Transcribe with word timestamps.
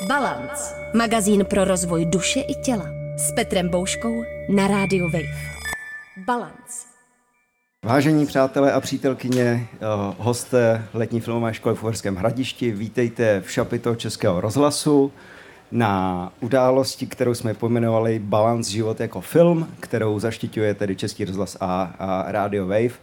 Balance. 0.00 0.74
Magazín 0.94 1.44
pro 1.44 1.64
rozvoj 1.64 2.04
duše 2.04 2.40
i 2.40 2.54
těla. 2.54 2.86
S 3.16 3.32
Petrem 3.32 3.68
Bouškou 3.68 4.22
na 4.48 4.68
rádiu 4.68 5.04
Wave. 5.04 5.52
Balance. 6.26 6.86
Vážení 7.84 8.26
přátelé 8.26 8.72
a 8.72 8.80
přítelkyně, 8.80 9.68
eh, 9.72 9.78
hosté 10.18 10.84
letní 10.94 11.20
filmové 11.20 11.54
školy 11.54 11.74
v 11.74 11.82
Uherském 11.82 12.16
hradišti, 12.16 12.70
vítejte 12.70 13.40
v 13.40 13.52
šapito 13.52 13.94
Českého 13.94 14.40
rozhlasu 14.40 15.12
na 15.70 16.32
události, 16.40 17.06
kterou 17.06 17.34
jsme 17.34 17.54
pojmenovali 17.54 18.18
Balance 18.18 18.70
život 18.70 19.00
jako 19.00 19.20
film, 19.20 19.68
kterou 19.80 20.18
zaštiťuje 20.18 20.74
tedy 20.74 20.96
Český 20.96 21.24
rozhlas 21.24 21.56
a, 21.60 21.94
a 21.98 22.32
Radio 22.32 22.66
Wave. 22.66 22.94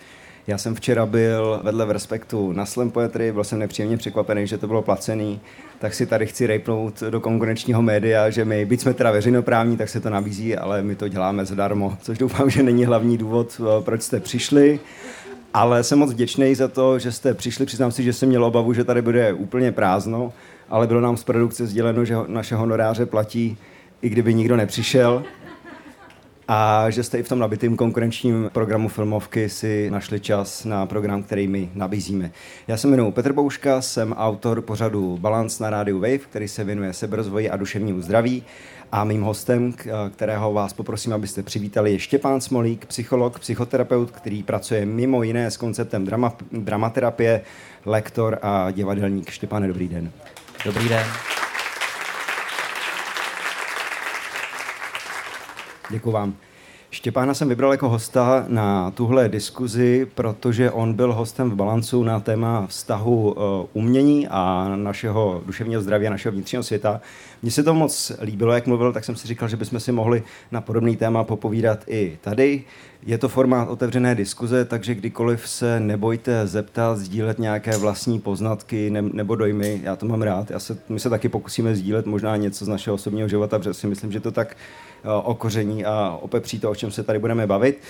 Já 0.47 0.57
jsem 0.57 0.75
včera 0.75 1.05
byl 1.05 1.59
vedle 1.63 1.85
v 1.85 1.91
Respektu 1.91 2.51
na 2.51 2.65
Slam 2.65 2.91
Poetry, 2.91 3.31
byl 3.31 3.43
jsem 3.43 3.59
nepříjemně 3.59 3.97
překvapený, 3.97 4.47
že 4.47 4.57
to 4.57 4.67
bylo 4.67 4.81
placený, 4.81 5.39
tak 5.79 5.93
si 5.93 6.05
tady 6.05 6.27
chci 6.27 6.47
rejpnout 6.47 7.03
do 7.09 7.19
konkurenčního 7.19 7.81
média, 7.81 8.29
že 8.29 8.45
my, 8.45 8.65
byť 8.65 8.81
jsme 8.81 8.93
teda 8.93 9.11
veřejnoprávní, 9.11 9.77
tak 9.77 9.89
se 9.89 9.99
to 9.99 10.09
nabízí, 10.09 10.55
ale 10.55 10.81
my 10.81 10.95
to 10.95 11.07
děláme 11.07 11.45
zadarmo, 11.45 11.97
což 12.01 12.17
doufám, 12.17 12.49
že 12.49 12.63
není 12.63 12.85
hlavní 12.85 13.17
důvod, 13.17 13.61
eh, 13.61 13.83
proč 13.83 14.01
jste 14.01 14.19
přišli. 14.19 14.79
Ale 15.53 15.83
jsem 15.83 15.99
moc 15.99 16.11
vděčný 16.11 16.55
za 16.55 16.67
to, 16.67 16.99
že 16.99 17.11
jste 17.11 17.33
přišli. 17.33 17.65
Přiznám 17.65 17.91
si, 17.91 18.03
že 18.03 18.13
jsem 18.13 18.29
měl 18.29 18.45
obavu, 18.45 18.73
že 18.73 18.83
tady 18.83 19.01
bude 19.01 19.33
úplně 19.33 19.71
prázdno, 19.71 20.33
ale 20.69 20.87
bylo 20.87 21.01
nám 21.01 21.17
z 21.17 21.23
produkce 21.23 21.67
sděleno, 21.67 22.05
že 22.05 22.15
naše 22.27 22.55
honoráře 22.55 23.05
platí, 23.05 23.57
i 24.01 24.09
kdyby 24.09 24.33
nikdo 24.33 24.55
nepřišel 24.55 25.23
a 26.51 26.89
že 26.89 27.03
jste 27.03 27.17
i 27.17 27.23
v 27.23 27.29
tom 27.29 27.39
nabitém 27.39 27.75
konkurenčním 27.75 28.49
programu 28.53 28.89
filmovky 28.89 29.49
si 29.49 29.89
našli 29.91 30.19
čas 30.19 30.65
na 30.65 30.85
program, 30.85 31.23
který 31.23 31.47
my 31.47 31.69
nabízíme. 31.73 32.31
Já 32.67 32.77
se 32.77 32.87
jmenuji 32.87 33.11
Petr 33.11 33.33
Bouška, 33.33 33.81
jsem 33.81 34.13
autor 34.13 34.61
pořadu 34.61 35.17
Balance 35.17 35.63
na 35.63 35.69
rádiu 35.69 35.99
Wave, 35.99 36.17
který 36.17 36.47
se 36.47 36.63
věnuje 36.63 36.93
seberozvoji 36.93 37.49
a 37.49 37.57
duševnímu 37.57 38.01
zdraví. 38.01 38.43
A 38.91 39.03
mým 39.03 39.21
hostem, 39.21 39.73
kterého 40.15 40.53
vás 40.53 40.73
poprosím, 40.73 41.13
abyste 41.13 41.43
přivítali, 41.43 41.91
je 41.91 41.99
Štěpán 41.99 42.41
Smolík, 42.41 42.85
psycholog, 42.85 43.39
psychoterapeut, 43.39 44.11
který 44.11 44.43
pracuje 44.43 44.85
mimo 44.85 45.23
jiné 45.23 45.51
s 45.51 45.57
konceptem 45.57 46.05
drama, 46.05 46.33
dramaterapie, 46.51 47.41
lektor 47.85 48.39
a 48.41 48.71
divadelník. 48.71 49.29
Štěpáne, 49.29 49.67
dobrý 49.67 49.87
den. 49.87 50.11
Dobrý 50.65 50.89
den. 50.89 51.05
Děkuji 55.91 56.11
vám. 56.11 56.33
Štěpána 56.91 57.33
jsem 57.33 57.49
vybral 57.49 57.71
jako 57.71 57.89
hosta 57.89 58.45
na 58.47 58.91
tuhle 58.91 59.29
diskuzi, 59.29 60.07
protože 60.15 60.71
on 60.71 60.93
byl 60.93 61.13
hostem 61.13 61.49
v 61.49 61.55
Balancu 61.55 62.03
na 62.03 62.19
téma 62.19 62.67
vztahu 62.67 63.31
uh, 63.31 63.37
umění 63.73 64.27
a 64.27 64.71
našeho 64.75 65.43
duševního 65.45 65.81
zdraví 65.81 66.07
a 66.07 66.09
našeho 66.09 66.33
vnitřního 66.33 66.63
světa. 66.63 67.01
Mně 67.41 67.51
se 67.51 67.63
to 67.63 67.73
moc 67.73 68.11
líbilo, 68.21 68.53
jak 68.53 68.67
mluvil, 68.67 68.93
tak 68.93 69.05
jsem 69.05 69.15
si 69.15 69.27
říkal, 69.27 69.49
že 69.49 69.57
bychom 69.57 69.79
si 69.79 69.91
mohli 69.91 70.23
na 70.51 70.61
podobný 70.61 70.97
téma 70.97 71.23
popovídat 71.23 71.83
i 71.87 72.17
tady. 72.21 72.63
Je 73.03 73.17
to 73.17 73.29
formát 73.29 73.69
otevřené 73.69 74.15
diskuze, 74.15 74.65
takže 74.65 74.95
kdykoliv 74.95 75.49
se 75.49 75.79
nebojte 75.79 76.47
zeptat, 76.47 76.97
sdílet 76.97 77.39
nějaké 77.39 77.77
vlastní 77.77 78.19
poznatky 78.19 78.89
ne, 78.89 79.01
nebo 79.01 79.35
dojmy, 79.35 79.81
já 79.83 79.95
to 79.95 80.05
mám 80.05 80.21
rád. 80.21 80.51
Já 80.51 80.59
se, 80.59 80.77
my 80.89 80.99
se 80.99 81.09
taky 81.09 81.29
pokusíme 81.29 81.75
sdílet 81.75 82.05
možná 82.05 82.35
něco 82.35 82.65
z 82.65 82.67
našeho 82.67 82.93
osobního 82.93 83.27
života, 83.27 83.59
protože 83.59 83.73
si 83.73 83.87
myslím, 83.87 84.11
že 84.11 84.19
to 84.19 84.31
tak 84.31 84.57
uh, 85.05 85.11
okoření 85.23 85.85
a 85.85 86.17
opepří 86.21 86.59
to, 86.59 86.71
o 86.71 86.75
čem 86.75 86.91
se 86.91 87.03
tady 87.03 87.19
budeme 87.19 87.47
bavit. 87.47 87.81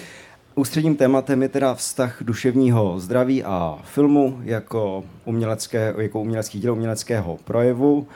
Ústředním 0.56 0.96
tématem 0.96 1.42
je 1.42 1.50
teda 1.50 1.76
vztah 1.76 2.18
duševního 2.22 3.00
zdraví 3.00 3.44
a 3.44 3.80
filmu 3.84 4.40
jako, 4.44 5.04
umělecké, 5.26 5.94
jako 5.98 6.22
umělecký 6.22 6.60
dílo 6.60 6.76
uměleckého 6.76 7.38
projevu. 7.44 8.08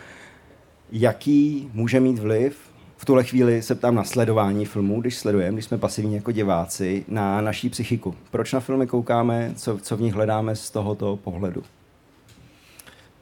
Jaký 0.95 1.69
může 1.73 1.99
mít 1.99 2.19
vliv 2.19 2.57
v 2.97 3.05
tuhle 3.05 3.23
chvíli 3.23 3.61
se 3.61 3.75
ptám 3.75 3.95
na 3.95 4.03
sledování 4.03 4.65
filmů, 4.65 5.01
když 5.01 5.17
sledujeme, 5.17 5.53
když 5.53 5.65
jsme 5.65 5.77
pasivní 5.77 6.15
jako 6.15 6.31
diváci, 6.31 7.05
na 7.07 7.41
naší 7.41 7.69
psychiku. 7.69 8.15
Proč 8.31 8.53
na 8.53 8.59
filmy 8.59 8.87
koukáme, 8.87 9.51
co, 9.55 9.77
co 9.77 9.97
v 9.97 10.01
nich 10.01 10.13
hledáme 10.13 10.55
z 10.55 10.71
tohoto 10.71 11.15
pohledu? 11.15 11.63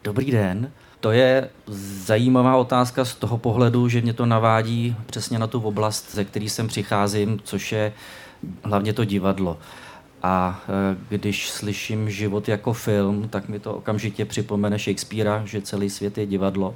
Dobrý 0.04 0.32
den. 0.32 0.72
To 1.00 1.12
je 1.12 1.50
zajímavá 2.06 2.58
otázka 2.58 3.06
z 3.06 3.16
toho 3.16 3.38
pohledu, 3.38 3.90
že 3.90 4.02
mě 4.02 4.14
to 4.14 4.26
navádí 4.26 4.96
přesně 5.06 5.40
na 5.40 5.48
tu 5.48 5.62
oblast, 5.62 6.16
ze 6.16 6.26
který 6.26 6.50
sem 6.50 6.68
přicházím, 6.68 7.40
což 7.44 7.72
je 7.72 7.94
hlavně 8.64 8.94
to 8.94 9.06
divadlo. 9.06 9.58
A 10.24 10.62
e, 10.70 10.98
když 11.10 11.50
slyším 11.50 12.10
život 12.10 12.48
jako 12.48 12.74
film, 12.74 13.30
tak 13.30 13.50
mi 13.50 13.60
to 13.60 13.74
okamžitě 13.74 14.26
připomene 14.26 14.80
Shakespearea, 14.80 15.46
že 15.46 15.62
celý 15.62 15.90
svět 15.90 16.18
je 16.18 16.26
divadlo. 16.26 16.76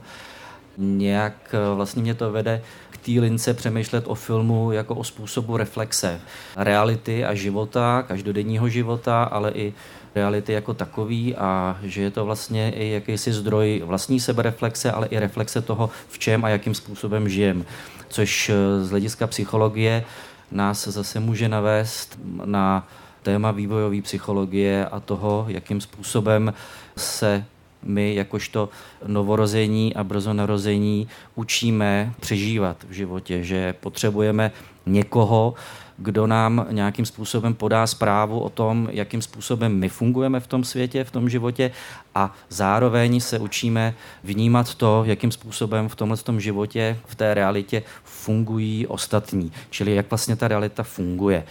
Nějak 0.78 1.54
e, 1.54 1.76
vlastně 1.76 2.02
mě 2.02 2.14
to 2.14 2.32
vede 2.32 2.62
k 2.92 2.98
té 2.98 3.12
lince 3.12 3.54
přemýšlet 3.54 4.04
o 4.08 4.16
filmu 4.16 4.72
jako 4.72 4.96
o 4.96 5.04
způsobu 5.04 5.58
reflexe 5.58 6.22
reality 6.56 7.26
a 7.26 7.34
života, 7.34 8.04
každodenního 8.08 8.70
života, 8.70 9.24
ale 9.24 9.52
i 9.52 9.74
reality 10.16 10.54
jako 10.54 10.74
takový 10.74 11.36
a 11.36 11.78
že 11.84 12.02
je 12.02 12.12
to 12.12 12.26
vlastně 12.26 12.72
i 12.72 12.90
jakýsi 12.90 13.34
zdroj 13.34 13.82
vlastní 13.86 14.20
sebereflexe, 14.20 14.92
ale 14.92 15.08
i 15.08 15.20
reflexe 15.20 15.62
toho, 15.62 15.90
v 16.10 16.20
čem 16.20 16.46
a 16.46 16.50
jakým 16.50 16.76
způsobem 16.76 17.30
žijem. 17.30 17.66
Což 18.10 18.50
eh, 18.50 18.84
z 18.84 18.90
hlediska 18.90 19.28
psychologie 19.28 20.04
nás 20.52 20.88
zase 20.88 21.20
může 21.20 21.50
navést 21.50 22.20
na 22.46 22.88
téma 23.24 23.52
vývojové 23.52 24.02
psychologie 24.02 24.86
a 24.86 25.00
toho, 25.00 25.46
jakým 25.48 25.82
způsobem 25.82 26.54
se 26.98 27.46
my 27.86 28.16
jakožto 28.16 28.70
novorození 29.08 29.96
a 29.96 30.04
brzo 30.04 30.34
narození 30.34 31.08
učíme 31.36 32.14
přežívat 32.20 32.78
v 32.90 32.92
životě, 32.92 33.44
že 33.44 33.74
potřebujeme 33.74 34.52
někoho, 34.86 35.54
kdo 35.98 36.28
nám 36.28 36.66
nějakým 36.72 37.06
způsobem 37.06 37.54
podá 37.54 37.88
zprávu 37.88 38.40
o 38.40 38.50
tom, 38.50 38.90
jakým 38.92 39.22
způsobem 39.22 39.76
my 39.76 39.90
fungujeme 39.90 40.40
v 40.40 40.48
tom 40.48 40.64
světě, 40.64 41.04
v 41.04 41.12
tom 41.12 41.30
životě 41.30 41.72
a 42.16 42.34
zároveň 42.50 43.20
se 43.20 43.40
učíme 43.40 43.96
vnímat 44.24 44.76
to, 44.76 45.04
jakým 45.06 45.32
způsobem 45.32 45.90
v 45.90 45.96
tomhle 45.96 46.18
tom 46.18 46.40
životě, 46.40 46.98
v 47.06 47.16
té 47.16 47.34
realitě 47.34 47.84
fungují 48.04 48.88
ostatní, 48.88 49.52
čili 49.70 49.96
jak 49.96 50.10
vlastně 50.10 50.36
ta 50.36 50.48
realita 50.48 50.84
funguje. 50.84 51.44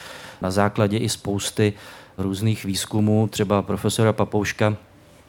Na 0.42 0.50
základě 0.50 0.98
i 0.98 1.08
spousty 1.08 1.72
různých 2.18 2.64
výzkumů, 2.64 3.28
třeba 3.30 3.62
profesora 3.62 4.12
Papouška 4.12 4.76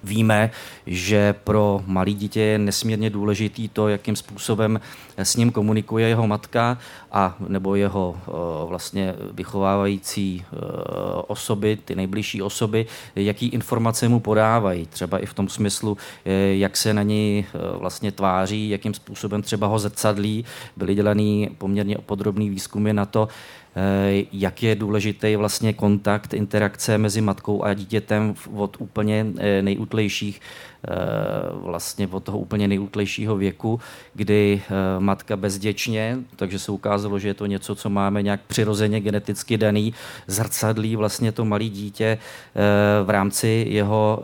Víme, 0.05 0.51
že 0.87 1.33
pro 1.33 1.81
malý 1.85 2.13
dítě 2.13 2.41
je 2.41 2.59
nesmírně 2.59 3.09
důležitý 3.09 3.69
to, 3.69 3.87
jakým 3.87 4.15
způsobem 4.15 4.79
s 5.17 5.35
ním 5.35 5.51
komunikuje 5.51 6.07
jeho 6.07 6.27
matka 6.27 6.77
a 7.11 7.35
nebo 7.47 7.75
jeho 7.75 8.15
eh, 8.17 8.31
vlastně 8.67 9.15
vychovávající 9.31 10.45
eh, 10.45 10.57
osoby, 11.27 11.77
ty 11.85 11.95
nejbližší 11.95 12.41
osoby, 12.41 12.85
jaký 13.15 13.47
informace 13.47 14.07
mu 14.07 14.19
podávají. 14.19 14.85
Třeba 14.85 15.19
i 15.19 15.25
v 15.25 15.33
tom 15.33 15.49
smyslu, 15.49 15.97
eh, 16.25 16.31
jak 16.55 16.77
se 16.77 16.93
na 16.93 17.03
něj 17.03 17.45
vlastně 17.79 18.11
tváří, 18.11 18.69
jakým 18.69 18.93
způsobem 18.93 19.41
třeba 19.41 19.67
ho 19.67 19.79
zrcadlí. 19.79 20.45
Byly 20.77 20.95
dělaný 20.95 21.49
poměrně 21.57 21.97
podrobný 22.05 22.49
výzkumy 22.49 22.93
na 22.93 23.05
to, 23.05 23.27
jak 24.31 24.63
je 24.63 24.75
důležitý 24.75 25.35
vlastně 25.35 25.73
kontakt, 25.73 26.33
interakce 26.33 26.97
mezi 26.97 27.21
matkou 27.21 27.63
a 27.63 27.73
dítětem 27.73 28.35
od 28.55 28.77
úplně 28.79 29.25
eh, 29.37 29.61
nejútlejších 29.61 30.41
Eh, 30.41 30.74
vlastně 31.51 32.07
od 32.07 32.23
toho 32.23 32.39
úplně 32.39 32.67
nejútlejšího 32.67 33.37
věku, 33.37 33.79
kdy 34.13 34.61
eh, 34.65 34.99
matka 34.99 35.37
bezděčně, 35.37 36.17
takže 36.35 36.59
se 36.59 36.71
ukázalo, 36.71 37.19
že 37.19 37.27
je 37.27 37.33
to 37.33 37.45
něco, 37.45 37.75
co 37.75 37.89
máme 37.89 38.21
nějak 38.21 38.41
přirozeně 38.47 38.99
geneticky 38.99 39.57
daný, 39.57 39.93
zrcadlí 40.27 40.95
vlastně 40.95 41.31
to 41.31 41.45
malé 41.45 41.63
dítě 41.63 42.05
eh, 42.05 43.03
v 43.03 43.09
rámci 43.09 43.65
jeho 43.69 44.23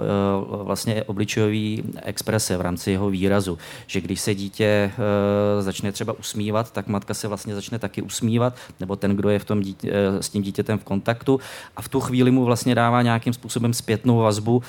vlastně 0.63 1.03
obličejové 1.03 1.83
exprese, 2.03 2.57
v 2.57 2.61
rámci 2.61 2.91
jeho 2.91 3.09
výrazu. 3.09 3.57
Že 3.87 4.01
když 4.01 4.21
se 4.21 4.35
dítě 4.35 4.91
začne 5.59 5.91
třeba 5.91 6.13
usmívat, 6.13 6.71
tak 6.71 6.87
matka 6.87 7.13
se 7.13 7.27
vlastně 7.27 7.55
začne 7.55 7.79
taky 7.79 8.01
usmívat, 8.01 8.55
nebo 8.79 8.95
ten, 8.95 9.15
kdo 9.15 9.29
je 9.29 9.39
v 9.39 9.45
tom 9.45 9.61
dítě, 9.61 9.91
s 10.19 10.29
tím 10.29 10.41
dítětem 10.41 10.79
v 10.79 10.83
kontaktu 10.83 11.39
a 11.75 11.81
v 11.81 11.89
tu 11.89 11.99
chvíli 11.99 12.31
mu 12.31 12.45
vlastně 12.45 12.75
dává 12.75 13.01
nějakým 13.01 13.33
způsobem 13.33 13.73
zpětnou 13.73 14.17
vazbu 14.17 14.63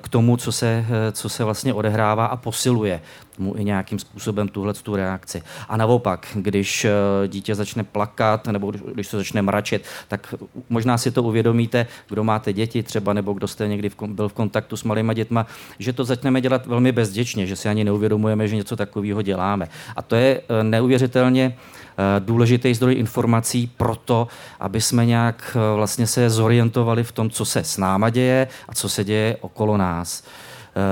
k 0.00 0.08
tomu, 0.08 0.36
co 0.36 0.52
se, 0.52 0.84
co 1.12 1.28
se 1.28 1.35
vlastně 1.44 1.74
odehrává 1.74 2.26
a 2.26 2.36
posiluje 2.36 3.00
mu 3.38 3.54
i 3.56 3.64
nějakým 3.64 3.98
způsobem 3.98 4.48
tuhle 4.48 4.74
tu 4.74 4.96
reakci. 4.96 5.42
A 5.68 5.76
naopak, 5.76 6.26
když 6.34 6.84
eh, 6.84 6.90
dítě 7.28 7.54
začne 7.54 7.84
plakat 7.84 8.46
nebo 8.46 8.70
když 8.70 9.06
se 9.06 9.16
začne 9.16 9.42
mračet, 9.42 9.84
tak 10.08 10.34
možná 10.68 10.98
si 10.98 11.10
to 11.10 11.22
uvědomíte, 11.22 11.86
kdo 12.08 12.24
máte 12.24 12.52
děti 12.52 12.82
třeba 12.82 13.12
nebo 13.12 13.32
kdo 13.32 13.48
jste 13.48 13.68
někdy 13.68 13.90
byl 14.06 14.28
v 14.28 14.32
kontaktu 14.32 14.76
s 14.76 14.84
malýma 14.84 15.12
dětma, 15.12 15.46
že 15.78 15.92
to 15.92 16.04
začneme 16.04 16.40
dělat 16.40 16.66
velmi 16.66 16.92
bezděčně, 16.92 17.46
že 17.46 17.56
si 17.56 17.68
ani 17.68 17.84
neuvědomujeme, 17.84 18.48
že 18.48 18.56
něco 18.56 18.76
takového 18.76 19.22
děláme. 19.22 19.68
A 19.96 20.02
to 20.02 20.16
je 20.16 20.40
eh, 20.40 20.64
neuvěřitelně 20.64 21.56
eh, 21.56 22.20
důležitý 22.20 22.74
zdroj 22.74 22.94
informací 22.94 23.70
pro 23.76 23.96
to, 23.96 24.28
aby 24.60 24.80
jsme 24.80 25.06
nějak 25.06 25.56
vlastně 25.74 26.06
se 26.06 26.30
zorientovali 26.30 27.04
v 27.04 27.12
tom, 27.12 27.30
co 27.30 27.44
se 27.44 27.64
s 27.64 27.78
náma 27.78 28.10
děje 28.10 28.48
a 28.68 28.74
co 28.74 28.88
se 28.88 29.04
děje 29.04 29.36
okolo 29.40 29.76
nás. 29.76 30.22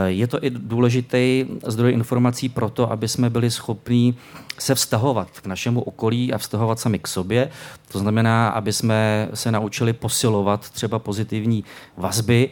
Je 0.07 0.27
to 0.27 0.45
i 0.45 0.51
důležitý 0.51 1.47
zdroj 1.67 1.93
informací 1.93 2.49
pro 2.49 2.71
to, 2.71 2.93
aby 2.93 3.09
jsme 3.09 3.31
byli 3.31 3.51
schopní 3.51 4.17
se 4.59 4.75
vztahovat 4.75 5.41
k 5.41 5.47
našemu 5.47 5.81
okolí 5.81 6.33
a 6.33 6.39
vztahovat 6.39 6.81
sami 6.81 6.99
k 6.99 7.09
sobě. 7.09 7.51
To 7.93 7.99
znamená, 7.99 8.49
aby 8.49 8.73
jsme 8.73 9.29
se 9.35 9.53
naučili 9.53 9.93
posilovat 9.93 10.71
třeba 10.71 10.99
pozitivní 10.99 11.65
vazby, 11.97 12.51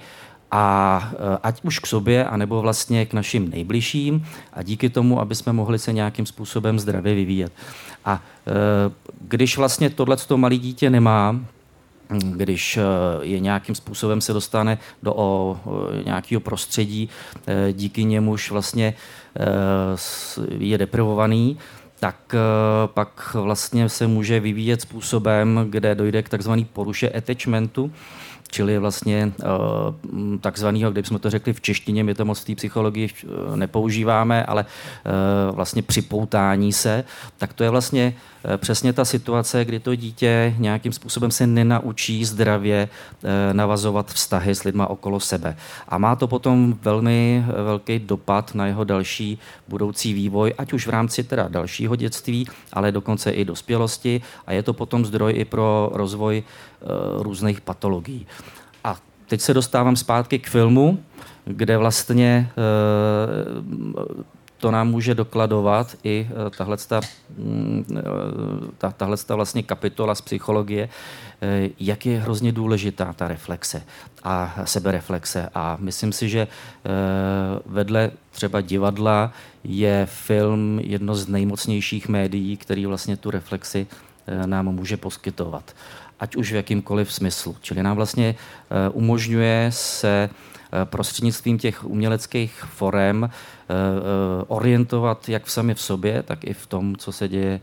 a 0.54 1.02
eh, 1.12 1.38
ať 1.42 1.64
už 1.64 1.78
k 1.78 1.86
sobě, 1.86 2.24
anebo 2.24 2.62
vlastně 2.62 3.06
k 3.06 3.12
našim 3.12 3.50
nejbližším 3.50 4.26
a 4.52 4.62
díky 4.62 4.90
tomu, 4.90 5.20
aby 5.20 5.34
jsme 5.34 5.52
mohli 5.52 5.78
se 5.78 5.92
nějakým 5.92 6.26
způsobem 6.26 6.78
zdravě 6.78 7.14
vyvíjet. 7.14 7.52
A 8.04 8.22
eh, 8.46 8.52
když 9.20 9.56
vlastně 9.56 9.90
tohle 9.90 10.16
malé 10.36 10.56
dítě 10.56 10.90
nemá, 10.90 11.40
když 12.18 12.76
eh, 12.76 12.82
je 13.20 13.40
nějakým 13.40 13.74
způsobem 13.74 14.20
se 14.20 14.32
dostane 14.32 14.78
do 15.02 15.14
o, 15.16 15.60
nějakého 16.04 16.40
prostředí, 16.40 17.08
díky 17.72 18.04
němuž 18.04 18.50
vlastně 18.50 18.94
je 20.58 20.78
deprivovaný, 20.78 21.58
tak 22.00 22.34
pak 22.86 23.34
vlastně 23.34 23.88
se 23.88 24.06
může 24.06 24.40
vyvíjet 24.40 24.80
způsobem, 24.80 25.66
kde 25.70 25.94
dojde 25.94 26.22
k 26.22 26.28
takzvané 26.28 26.64
poruše 26.72 27.08
attachmentu, 27.08 27.92
čili 28.52 28.78
vlastně 28.78 29.32
eh, 29.40 29.44
takzvaného, 30.40 30.90
kdybychom 30.92 31.18
to 31.18 31.30
řekli 31.30 31.52
v 31.52 31.60
češtině, 31.60 32.04
my 32.04 32.14
to 32.14 32.24
moc 32.24 32.40
v 32.40 32.44
té 32.44 32.54
psychologii 32.54 33.08
eh, 33.08 33.56
nepoužíváme, 33.56 34.44
ale 34.44 34.64
eh, 34.64 35.52
vlastně 35.52 35.82
připoutání 35.82 36.72
se, 36.72 37.04
tak 37.38 37.52
to 37.52 37.64
je 37.64 37.70
vlastně 37.70 38.14
přesně 38.56 38.92
ta 38.92 39.04
situace, 39.04 39.64
kdy 39.64 39.78
to 39.80 39.94
dítě 39.94 40.54
nějakým 40.58 40.92
způsobem 40.92 41.30
se 41.30 41.46
nenaučí 41.46 42.24
zdravě 42.24 42.88
navazovat 43.52 44.10
vztahy 44.10 44.54
s 44.54 44.64
lidma 44.64 44.86
okolo 44.86 45.20
sebe. 45.20 45.56
A 45.88 45.98
má 45.98 46.16
to 46.16 46.26
potom 46.26 46.78
velmi 46.82 47.44
velký 47.64 47.98
dopad 47.98 48.54
na 48.54 48.66
jeho 48.66 48.84
další 48.84 49.38
budoucí 49.68 50.12
vývoj, 50.12 50.54
ať 50.58 50.72
už 50.72 50.86
v 50.86 50.90
rámci 50.90 51.24
teda 51.24 51.48
dalšího 51.48 51.96
dětství, 51.96 52.46
ale 52.72 52.92
dokonce 52.92 53.30
i 53.30 53.44
dospělosti 53.44 54.22
a 54.46 54.52
je 54.52 54.62
to 54.62 54.72
potom 54.72 55.06
zdroj 55.06 55.32
i 55.36 55.44
pro 55.44 55.90
rozvoj 55.94 56.42
různých 57.18 57.60
patologií. 57.60 58.26
A 58.84 58.96
teď 59.26 59.40
se 59.40 59.54
dostávám 59.54 59.96
zpátky 59.96 60.38
k 60.38 60.48
filmu, 60.48 60.98
kde 61.44 61.76
vlastně 61.76 62.50
eh, 62.50 64.22
to 64.56 64.70
nám 64.70 64.88
může 64.88 65.14
dokladovat 65.14 65.96
i 66.04 66.28
eh, 66.30 66.50
tahle 66.50 66.76
mm, 67.38 67.84
eh, 67.96 68.92
tahle 68.96 69.16
vlastně 69.28 69.62
kapitola 69.62 70.14
z 70.14 70.20
psychologie, 70.20 70.88
jak 71.80 72.06
je 72.06 72.20
hrozně 72.20 72.52
důležitá 72.52 73.12
ta 73.12 73.28
reflexe 73.28 73.82
a 74.22 74.54
sebereflexe. 74.64 75.48
A 75.54 75.76
myslím 75.80 76.12
si, 76.12 76.28
že 76.28 76.46
vedle 77.66 78.10
třeba 78.30 78.60
divadla 78.60 79.32
je 79.64 80.06
film 80.10 80.80
jedno 80.82 81.14
z 81.14 81.28
nejmocnějších 81.28 82.08
médií, 82.08 82.56
který 82.56 82.86
vlastně 82.86 83.16
tu 83.16 83.30
reflexi 83.30 83.86
nám 84.46 84.66
může 84.74 84.96
poskytovat 84.96 85.74
ať 86.22 86.36
už 86.36 86.52
v 86.52 86.56
jakýmkoliv 86.56 87.12
smyslu. 87.12 87.56
Čili 87.60 87.82
nám 87.82 87.96
vlastně 87.96 88.34
eh, 88.34 88.88
umožňuje 88.88 89.66
se 89.70 90.30
eh, 90.30 90.84
prostřednictvím 90.84 91.58
těch 91.58 91.84
uměleckých 91.84 92.64
forem 92.64 93.30
eh, 93.30 93.74
orientovat 94.46 95.28
jak 95.28 95.44
v 95.44 95.52
sami 95.52 95.74
v 95.74 95.80
sobě, 95.80 96.22
tak 96.22 96.44
i 96.44 96.54
v 96.54 96.66
tom, 96.66 96.96
co 96.96 97.12
se 97.12 97.28
děje, 97.28 97.60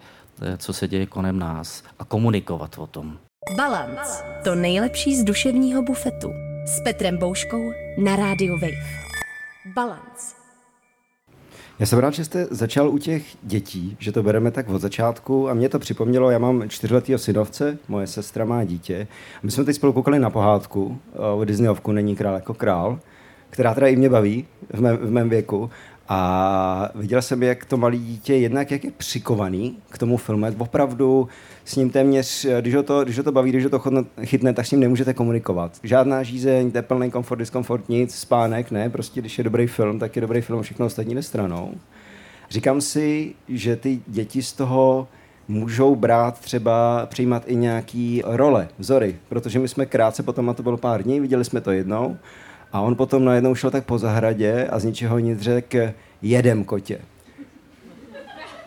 co 0.58 0.74
se 0.74 0.88
děje 0.88 1.06
konem 1.06 1.40
nás 1.40 1.84
a 2.00 2.06
komunikovat 2.06 2.78
o 2.78 2.88
tom. 2.88 3.18
Balance. 3.56 4.24
To 4.44 4.56
nejlepší 4.56 5.16
z 5.16 5.24
duševního 5.24 5.82
bufetu. 5.82 6.32
S 6.66 6.84
Petrem 6.84 7.18
Bouškou 7.18 7.72
na 8.04 8.16
rádiu 8.16 8.54
Wave. 8.54 8.84
Balance. 9.76 10.39
Já 11.80 11.86
jsem 11.86 12.00
rád, 12.00 12.14
že 12.14 12.26
jste 12.26 12.48
začal 12.52 12.90
u 12.90 12.98
těch 12.98 13.24
dětí, 13.44 13.98
že 14.00 14.12
to 14.12 14.24
bereme 14.24 14.52
tak 14.52 14.70
od 14.70 14.82
začátku 14.82 15.50
a 15.50 15.54
mě 15.54 15.70
to 15.70 15.80
připomnělo, 15.80 16.32
já 16.32 16.40
mám 16.40 16.70
čtyřletýho 16.70 17.20
synovce, 17.20 17.78
moje 17.88 18.08
sestra 18.08 18.46
má 18.46 18.64
dítě. 18.64 19.08
My 19.44 19.52
jsme 19.52 19.64
teď 19.64 19.76
spolu 19.76 19.94
koukali 19.94 20.20
na 20.20 20.30
pohádku 20.30 21.00
o 21.36 21.46
Disneyovku 21.46 21.92
Není 21.92 22.16
král 22.16 22.36
jako 22.36 22.54
král, 22.54 23.00
která 23.50 23.74
teda 23.74 23.88
i 23.88 23.96
mě 23.96 24.10
baví 24.10 24.46
v 24.74 24.82
mém, 24.82 24.98
v 24.98 25.12
mém 25.12 25.30
věku. 25.30 25.70
A 26.12 26.90
viděl 26.96 27.22
jsem, 27.22 27.44
jak 27.44 27.66
to 27.66 27.78
malé 27.78 27.98
dítě 27.98 28.36
jednak 28.36 28.72
jak 28.72 28.84
je 28.84 28.92
přikovaný 28.92 29.78
k 29.90 29.98
tomu 29.98 30.18
filmu, 30.18 30.46
opravdu 30.58 31.28
s 31.66 31.76
ním 31.76 31.90
téměř, 31.90 32.46
když 32.62 32.76
ho 32.76 32.84
to, 32.84 33.04
když 33.04 33.18
ho 33.18 33.24
to 33.24 33.32
baví, 33.32 33.52
když 33.52 33.64
ho 33.64 33.70
to 33.70 33.82
chytne, 34.24 34.54
tak 34.54 34.66
s 34.66 34.72
ním 34.72 34.80
nemůžete 34.80 35.14
komunikovat. 35.14 35.78
Žádná 35.84 36.24
žízeň, 36.24 36.72
teplný 36.72 37.12
komfort, 37.12 37.40
diskomfort, 37.40 37.90
nic, 37.90 38.16
spánek, 38.16 38.72
ne, 38.72 38.90
prostě 38.90 39.22
když 39.22 39.38
je 39.38 39.44
dobrý 39.44 39.68
film, 39.68 40.00
tak 40.00 40.16
je 40.16 40.22
dobrý 40.22 40.42
film, 40.42 40.62
všechno 40.62 40.86
ostatní 40.86 41.16
jde 41.16 41.24
stranou. 41.24 41.74
Říkám 42.50 42.82
si, 42.82 43.34
že 43.48 43.76
ty 43.76 44.02
děti 44.08 44.44
z 44.44 44.54
toho 44.54 45.08
můžou 45.48 45.96
brát 45.96 46.40
třeba, 46.40 47.06
přijímat 47.06 47.44
i 47.46 47.56
nějaký 47.56 48.22
role, 48.26 48.68
vzory, 48.78 49.16
protože 49.30 49.60
my 49.60 49.68
jsme 49.68 49.86
krátce 49.86 50.24
potom, 50.24 50.50
a 50.50 50.54
to 50.54 50.64
bylo 50.64 50.78
pár 50.78 51.04
dní, 51.04 51.20
viděli 51.20 51.46
jsme 51.46 51.62
to 51.62 51.72
jednou, 51.72 52.18
a 52.72 52.82
on 52.82 52.96
potom 52.96 53.26
najednou 53.26 53.56
šel 53.56 53.72
tak 53.72 53.86
po 53.86 53.98
zahradě 53.98 54.68
a 54.72 54.80
z 54.80 54.84
ničeho 54.84 55.20
nic 55.20 55.42
řekl, 55.42 55.80
jedem 56.22 56.64
kotě. 56.64 57.00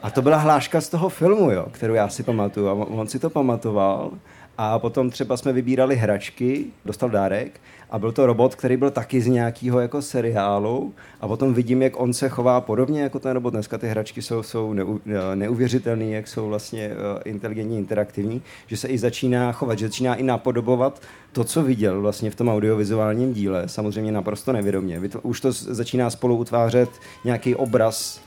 A 0.02 0.10
to 0.10 0.22
byla 0.22 0.36
hláška 0.36 0.80
z 0.80 0.88
toho 0.88 1.08
filmu, 1.08 1.50
jo, 1.50 1.66
kterou 1.70 1.94
já 1.94 2.08
si 2.08 2.22
pamatuju. 2.22 2.68
A 2.68 2.72
on 2.72 3.06
si 3.06 3.18
to 3.18 3.30
pamatoval. 3.30 4.10
A 4.58 4.78
potom 4.78 5.10
třeba 5.10 5.36
jsme 5.36 5.52
vybírali 5.52 5.96
hračky, 5.96 6.64
dostal 6.84 7.10
dárek 7.10 7.60
a 7.90 7.98
byl 7.98 8.12
to 8.12 8.26
robot, 8.26 8.54
který 8.54 8.76
byl 8.76 8.90
taky 8.90 9.20
z 9.20 9.26
nějakého 9.26 9.80
jako 9.80 10.02
seriálu 10.02 10.94
a 11.20 11.28
potom 11.28 11.54
vidím, 11.54 11.82
jak 11.82 12.00
on 12.00 12.12
se 12.12 12.28
chová 12.28 12.60
podobně 12.60 13.02
jako 13.02 13.18
ten 13.18 13.32
robot. 13.32 13.54
Dneska 13.54 13.78
ty 13.78 13.88
hračky 13.88 14.22
jsou, 14.22 14.42
jsou 14.42 14.72
neu, 14.72 15.00
neuvěřitelné, 15.34 16.04
jak 16.04 16.28
jsou 16.28 16.48
vlastně 16.48 16.88
uh, 16.88 16.94
inteligentní, 17.24 17.78
interaktivní, 17.78 18.42
že 18.66 18.76
se 18.76 18.88
i 18.88 18.98
začíná 18.98 19.52
chovat, 19.52 19.78
že 19.78 19.86
začíná 19.86 20.14
i 20.14 20.22
napodobovat 20.22 21.02
to, 21.32 21.44
co 21.44 21.62
viděl 21.62 22.00
vlastně 22.00 22.30
v 22.30 22.34
tom 22.34 22.48
audiovizuálním 22.48 23.32
díle, 23.32 23.68
samozřejmě 23.68 24.12
naprosto 24.12 24.52
nevědomě. 24.52 25.00
Už 25.22 25.40
to 25.40 25.52
začíná 25.52 26.10
spolu 26.10 26.36
utvářet 26.36 26.90
nějaký 27.24 27.54
obraz 27.54 28.20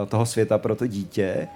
uh, 0.00 0.06
toho 0.06 0.26
světa 0.26 0.58
pro 0.58 0.76
to 0.76 0.86
dítě 0.86 1.48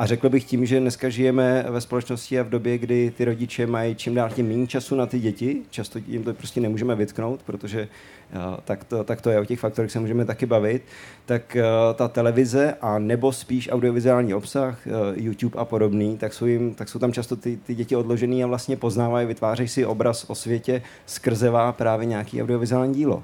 a 0.00 0.06
řekl 0.06 0.28
bych 0.28 0.44
tím, 0.44 0.66
že 0.66 0.80
dneska 0.80 1.08
žijeme 1.08 1.66
ve 1.68 1.80
společnosti 1.80 2.40
a 2.40 2.42
v 2.42 2.48
době, 2.48 2.78
kdy 2.78 3.12
ty 3.16 3.24
rodiče 3.24 3.66
mají 3.66 3.94
čím 3.94 4.14
dál 4.14 4.30
tím 4.30 4.48
méně 4.48 4.66
času 4.66 4.96
na 4.96 5.06
ty 5.06 5.20
děti, 5.20 5.62
často 5.70 5.98
jim 6.06 6.24
to 6.24 6.34
prostě 6.34 6.60
nemůžeme 6.60 6.94
vytknout, 6.94 7.42
protože 7.42 7.80
eh, 7.80 8.36
tak 8.64 8.84
to, 8.84 9.04
tak 9.04 9.20
to 9.20 9.30
je, 9.30 9.40
o 9.40 9.44
těch 9.44 9.60
faktorech 9.60 9.90
se 9.90 10.00
můžeme 10.00 10.24
taky 10.24 10.46
bavit, 10.46 10.82
tak 11.26 11.56
eh, 11.56 11.64
ta 11.94 12.08
televize 12.08 12.74
a 12.80 12.98
nebo 12.98 13.32
spíš 13.32 13.68
audiovizuální 13.72 14.34
obsah, 14.34 14.86
eh, 14.86 14.90
YouTube 15.14 15.58
a 15.58 15.64
podobný, 15.64 16.18
tak 16.18 16.34
jsou, 16.34 16.46
jim, 16.46 16.74
tak 16.74 16.88
jsou 16.88 16.98
tam 16.98 17.12
často 17.12 17.36
ty, 17.36 17.56
ty 17.56 17.74
děti 17.74 17.96
odložený 17.96 18.44
a 18.44 18.46
vlastně 18.46 18.76
poznávají, 18.76 19.26
vytvářejí 19.26 19.68
si 19.68 19.86
obraz 19.86 20.24
o 20.28 20.34
světě 20.34 20.82
skrzevá 21.06 21.72
právě 21.72 22.06
nějaký 22.06 22.42
audiovizuální 22.42 22.94
dílo. 22.94 23.22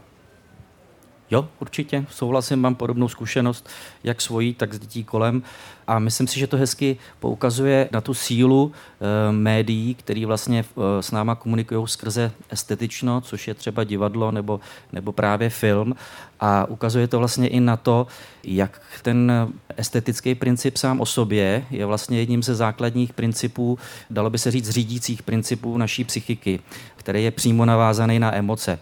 Jo, 1.31 1.49
určitě, 1.61 2.05
souhlasím, 2.11 2.59
mám 2.59 2.75
podobnou 2.75 3.09
zkušenost, 3.09 3.69
jak 4.05 4.21
svojí, 4.21 4.55
tak 4.55 4.75
s 4.75 4.79
dětí 4.79 5.05
kolem. 5.05 5.43
A 5.87 5.99
myslím 5.99 6.27
si, 6.27 6.39
že 6.39 6.47
to 6.47 6.57
hezky 6.57 6.97
poukazuje 7.21 7.89
na 7.93 8.01
tu 8.01 8.15
sílu 8.15 8.73
e, 8.73 9.33
médií, 9.33 9.95
který 9.95 10.25
vlastně 10.25 10.61
e, 10.61 11.03
s 11.03 11.11
náma 11.11 11.35
komunikují 11.35 11.89
skrze 11.89 12.33
estetično, 12.51 13.21
což 13.21 13.49
je 13.49 13.55
třeba 13.55 13.85
divadlo 13.85 14.31
nebo, 14.31 14.61
nebo 14.93 15.13
právě 15.13 15.51
film. 15.51 15.95
A 16.41 16.65
ukazuje 16.65 17.09
to 17.09 17.19
vlastně 17.19 17.49
i 17.49 17.61
na 17.61 17.77
to, 17.77 18.07
jak 18.45 18.81
ten 19.03 19.33
estetický 19.77 20.35
princip 20.35 20.77
sám 20.77 21.01
o 21.01 21.07
sobě 21.07 21.65
je 21.71 21.87
vlastně 21.87 22.19
jedním 22.19 22.43
ze 22.43 22.55
základních 22.55 23.13
principů, 23.13 23.79
dalo 24.11 24.31
by 24.31 24.39
se 24.39 24.51
říct, 24.51 24.71
řídících 24.71 25.23
principů 25.23 25.79
naší 25.79 26.05
psychiky, 26.05 26.61
který 26.97 27.25
je 27.25 27.31
přímo 27.31 27.65
navázaný 27.65 28.19
na 28.19 28.35
emoce. 28.35 28.79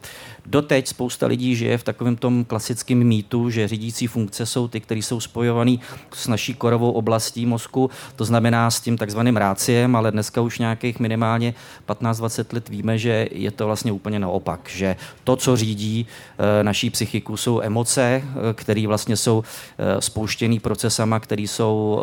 Doteď 0.46 0.88
spousta 0.88 1.26
lidí 1.26 1.56
žije 1.56 1.78
v 1.78 1.82
takovém 1.82 2.16
tom 2.16 2.44
klasickém 2.44 2.99
mýtu, 3.04 3.50
že 3.50 3.68
řídící 3.68 4.06
funkce 4.06 4.46
jsou 4.46 4.68
ty, 4.68 4.80
které 4.80 5.00
jsou 5.00 5.20
spojované 5.20 5.76
s 6.14 6.28
naší 6.28 6.54
korovou 6.54 6.90
oblastí 6.94 7.46
mozku, 7.46 7.90
to 8.16 8.24
znamená 8.24 8.70
s 8.70 8.80
tím 8.80 8.98
takzvaným 8.98 9.36
ráciem, 9.36 9.96
ale 9.96 10.10
dneska 10.10 10.40
už 10.40 10.58
nějakých 10.58 11.00
minimálně 11.00 11.54
15-20 11.88 12.54
let 12.54 12.68
víme, 12.68 12.98
že 12.98 13.28
je 13.32 13.50
to 13.50 13.66
vlastně 13.66 13.92
úplně 13.92 14.18
naopak, 14.18 14.60
že 14.68 14.96
to, 15.24 15.36
co 15.36 15.56
řídí 15.56 16.06
e, 16.38 16.64
naší 16.64 16.90
psychiku, 16.90 17.36
jsou 17.36 17.60
emoce, 17.60 18.02
e, 18.02 18.22
které 18.54 18.86
vlastně 18.86 19.16
jsou 19.16 19.42
e, 19.78 20.00
spouštěný 20.00 20.60
procesama, 20.60 21.20
které 21.20 21.42
jsou 21.42 22.00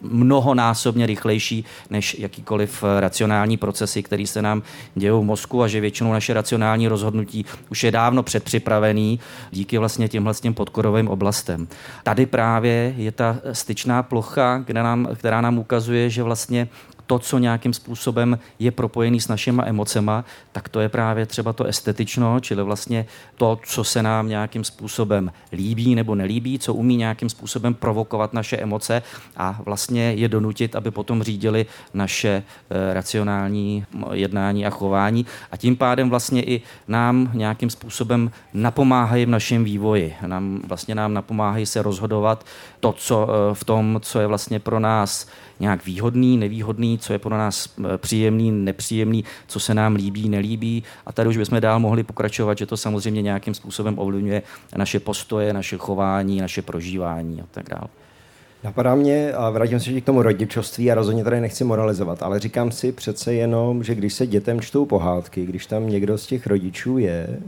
mnohonásobně 0.00 1.06
rychlejší 1.06 1.64
než 1.90 2.16
jakýkoliv 2.18 2.84
racionální 3.00 3.56
procesy, 3.56 4.02
které 4.02 4.26
se 4.26 4.42
nám 4.42 4.62
dějí 4.94 5.12
v 5.12 5.22
mozku 5.22 5.62
a 5.62 5.68
že 5.68 5.80
většinou 5.80 6.12
naše 6.12 6.34
racionální 6.34 6.88
rozhodnutí 6.88 7.44
už 7.70 7.84
je 7.84 7.90
dávno 7.90 8.22
předpřipravený 8.22 9.20
díky 9.50 9.78
vlastně 9.78 10.08
těmhle 10.08 10.34
těm 10.34 10.54
podkorovým 10.54 11.08
oblastem. 11.08 11.68
Tady 12.02 12.26
právě 12.26 12.94
je 12.96 13.12
ta 13.12 13.36
styčná 13.52 13.91
plocha, 14.00 14.60
která 14.64 14.82
nám, 14.82 15.08
která 15.14 15.40
nám 15.40 15.58
ukazuje, 15.58 16.10
že 16.10 16.22
vlastně 16.22 16.68
to, 17.12 17.18
co 17.18 17.38
nějakým 17.38 17.72
způsobem 17.72 18.38
je 18.58 18.70
propojený 18.70 19.20
s 19.20 19.28
našimi 19.28 19.62
emocema, 19.66 20.24
tak 20.52 20.68
to 20.68 20.80
je 20.80 20.88
právě 20.88 21.26
třeba 21.26 21.52
to 21.52 21.64
estetično, 21.64 22.40
čili 22.40 22.62
vlastně 22.62 23.06
to, 23.36 23.58
co 23.64 23.84
se 23.84 24.02
nám 24.02 24.28
nějakým 24.28 24.64
způsobem 24.64 25.32
líbí 25.52 25.94
nebo 25.94 26.14
nelíbí, 26.14 26.58
co 26.58 26.74
umí 26.74 26.96
nějakým 26.96 27.28
způsobem 27.28 27.74
provokovat 27.74 28.32
naše 28.32 28.56
emoce 28.56 29.02
a 29.36 29.60
vlastně 29.64 30.12
je 30.12 30.28
donutit, 30.28 30.76
aby 30.76 30.90
potom 30.90 31.22
řídili 31.22 31.66
naše 31.94 32.42
eh, 32.70 32.94
racionální 32.94 33.84
jednání 34.12 34.66
a 34.66 34.70
chování 34.70 35.26
a 35.50 35.56
tím 35.56 35.76
pádem 35.76 36.10
vlastně 36.10 36.42
i 36.42 36.62
nám 36.88 37.30
nějakým 37.34 37.70
způsobem 37.70 38.30
napomáhají 38.54 39.26
v 39.26 39.28
našem 39.28 39.64
vývoji. 39.64 40.16
Nám, 40.26 40.60
vlastně 40.66 40.94
nám 40.94 41.14
napomáhají 41.14 41.66
se 41.66 41.82
rozhodovat 41.82 42.44
to, 42.82 42.92
co 42.92 43.28
eh, 43.28 43.54
v 43.54 43.64
tom, 43.64 44.00
co 44.02 44.20
je 44.20 44.26
vlastně 44.26 44.60
pro 44.60 44.80
nás 44.80 45.26
nějak 45.60 45.86
výhodný, 45.86 46.36
nevýhodný, 46.36 46.98
co 46.98 47.12
je 47.12 47.18
pro 47.18 47.38
nás 47.38 47.68
eh, 47.78 47.98
příjemný, 47.98 48.50
nepříjemný, 48.50 49.24
co 49.46 49.60
se 49.60 49.74
nám 49.74 49.94
líbí, 49.94 50.28
nelíbí. 50.28 50.82
A 51.06 51.12
tady 51.12 51.28
už 51.28 51.36
bychom 51.36 51.60
dál 51.60 51.80
mohli 51.80 52.02
pokračovat, 52.02 52.58
že 52.58 52.66
to 52.66 52.76
samozřejmě 52.76 53.22
nějakým 53.22 53.54
způsobem 53.54 53.98
ovlivňuje 53.98 54.42
naše 54.76 55.00
postoje, 55.00 55.52
naše 55.52 55.76
chování, 55.76 56.40
naše 56.40 56.62
prožívání 56.62 57.40
a 57.40 57.44
tak 57.50 57.68
dále. 57.68 57.88
Napadá 58.64 58.94
mě, 58.94 59.32
a 59.32 59.50
vrátím 59.50 59.80
se 59.80 60.00
k 60.00 60.04
tomu 60.04 60.22
rodičovství 60.22 60.92
a 60.92 60.94
rozhodně 60.94 61.24
tady 61.24 61.40
nechci 61.40 61.64
moralizovat, 61.64 62.22
ale 62.22 62.40
říkám 62.40 62.70
si 62.70 62.92
přece 62.92 63.34
jenom, 63.34 63.84
že 63.84 63.94
když 63.94 64.14
se 64.14 64.26
dětem 64.26 64.60
čtou 64.60 64.86
pohádky, 64.86 65.46
když 65.46 65.66
tam 65.66 65.88
někdo 65.88 66.18
z 66.18 66.26
těch 66.26 66.46
rodičů 66.46 66.98
je, 66.98 67.38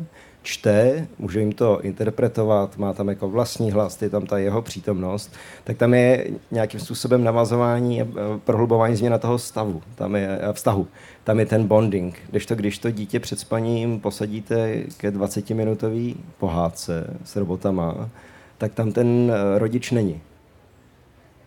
čte, 0.45 1.07
může 1.19 1.41
jim 1.41 1.53
to 1.53 1.81
interpretovat, 1.81 2.79
má 2.79 2.93
tam 2.93 3.09
jako 3.09 3.29
vlastní 3.29 3.71
hlas, 3.71 4.03
je 4.03 4.11
tam 4.11 4.27
ta 4.27 4.39
jeho 4.39 4.63
přítomnost, 4.63 5.33
tak 5.65 5.77
tam 5.77 5.95
je 5.95 6.27
nějakým 6.51 6.81
způsobem 6.81 7.25
navazování 7.25 8.03
a 8.03 8.07
prohlubování 8.45 8.97
změna 8.97 9.19
toho 9.19 9.39
stavu, 9.39 9.83
tam 9.95 10.17
je 10.17 10.39
vztahu. 10.53 10.87
Tam 11.25 11.41
je 11.41 11.47
ten 11.47 11.67
bonding. 11.67 12.19
Když 12.31 12.47
to, 12.47 12.55
když 12.55 12.79
to 12.79 12.91
dítě 12.91 13.21
před 13.21 13.41
spaním 13.41 14.01
posadíte 14.01 14.83
ke 14.97 15.11
20-minutové 15.11 16.15
pohádce 16.39 17.17
s 17.25 17.37
robotama, 17.37 18.11
tak 18.59 18.75
tam 18.75 18.93
ten 18.93 19.33
eh, 19.35 19.59
rodič 19.59 19.91
není. 19.91 20.21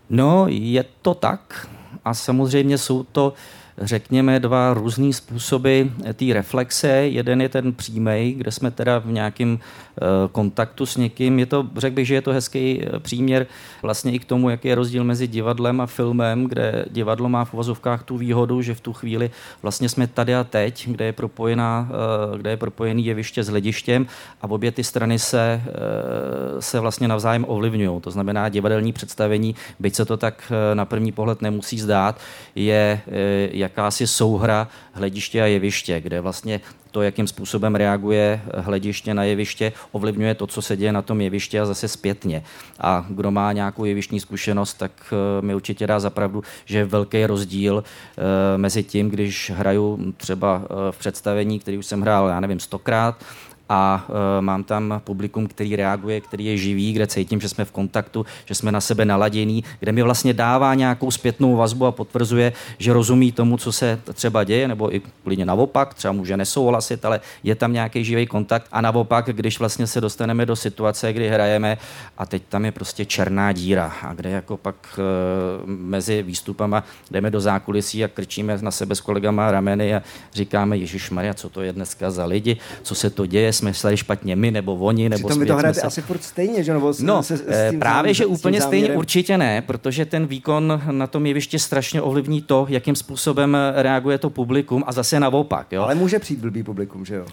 No, 0.10 0.46
je 0.50 0.86
to 1.02 1.14
tak. 1.14 1.70
A 2.06 2.14
samozřejmě 2.14 2.78
jsou 2.78 3.04
to 3.04 3.34
řekněme, 3.82 4.40
dva 4.40 4.74
různé 4.74 5.14
způsoby 5.14 5.82
té 6.14 6.26
reflexe. 6.34 6.88
Jeden 6.88 7.42
je 7.42 7.50
ten 7.50 7.74
přímý, 7.74 8.34
kde 8.38 8.52
jsme 8.52 8.72
teda 8.72 9.00
v 9.00 9.08
nějakém 9.08 9.60
eh, 9.60 10.06
kontaktu 10.32 10.86
s 10.86 10.98
někým. 10.98 11.40
Je 11.40 11.46
to, 11.46 11.68
řekl 11.78 11.96
bych, 11.96 12.08
že 12.08 12.14
je 12.14 12.22
to 12.22 12.32
hezký 12.32 12.82
eh, 12.82 13.00
příměr 13.00 13.48
vlastně 13.82 14.12
i 14.12 14.20
k 14.20 14.26
tomu, 14.26 14.50
jaký 14.50 14.68
je 14.68 14.76
rozdíl 14.76 15.04
mezi 15.04 15.28
divadlem 15.28 15.82
a 15.82 15.86
filmem, 15.86 16.46
kde 16.46 16.86
divadlo 16.92 17.30
má 17.30 17.46
v 17.46 17.54
uvozovkách 17.54 18.04
tu 18.04 18.18
výhodu, 18.18 18.62
že 18.62 18.76
v 18.76 18.82
tu 18.82 18.94
chvíli 18.94 19.32
vlastně 19.62 19.90
jsme 19.90 20.08
tady 20.08 20.36
a 20.36 20.44
teď, 20.44 20.88
kde 20.90 21.06
je, 21.06 21.14
propojená, 21.14 21.90
eh, 21.90 22.38
kde 22.38 22.50
je 22.50 22.58
propojený 22.58 23.06
jeviště 23.06 23.44
s 23.44 23.48
hledištěm 23.48 24.08
a 24.42 24.50
obě 24.50 24.72
ty 24.72 24.84
strany 24.84 25.20
se, 25.20 25.62
se 26.60 26.80
vlastně 26.80 27.08
navzájem 27.08 27.46
ovlivňují. 27.48 28.02
To 28.02 28.12
znamená, 28.12 28.50
divadelní 28.50 28.94
představení, 28.94 29.56
byť 29.80 29.96
se 29.96 30.06
to 30.06 30.18
tak 30.18 30.52
na 30.74 30.86
první 30.86 31.12
pohled 31.12 31.42
nemusí 31.42 31.80
zdát, 31.80 32.20
je 32.56 33.02
jakási 33.68 34.08
souhra 34.08 34.68
hlediště 34.94 35.42
a 35.42 35.46
jeviště, 35.46 36.02
kde 36.02 36.22
vlastně 36.22 36.62
to, 36.92 37.02
jakým 37.02 37.28
způsobem 37.28 37.76
reaguje 37.76 38.42
hlediště 38.58 39.14
na 39.14 39.24
jeviště, 39.24 39.74
ovlivňuje 39.92 40.36
to, 40.36 40.48
co 40.48 40.62
se 40.62 40.78
děje 40.78 40.92
na 40.92 41.02
tom 41.02 41.22
jeviště 41.22 41.62
a 41.62 41.66
zase 41.66 41.88
zpětně. 41.88 42.44
A 42.80 43.06
kdo 43.10 43.32
má 43.32 43.54
nějakou 43.54 43.86
jevištní 43.86 44.20
zkušenost, 44.20 44.74
tak 44.74 44.92
eh, 45.12 45.42
mi 45.46 45.56
určitě 45.56 45.88
dá 45.88 46.00
zapravdu, 46.00 46.44
že 46.66 46.78
je 46.78 46.86
velký 46.86 47.26
rozdíl 47.26 47.84
eh, 47.84 48.58
mezi 48.58 48.84
tím, 48.84 49.10
když 49.10 49.52
hraju 49.56 50.14
třeba 50.18 50.62
eh, 50.64 50.92
v 50.92 50.98
představení, 50.98 51.60
který 51.60 51.78
už 51.78 51.86
jsem 51.86 52.02
hrál, 52.02 52.28
já 52.28 52.40
nevím, 52.40 52.60
stokrát, 52.60 53.24
a 53.70 54.06
uh, 54.10 54.16
mám 54.40 54.64
tam 54.64 55.02
publikum, 55.04 55.48
který 55.48 55.76
reaguje, 55.76 56.22
který 56.22 56.46
je 56.46 56.58
živý, 56.58 56.94
kde 56.94 57.08
cítím, 57.08 57.42
že 57.42 57.50
jsme 57.50 57.66
v 57.66 57.72
kontaktu, 57.72 58.26
že 58.46 58.56
jsme 58.56 58.72
na 58.72 58.82
sebe 58.82 59.06
naladění, 59.06 59.64
kde 59.80 59.92
mi 59.92 60.02
vlastně 60.02 60.34
dává 60.34 60.74
nějakou 60.74 61.12
zpětnou 61.12 61.56
vazbu 61.56 61.86
a 61.86 61.92
potvrzuje, 61.92 62.54
že 62.78 62.94
rozumí 62.94 63.32
tomu, 63.32 63.58
co 63.58 63.72
se 63.72 64.00
třeba 64.14 64.44
děje, 64.44 64.68
nebo 64.68 64.96
i 64.96 65.02
klidně 65.24 65.46
naopak, 65.46 65.94
třeba 65.94 66.12
může 66.12 66.38
nesouhlasit, 66.38 67.06
ale 67.06 67.20
je 67.44 67.56
tam 67.56 67.74
nějaký 67.74 68.04
živý 68.04 68.28
kontakt. 68.28 68.68
A 68.72 68.82
naopak, 68.82 69.26
když 69.26 69.60
vlastně 69.60 69.88
se 69.88 70.02
dostaneme 70.02 70.46
do 70.46 70.56
situace, 70.56 71.14
kdy 71.14 71.30
hrajeme 71.30 71.78
a 72.18 72.26
teď 72.26 72.44
tam 72.50 72.66
je 72.66 72.72
prostě 72.72 73.06
černá 73.06 73.52
díra 73.52 73.94
a 74.02 74.14
kde 74.14 74.30
jako 74.30 74.58
pak 74.58 74.76
uh, 74.98 75.70
mezi 75.70 76.24
výstupama 76.24 76.84
jdeme 77.12 77.32
do 77.32 77.42
zákulisí 77.42 78.04
a 78.04 78.08
krčíme 78.08 78.58
na 78.62 78.72
sebe 78.72 78.96
s 78.96 79.02
kolegama 79.02 79.52
rameny 79.52 79.96
a 79.96 80.02
říkáme, 80.34 80.78
Ježíš 80.78 81.10
Maria, 81.10 81.34
co 81.34 81.50
to 81.50 81.62
je 81.62 81.74
dneska 81.74 82.12
za 82.12 82.26
lidi, 82.26 82.58
co 82.84 82.96
se 82.96 83.10
to 83.10 83.26
děje, 83.26 83.54
jsme 83.58 83.70
mysleli 83.70 83.98
špatně 83.98 84.36
my, 84.36 84.52
nebo 84.52 84.76
oni, 84.76 85.10
nebo 85.10 85.28
Přitom 85.28 85.40
vy 85.40 85.46
to 85.46 85.56
hrajete 85.56 85.80
se... 85.80 85.88
asi 85.88 86.02
furt 86.02 86.24
stejně, 86.24 86.64
že? 86.64 86.74
Nebo 86.74 86.94
no, 87.00 87.24
se, 87.24 87.38
s 87.38 87.44
eh, 87.48 87.68
tím 87.72 87.80
právě, 87.80 88.14
že 88.14 88.26
úplně 88.26 88.62
stejně 88.62 88.92
určitě 88.92 89.38
ne, 89.38 89.62
protože 89.62 90.06
ten 90.06 90.28
výkon 90.28 90.82
na 90.92 91.08
tom 91.08 91.26
jevišti 91.26 91.60
strašně 91.60 92.02
ovlivní 92.02 92.42
to, 92.42 92.66
jakým 92.70 92.96
způsobem 92.96 93.58
reaguje 93.76 94.18
to 94.18 94.30
publikum 94.30 94.84
a 94.88 94.92
zase 94.92 95.20
naopak. 95.20 95.68
Jo? 95.72 95.82
Ale 95.82 95.96
může 95.96 96.20
přijít 96.20 96.40
blbý 96.40 96.64
publikum, 96.64 97.06
že 97.06 97.16
jo? 97.16 97.26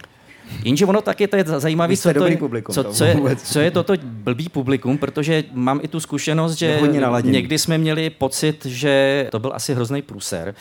Jenže 0.63 0.85
ono 0.85 1.01
taky 1.01 1.27
to 1.27 1.35
je 1.35 1.43
zajímavé, 1.43 1.97
co, 1.97 2.13
to 2.13 2.27
je, 2.27 2.37
publikum, 2.37 2.75
co, 2.75 2.83
co, 2.83 3.03
je, 3.05 3.35
co 3.35 3.59
je 3.59 3.71
toto 3.71 3.93
blbý 4.03 4.49
publikum, 4.49 4.97
protože 4.97 5.43
mám 5.53 5.79
i 5.83 5.87
tu 5.87 5.99
zkušenost, 5.99 6.55
že 6.55 6.79
někdy 7.23 7.59
jsme 7.59 7.77
měli 7.77 8.09
pocit, 8.09 8.65
že 8.65 9.27
to 9.31 9.39
byl 9.39 9.51
asi 9.53 9.73
hrozný 9.73 10.01
průser, 10.01 10.55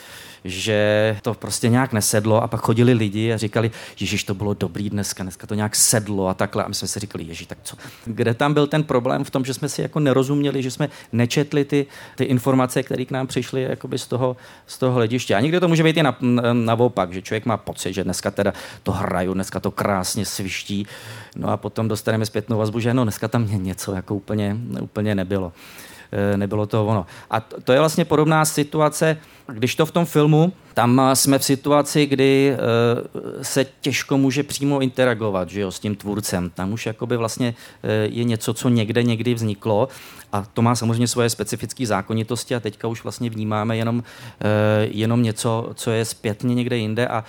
že 0.45 1.17
to 1.23 1.35
prostě 1.35 1.69
nějak 1.69 1.93
nesedlo 1.93 2.43
a 2.43 2.49
pak 2.49 2.61
chodili 2.61 2.93
lidi 2.93 3.33
a 3.33 3.37
říkali, 3.37 3.71
Ježíš, 4.01 4.25
to 4.25 4.35
bylo 4.35 4.55
dobrý 4.55 4.91
dneska, 4.91 5.23
dneska 5.23 5.47
to 5.47 5.55
nějak 5.55 5.77
sedlo 5.77 6.29
a 6.29 6.35
takhle. 6.35 6.65
A 6.65 6.69
my 6.69 6.75
jsme 6.75 6.89
si 6.89 7.01
říkali, 7.01 7.25
Ježíš, 7.25 7.47
tak 7.47 7.59
co? 7.63 7.77
Kde 8.05 8.35
tam 8.35 8.55
byl 8.55 8.67
ten 8.67 8.85
problém 8.85 9.25
v 9.25 9.31
tom, 9.31 9.45
že 9.45 9.55
jsme 9.55 9.69
si 9.69 9.83
jako 9.83 10.01
nerozuměli, 10.01 10.63
že 10.63 10.71
jsme 10.71 10.89
nečetli 11.13 11.65
ty, 11.65 11.87
ty 12.17 12.25
informace, 12.25 12.83
které 12.83 13.05
k 13.05 13.11
nám 13.11 13.27
přišly 13.27 13.69
z 13.97 14.07
toho, 14.07 14.37
z 14.67 14.79
toho 14.79 14.95
hlediště. 14.95 15.35
A 15.35 15.41
někdy 15.41 15.61
to 15.61 15.69
může 15.69 15.83
být 15.83 15.97
i 15.97 16.03
na, 16.03 16.17
naopak, 16.53 17.13
že 17.13 17.23
člověk 17.23 17.47
má 17.47 17.57
pocit, 17.57 17.93
že 17.93 18.05
dneska 18.05 18.31
teda 18.31 18.53
to 18.83 18.93
hraju, 18.93 19.35
dneska 19.35 19.61
to 19.61 19.71
krásně 19.71 20.27
sviští, 20.27 20.87
no 21.37 21.49
a 21.51 21.57
potom 21.57 21.89
dostaneme 21.89 22.27
zpětnou 22.27 22.59
vazbu, 22.59 22.81
že 22.81 22.95
no, 22.95 23.03
dneska 23.03 23.29
tam 23.29 23.63
něco 23.65 23.93
jako 23.93 24.15
úplně, 24.15 24.57
úplně 24.81 25.15
nebylo. 25.15 25.53
E, 26.15 26.37
nebylo 26.37 26.67
to 26.67 26.87
ono. 26.87 27.07
A 27.31 27.41
to 27.41 27.73
je 27.73 27.79
vlastně 27.79 28.05
podobná 28.05 28.45
situace, 28.45 29.17
když 29.47 29.77
to 29.77 29.87
v 29.87 29.91
tom 29.91 30.07
filmu, 30.07 30.53
tam 30.75 31.01
jsme 31.15 31.39
v 31.39 31.45
situaci, 31.45 32.07
kdy 32.07 32.51
e, 32.51 33.45
se 33.45 33.67
těžko 33.81 34.19
může 34.19 34.43
přímo 34.43 34.81
interagovat 34.81 35.51
že 35.51 35.61
jo, 35.61 35.71
s 35.71 35.81
tím 35.81 35.97
tvůrcem. 35.97 36.51
Tam 36.51 36.73
už 36.73 36.87
jakoby 36.87 37.17
vlastně 37.17 37.55
e, 37.83 37.93
je 37.93 38.25
něco, 38.25 38.55
co 38.55 38.69
někde 38.69 39.03
někdy 39.03 39.35
vzniklo 39.35 39.89
a 40.33 40.47
to 40.55 40.63
má 40.63 40.75
samozřejmě 40.75 41.09
svoje 41.09 41.31
specifické 41.31 41.87
zákonitosti 41.87 42.55
a 42.55 42.61
teďka 42.61 42.89
už 42.89 43.03
vlastně 43.03 43.31
vnímáme 43.31 43.77
jenom, 43.77 44.03
jenom 44.81 45.23
něco, 45.23 45.71
co 45.75 45.91
je 45.91 46.05
zpětně 46.05 46.55
někde 46.55 46.77
jinde 46.77 47.09
a 47.09 47.25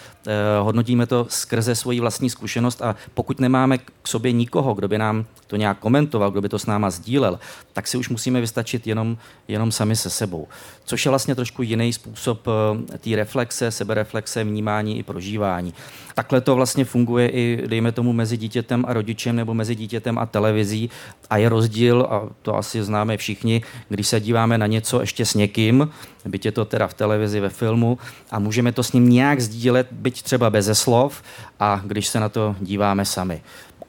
hodnotíme 0.62 1.06
to 1.06 1.26
skrze 1.30 1.76
svoji 1.76 2.00
vlastní 2.00 2.30
zkušenost 2.30 2.82
a 2.82 2.96
pokud 3.14 3.40
nemáme 3.40 3.78
k 3.78 4.08
sobě 4.08 4.32
nikoho, 4.32 4.74
kdo 4.74 4.88
by 4.88 4.98
nám 4.98 5.26
to 5.48 5.56
nějak 5.56 5.80
komentoval, 5.80 6.32
kdo 6.32 6.42
by 6.42 6.50
to 6.50 6.60
s 6.60 6.66
náma 6.66 6.90
sdílel, 6.90 7.40
tak 7.74 7.88
si 7.88 7.98
už 7.98 8.10
musíme 8.10 8.42
vystačit 8.42 8.88
jenom, 8.88 9.18
jenom 9.48 9.72
sami 9.72 9.96
se 9.96 10.10
sebou. 10.10 10.48
Což 10.86 11.06
je 11.06 11.10
vlastně 11.10 11.36
trošku 11.36 11.64
jiný 11.64 11.94
způsob 11.94 12.48
eh, 12.94 12.98
té 12.98 13.16
reflexe, 13.16 13.72
sebereflexe, 13.72 14.44
vnímání 14.44 15.00
i 15.00 15.04
prožívání. 15.04 15.74
Takhle 16.16 16.42
to 16.42 16.56
vlastně 16.56 16.86
funguje 16.86 17.30
i, 17.30 17.64
dejme 17.68 17.92
tomu, 17.92 18.14
mezi 18.14 18.38
dítětem 18.38 18.86
a 18.88 18.94
rodičem 18.94 19.36
nebo 19.36 19.54
mezi 19.54 19.76
dítětem 19.76 20.18
a 20.18 20.26
televizí. 20.26 20.90
A 21.30 21.38
je 21.38 21.50
rozdíl, 21.50 22.08
a 22.10 22.30
to 22.42 22.56
asi 22.56 22.84
známe 22.84 23.18
všichni, 23.18 23.62
když 23.90 24.08
se 24.08 24.20
díváme 24.20 24.58
na 24.58 24.68
něco 24.68 25.02
ještě 25.02 25.26
s 25.26 25.34
někým, 25.34 25.90
byť 26.26 26.46
je 26.46 26.52
to 26.52 26.66
teda 26.66 26.88
v 26.88 26.94
televizi, 26.94 27.40
ve 27.40 27.50
filmu, 27.50 27.98
a 28.32 28.40
můžeme 28.40 28.72
to 28.72 28.84
s 28.84 28.92
ním 28.92 29.10
nějak 29.10 29.42
sdílet, 29.42 29.88
byť 29.92 30.22
třeba 30.22 30.50
beze 30.50 30.76
slov, 30.76 31.24
a 31.60 31.82
když 31.86 32.08
se 32.08 32.20
na 32.20 32.30
to 32.30 32.56
díváme 32.62 33.06
sami. 33.06 33.42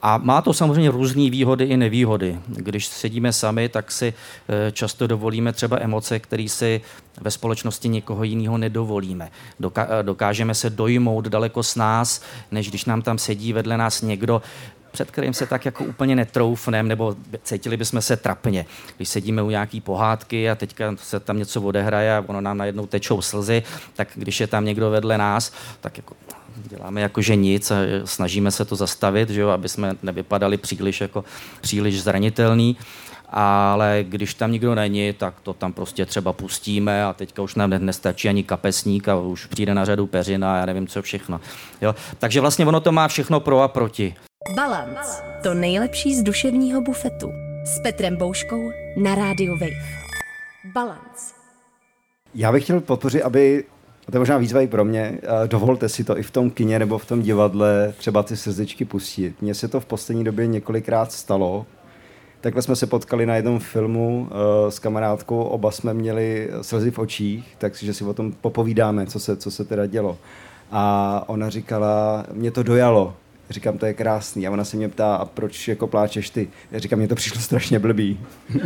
A 0.07 0.19
má 0.19 0.43
to 0.43 0.55
samozřejmě 0.55 0.91
různé 0.91 1.31
výhody 1.31 1.65
i 1.65 1.77
nevýhody. 1.77 2.39
Když 2.47 2.87
sedíme 2.87 3.33
sami, 3.33 3.69
tak 3.69 3.93
si 3.93 4.15
eh, 4.49 4.73
často 4.73 5.07
dovolíme 5.07 5.53
třeba 5.53 5.79
emoce, 5.81 6.19
které 6.19 6.49
si 6.49 6.81
ve 7.21 7.31
společnosti 7.31 7.89
někoho 7.89 8.25
jiného 8.25 8.59
nedovolíme. 8.59 9.31
Eh, 9.77 10.03
dokážeme 10.03 10.55
se 10.55 10.71
dojmout 10.71 11.25
daleko 11.25 11.63
s 11.63 11.77
nás, 11.77 12.23
než 12.51 12.69
když 12.69 12.85
nám 12.85 13.03
tam 13.03 13.19
sedí 13.19 13.53
vedle 13.53 13.77
nás 13.77 14.03
někdo, 14.03 14.43
před 14.93 15.11
kterým 15.11 15.35
se 15.35 15.47
tak 15.47 15.65
jako 15.65 15.85
úplně 15.85 16.17
netroufnem, 16.17 16.89
nebo 16.89 17.17
cítili 17.43 17.77
bychom 17.77 18.03
se 18.03 18.17
trapně. 18.17 18.67
Když 18.97 19.09
sedíme 19.09 19.43
u 19.43 19.51
nějaký 19.51 19.81
pohádky 19.81 20.51
a 20.51 20.55
teďka 20.55 20.95
se 20.97 21.21
tam 21.21 21.39
něco 21.39 21.63
odehraje 21.63 22.17
a 22.17 22.25
ono 22.27 22.41
nám 22.41 22.59
najednou 22.59 22.87
tečou 22.87 23.23
slzy, 23.23 23.63
tak 23.95 24.09
když 24.15 24.41
je 24.41 24.47
tam 24.47 24.65
někdo 24.65 24.91
vedle 24.91 25.19
nás, 25.19 25.53
tak 25.81 25.97
jako 25.97 26.15
děláme 26.65 27.01
jako 27.01 27.23
že 27.23 27.37
nic 27.37 27.71
a 27.71 27.77
snažíme 28.05 28.51
se 28.51 28.65
to 28.65 28.77
zastavit, 28.77 29.31
že 29.31 29.41
jo, 29.41 29.49
aby 29.49 29.69
jsme 29.69 29.97
nevypadali 30.03 30.57
příliš, 30.57 31.01
jako, 31.01 31.25
příliš 31.61 32.03
zranitelný. 32.03 32.77
ale 33.31 34.05
když 34.09 34.35
tam 34.35 34.53
nikdo 34.53 34.75
není, 34.75 35.13
tak 35.13 35.41
to 35.41 35.53
tam 35.53 35.73
prostě 35.73 36.07
třeba 36.07 36.33
pustíme 36.33 37.05
a 37.05 37.13
teďka 37.13 37.43
už 37.43 37.55
nám 37.55 37.71
nestačí 37.71 38.29
ani 38.29 38.43
kapesník 38.43 39.09
a 39.09 39.17
už 39.17 39.47
přijde 39.47 39.75
na 39.75 39.85
řadu 39.85 40.07
peřina 40.07 40.55
a 40.55 40.57
já 40.57 40.67
nevím 40.67 40.87
co 40.87 41.03
všechno. 41.03 41.41
Jo? 41.83 41.95
Takže 42.19 42.41
vlastně 42.41 42.67
ono 42.67 42.81
to 42.81 42.93
má 42.93 43.09
všechno 43.09 43.41
pro 43.41 43.63
a 43.63 43.69
proti. 43.69 44.15
Balance. 44.55 45.23
To 45.43 45.55
nejlepší 45.55 46.15
z 46.15 46.23
duševního 46.23 46.81
bufetu. 46.81 47.33
S 47.65 47.81
Petrem 47.83 48.17
Bouškou 48.17 48.71
na 48.97 49.15
rádiu 49.15 49.53
Wave. 49.53 50.07
Balance. 50.75 51.35
Já 52.35 52.53
bych 52.53 52.65
chtěl 52.65 52.81
podpořit, 52.81 53.23
aby 53.23 53.65
a 54.09 54.13
to 54.13 54.17
je 54.17 54.19
možná 54.19 54.39
výzva 54.39 54.61
i 54.61 54.67
pro 54.67 54.85
mě. 54.85 55.19
Dovolte 55.47 55.89
si 55.89 56.05
to 56.05 56.19
i 56.19 56.23
v 56.23 56.31
tom 56.31 56.51
kině 56.51 56.79
nebo 56.79 56.99
v 56.99 57.07
tom 57.07 57.23
divadle 57.23 57.95
třeba 57.99 58.23
ty 58.23 58.37
srdečky 58.37 58.85
pustit. 58.85 59.43
Mně 59.43 59.55
se 59.55 59.69
to 59.69 59.81
v 59.81 59.87
poslední 59.87 60.25
době 60.25 60.47
několikrát 60.47 61.13
stalo. 61.13 61.67
Takhle 62.41 62.63
jsme 62.63 62.77
se 62.77 62.87
potkali 62.87 63.27
na 63.27 63.37
jednom 63.37 63.59
filmu 63.59 64.21
uh, 64.21 64.71
s 64.71 64.79
kamarádkou, 64.79 65.43
oba 65.43 65.71
jsme 65.71 65.95
měli 65.95 66.51
slzy 66.63 66.91
v 66.91 66.99
očích, 66.99 67.55
takže 67.59 67.95
si 67.95 68.05
o 68.05 68.15
tom 68.15 68.33
popovídáme, 68.33 69.07
co 69.07 69.21
se, 69.21 69.37
co 69.37 69.51
se 69.51 69.65
teda 69.65 69.87
dělo. 69.87 70.19
A 70.71 71.25
ona 71.27 71.51
říkala, 71.51 72.27
mě 72.33 72.51
to 72.51 72.63
dojalo, 72.63 73.15
Říkám, 73.51 73.79
to 73.79 73.87
je 73.87 73.95
krásný. 73.95 74.47
A 74.47 74.51
ona 74.51 74.65
se 74.65 74.77
mě 74.77 74.89
ptá, 74.89 75.17
a 75.17 75.25
proč 75.25 75.69
jako 75.69 75.87
pláčeš 75.87 76.31
ty? 76.31 76.49
Já 76.73 76.79
říkám, 76.79 76.99
mě 76.99 77.09
to 77.09 77.15
přišlo 77.15 77.41
strašně 77.41 77.79
blbý. 77.79 78.21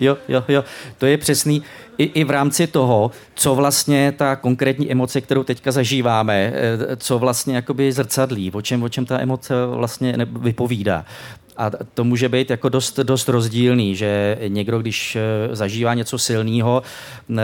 jo, 0.00 0.18
jo, 0.28 0.44
jo. 0.48 0.64
To 0.98 1.06
je 1.06 1.18
přesný. 1.18 1.62
I, 1.98 2.04
I 2.04 2.24
v 2.24 2.30
rámci 2.30 2.66
toho, 2.66 3.10
co 3.34 3.54
vlastně 3.54 4.12
ta 4.12 4.36
konkrétní 4.36 4.92
emoce, 4.92 5.20
kterou 5.20 5.42
teďka 5.42 5.72
zažíváme, 5.72 6.52
eh, 6.54 6.96
co 6.96 7.18
vlastně 7.18 7.54
jakoby 7.56 7.92
zrcadlí, 7.92 8.50
o 8.50 8.62
čem, 8.62 8.82
o 8.82 8.88
čem 8.88 9.06
ta 9.06 9.20
emoce 9.20 9.54
vlastně 9.66 10.16
vypovídá. 10.26 11.04
A 11.56 11.70
to 11.94 12.04
může 12.04 12.28
být 12.28 12.50
jako 12.50 12.68
dost, 12.68 12.98
dost 12.98 13.28
rozdílný, 13.28 13.96
že 13.96 14.38
někdo, 14.48 14.78
když 14.78 15.16
eh, 15.16 15.56
zažívá 15.56 15.94
něco 15.94 16.18
silného, 16.18 16.82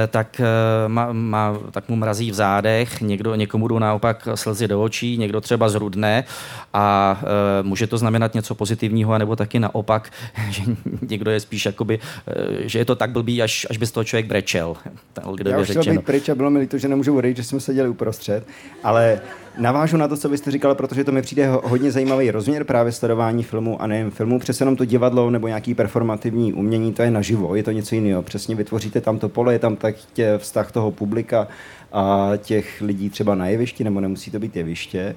tak, 0.09 0.41
eh, 0.41 0.89
má, 0.89 1.13
má, 1.13 1.59
tak 1.71 1.89
mu 1.89 1.97
mrazí 1.97 2.31
v 2.31 2.35
zádech, 2.35 3.01
někdo, 3.01 3.35
někomu 3.35 3.69
jdou 3.69 3.79
naopak 3.79 4.29
slzy 4.35 4.69
do 4.69 4.83
očí, 4.83 5.19
někdo 5.19 5.41
třeba 5.41 5.69
zrudne 5.69 6.25
a 6.73 7.21
e, 7.23 7.63
může 7.63 7.87
to 7.87 7.99
znamenat 7.99 8.35
něco 8.35 8.55
pozitivního, 8.55 9.19
nebo 9.19 9.37
taky 9.37 9.59
naopak, 9.59 10.13
že 10.51 10.63
někdo 11.09 11.31
je 11.31 11.41
spíš 11.41 11.67
jakoby, 11.67 11.99
že 12.61 12.79
je 12.79 12.85
to 12.85 12.97
tak 12.97 13.11
blbý, 13.11 13.43
až, 13.43 13.67
až 13.71 13.77
by 13.77 13.87
z 13.87 13.91
toho 13.93 14.05
člověk 14.05 14.27
brečel. 14.27 14.77
Já 15.45 15.59
už 15.59 15.71
chtěl 15.71 15.85
být 15.85 16.05
pryč 16.05 16.29
a 16.29 16.35
bylo 16.35 16.51
mi 16.51 16.59
líto, 16.59 16.79
že 16.79 16.89
nemůžu 16.89 17.17
odejít, 17.17 17.37
že 17.37 17.45
jsme 17.45 17.61
seděli 17.61 17.89
uprostřed, 17.89 18.45
ale 18.83 19.21
navážu 19.59 19.97
na 19.97 20.09
to, 20.09 20.17
co 20.17 20.29
byste 20.29 20.51
říkal, 20.51 20.75
protože 20.75 21.05
to 21.05 21.13
mi 21.13 21.23
přijde 21.23 21.49
hodně 21.63 21.93
zajímavý 21.93 22.31
rozměr 22.31 22.65
právě 22.65 22.93
sledování 22.93 23.43
filmu 23.43 23.83
a 23.83 23.87
nejen 23.87 24.11
filmu. 24.11 24.39
Přece 24.39 24.63
jenom 24.63 24.77
to 24.77 24.85
divadlo 24.85 25.31
nebo 25.31 25.49
nějaký 25.49 25.75
performativní 25.75 26.53
umění, 26.53 26.93
to 26.93 27.03
je 27.03 27.11
naživo, 27.11 27.55
je 27.55 27.63
to 27.63 27.71
něco 27.71 27.95
jiného. 27.95 28.23
Přesně 28.23 28.55
vytvoříte 28.55 29.01
tam 29.01 29.19
to 29.19 29.29
pole, 29.29 29.53
je 29.53 29.59
tam 29.59 29.77
tak 29.77 29.95
vztah 30.39 30.73
toho 30.73 30.91
publika 30.91 31.49
a 31.93 32.33
těch 32.37 32.81
lidí 32.81 33.11
třeba 33.11 33.35
na 33.35 33.47
jevišti, 33.47 33.85
nebo 33.85 34.01
nemusí 34.01 34.31
to 34.31 34.39
být 34.39 34.57
jeviště. 34.57 35.17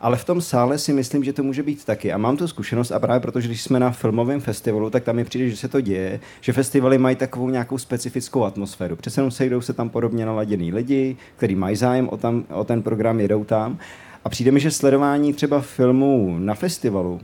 Ale 0.00 0.16
v 0.16 0.24
tom 0.24 0.40
sále 0.40 0.78
si 0.78 0.92
myslím, 0.92 1.24
že 1.24 1.32
to 1.32 1.42
může 1.42 1.62
být 1.62 1.84
taky. 1.84 2.12
A 2.12 2.18
mám 2.18 2.36
tu 2.36 2.48
zkušenost 2.48 2.92
a 2.92 2.98
právě 2.98 3.20
protože, 3.20 3.48
když 3.48 3.62
jsme 3.62 3.80
na 3.80 3.90
filmovém 3.90 4.40
festivalu, 4.40 4.90
tak 4.90 5.04
tam 5.04 5.16
mi 5.16 5.24
přijde, 5.24 5.50
že 5.50 5.56
se 5.56 5.68
to 5.68 5.80
děje, 5.80 6.20
že 6.40 6.52
festivaly 6.52 6.98
mají 6.98 7.16
takovou 7.16 7.50
nějakou 7.50 7.78
specifickou 7.78 8.44
atmosféru. 8.44 8.96
Přece 8.96 9.20
jenom 9.20 9.30
sejdou 9.30 9.60
se 9.60 9.72
tam 9.72 9.88
podobně 9.88 10.26
naladěný 10.26 10.72
lidi, 10.72 11.16
kteří 11.36 11.54
mají 11.54 11.76
zájem 11.76 12.08
o, 12.08 12.16
tam, 12.16 12.44
o 12.50 12.64
ten 12.64 12.82
program, 12.82 13.20
jedou 13.20 13.44
tam. 13.44 13.78
A 14.24 14.28
přijde 14.28 14.50
mi, 14.50 14.60
že 14.60 14.70
sledování 14.70 15.32
třeba 15.32 15.60
filmů 15.60 16.36
na 16.38 16.54
festivalu, 16.54 17.20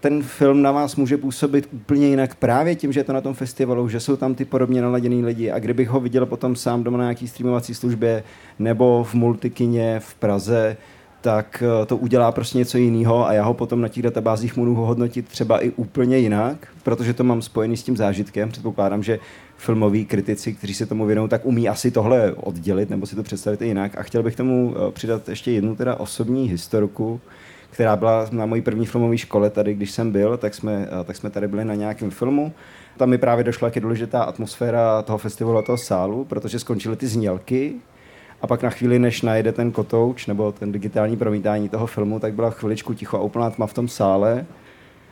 ten 0.00 0.22
film 0.22 0.62
na 0.62 0.72
vás 0.72 0.96
může 0.96 1.16
působit 1.16 1.68
úplně 1.72 2.08
jinak 2.08 2.34
právě 2.34 2.74
tím, 2.74 2.92
že 2.92 3.00
je 3.00 3.04
to 3.04 3.12
na 3.12 3.20
tom 3.20 3.34
festivalu, 3.34 3.88
že 3.88 4.00
jsou 4.00 4.16
tam 4.16 4.34
ty 4.34 4.44
podobně 4.44 4.82
naladěný 4.82 5.24
lidi 5.24 5.50
a 5.50 5.58
kdybych 5.58 5.88
ho 5.88 6.00
viděl 6.00 6.26
potom 6.26 6.56
sám 6.56 6.84
doma 6.84 6.98
na 6.98 7.04
nějaký 7.04 7.28
streamovací 7.28 7.74
službě 7.74 8.22
nebo 8.58 9.04
v 9.04 9.14
multikině 9.14 10.00
v 10.00 10.14
Praze, 10.14 10.76
tak 11.20 11.62
eh, 11.82 11.86
to 11.86 11.96
udělá 11.96 12.32
prostě 12.32 12.58
něco 12.58 12.78
jiného 12.78 13.26
a 13.26 13.32
já 13.32 13.44
ho 13.44 13.54
potom 13.54 13.80
na 13.80 13.88
těch 13.88 14.02
databázích 14.02 14.56
můžu 14.56 14.74
hodnotit 14.74 15.28
třeba 15.28 15.64
i 15.64 15.70
úplně 15.70 16.18
jinak, 16.18 16.68
protože 16.82 17.14
to 17.14 17.24
mám 17.24 17.42
spojený 17.42 17.76
s 17.76 17.82
tím 17.82 17.96
zážitkem. 17.96 18.48
Předpokládám, 18.48 19.02
že 19.02 19.18
filmoví 19.56 20.04
kritici, 20.04 20.54
kteří 20.54 20.74
se 20.74 20.86
tomu 20.86 21.06
věnují, 21.06 21.28
tak 21.28 21.46
umí 21.46 21.68
asi 21.68 21.90
tohle 21.90 22.32
oddělit 22.32 22.90
nebo 22.90 23.06
si 23.06 23.16
to 23.16 23.22
představit 23.22 23.62
i 23.62 23.66
jinak. 23.66 23.98
A 23.98 24.02
chtěl 24.02 24.22
bych 24.22 24.36
tomu 24.36 24.74
eh, 24.76 24.92
přidat 24.92 25.28
ještě 25.28 25.50
jednu 25.50 25.76
teda 25.76 25.94
osobní 25.94 26.48
historku, 26.48 27.20
která 27.70 27.96
byla 27.96 28.26
na 28.30 28.46
mojí 28.46 28.62
první 28.62 28.86
filmové 28.86 29.18
škole 29.18 29.50
tady, 29.50 29.74
když 29.74 29.90
jsem 29.90 30.12
byl, 30.12 30.36
tak 30.36 30.54
jsme, 30.54 30.88
eh, 31.00 31.04
tak 31.04 31.16
jsme 31.16 31.30
tady 31.30 31.48
byli 31.48 31.64
na 31.64 31.74
nějakém 31.74 32.10
filmu. 32.10 32.52
Tam 32.96 33.10
mi 33.10 33.18
právě 33.18 33.44
došla, 33.44 33.66
jak 33.66 33.76
je 33.76 33.82
důležitá 33.82 34.22
atmosféra 34.22 35.02
toho 35.02 35.18
festivalu 35.18 35.58
a 35.58 35.62
toho 35.62 35.78
sálu, 35.78 36.24
protože 36.24 36.58
skončily 36.58 36.96
ty 36.96 37.06
znělky, 37.06 37.74
a 38.42 38.46
pak 38.46 38.62
na 38.62 38.70
chvíli, 38.70 38.98
než 38.98 39.22
najede 39.22 39.52
ten 39.52 39.72
kotouč 39.72 40.26
nebo 40.26 40.52
ten 40.52 40.72
digitální 40.72 41.16
promítání 41.16 41.68
toho 41.68 41.86
filmu, 41.86 42.20
tak 42.20 42.34
byla 42.34 42.50
chviličku 42.50 42.94
ticho 42.94 43.16
a 43.16 43.20
úplná 43.20 43.50
tma 43.50 43.66
v 43.66 43.74
tom 43.74 43.88
sále 43.88 44.46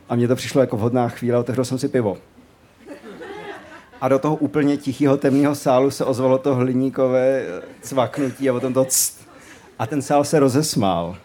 a 0.09 0.17
mně 0.17 0.29
to 0.29 0.37
přišlo 0.37 0.61
jako 0.61 0.77
vhodná 0.77 1.09
chvíle, 1.09 1.39
otevřel 1.39 1.65
jsem 1.65 1.79
si 1.79 1.89
pivo. 1.89 2.19
A 4.01 4.09
do 4.09 4.19
toho 4.19 4.37
úplně 4.37 4.77
tichého 4.77 5.17
temného 5.17 5.55
sálu 5.55 5.91
se 5.91 6.05
ozvalo 6.05 6.39
to 6.39 6.55
hliníkové 6.55 7.45
cvaknutí 7.81 8.51
a 8.51 8.53
potom 8.53 8.73
to 8.73 8.85
cst. 8.85 9.29
A 9.79 9.87
ten 9.87 10.03
sál 10.03 10.25
se 10.25 10.39
rozesmál. 10.39 11.17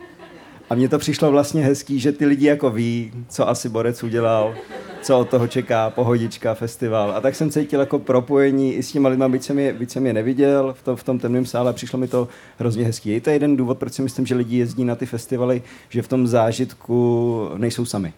A 0.72 0.76
mně 0.76 0.90
to 0.90 1.00
přišlo 1.00 1.32
vlastně 1.32 1.64
hezký, 1.64 2.00
že 2.00 2.12
ty 2.12 2.26
lidi 2.26 2.48
jako 2.48 2.70
ví, 2.70 3.12
co 3.30 3.50
asi 3.50 3.70
Borec 3.70 4.04
udělal, 4.04 4.56
co 5.02 5.20
od 5.20 5.30
toho 5.30 5.48
čeká, 5.48 5.90
pohodička, 5.90 6.54
festival. 6.54 7.12
A 7.12 7.22
tak 7.22 7.36
jsem 7.36 7.50
cítil 7.50 7.80
jako 7.80 8.00
propojení 8.00 8.74
i 8.74 8.84
s 8.84 8.92
těma 8.92 9.10
lidmi, 9.10 9.26
byť 9.30 9.44
jsem 9.44 9.60
je, 9.60 9.74
byť 9.74 9.92
jsem 9.92 10.06
je 10.06 10.14
neviděl 10.14 10.76
v 10.78 10.84
tom, 10.84 10.96
v 10.96 11.04
tom 11.04 11.20
temném 11.20 11.46
sále, 11.46 11.74
přišlo 11.74 12.00
mi 12.00 12.08
to 12.08 12.28
hrozně 12.60 12.86
hezký. 12.86 13.10
Je 13.10 13.22
to 13.22 13.30
jeden 13.30 13.58
důvod, 13.58 13.78
proč 13.78 13.94
si 13.94 14.02
myslím, 14.02 14.26
že 14.26 14.36
lidi 14.36 14.58
jezdí 14.58 14.86
na 14.86 14.96
ty 14.96 15.06
festivaly, 15.06 15.62
že 15.90 16.02
v 16.02 16.08
tom 16.08 16.28
zážitku 16.28 17.50
nejsou 17.58 17.86
sami. 17.86 18.14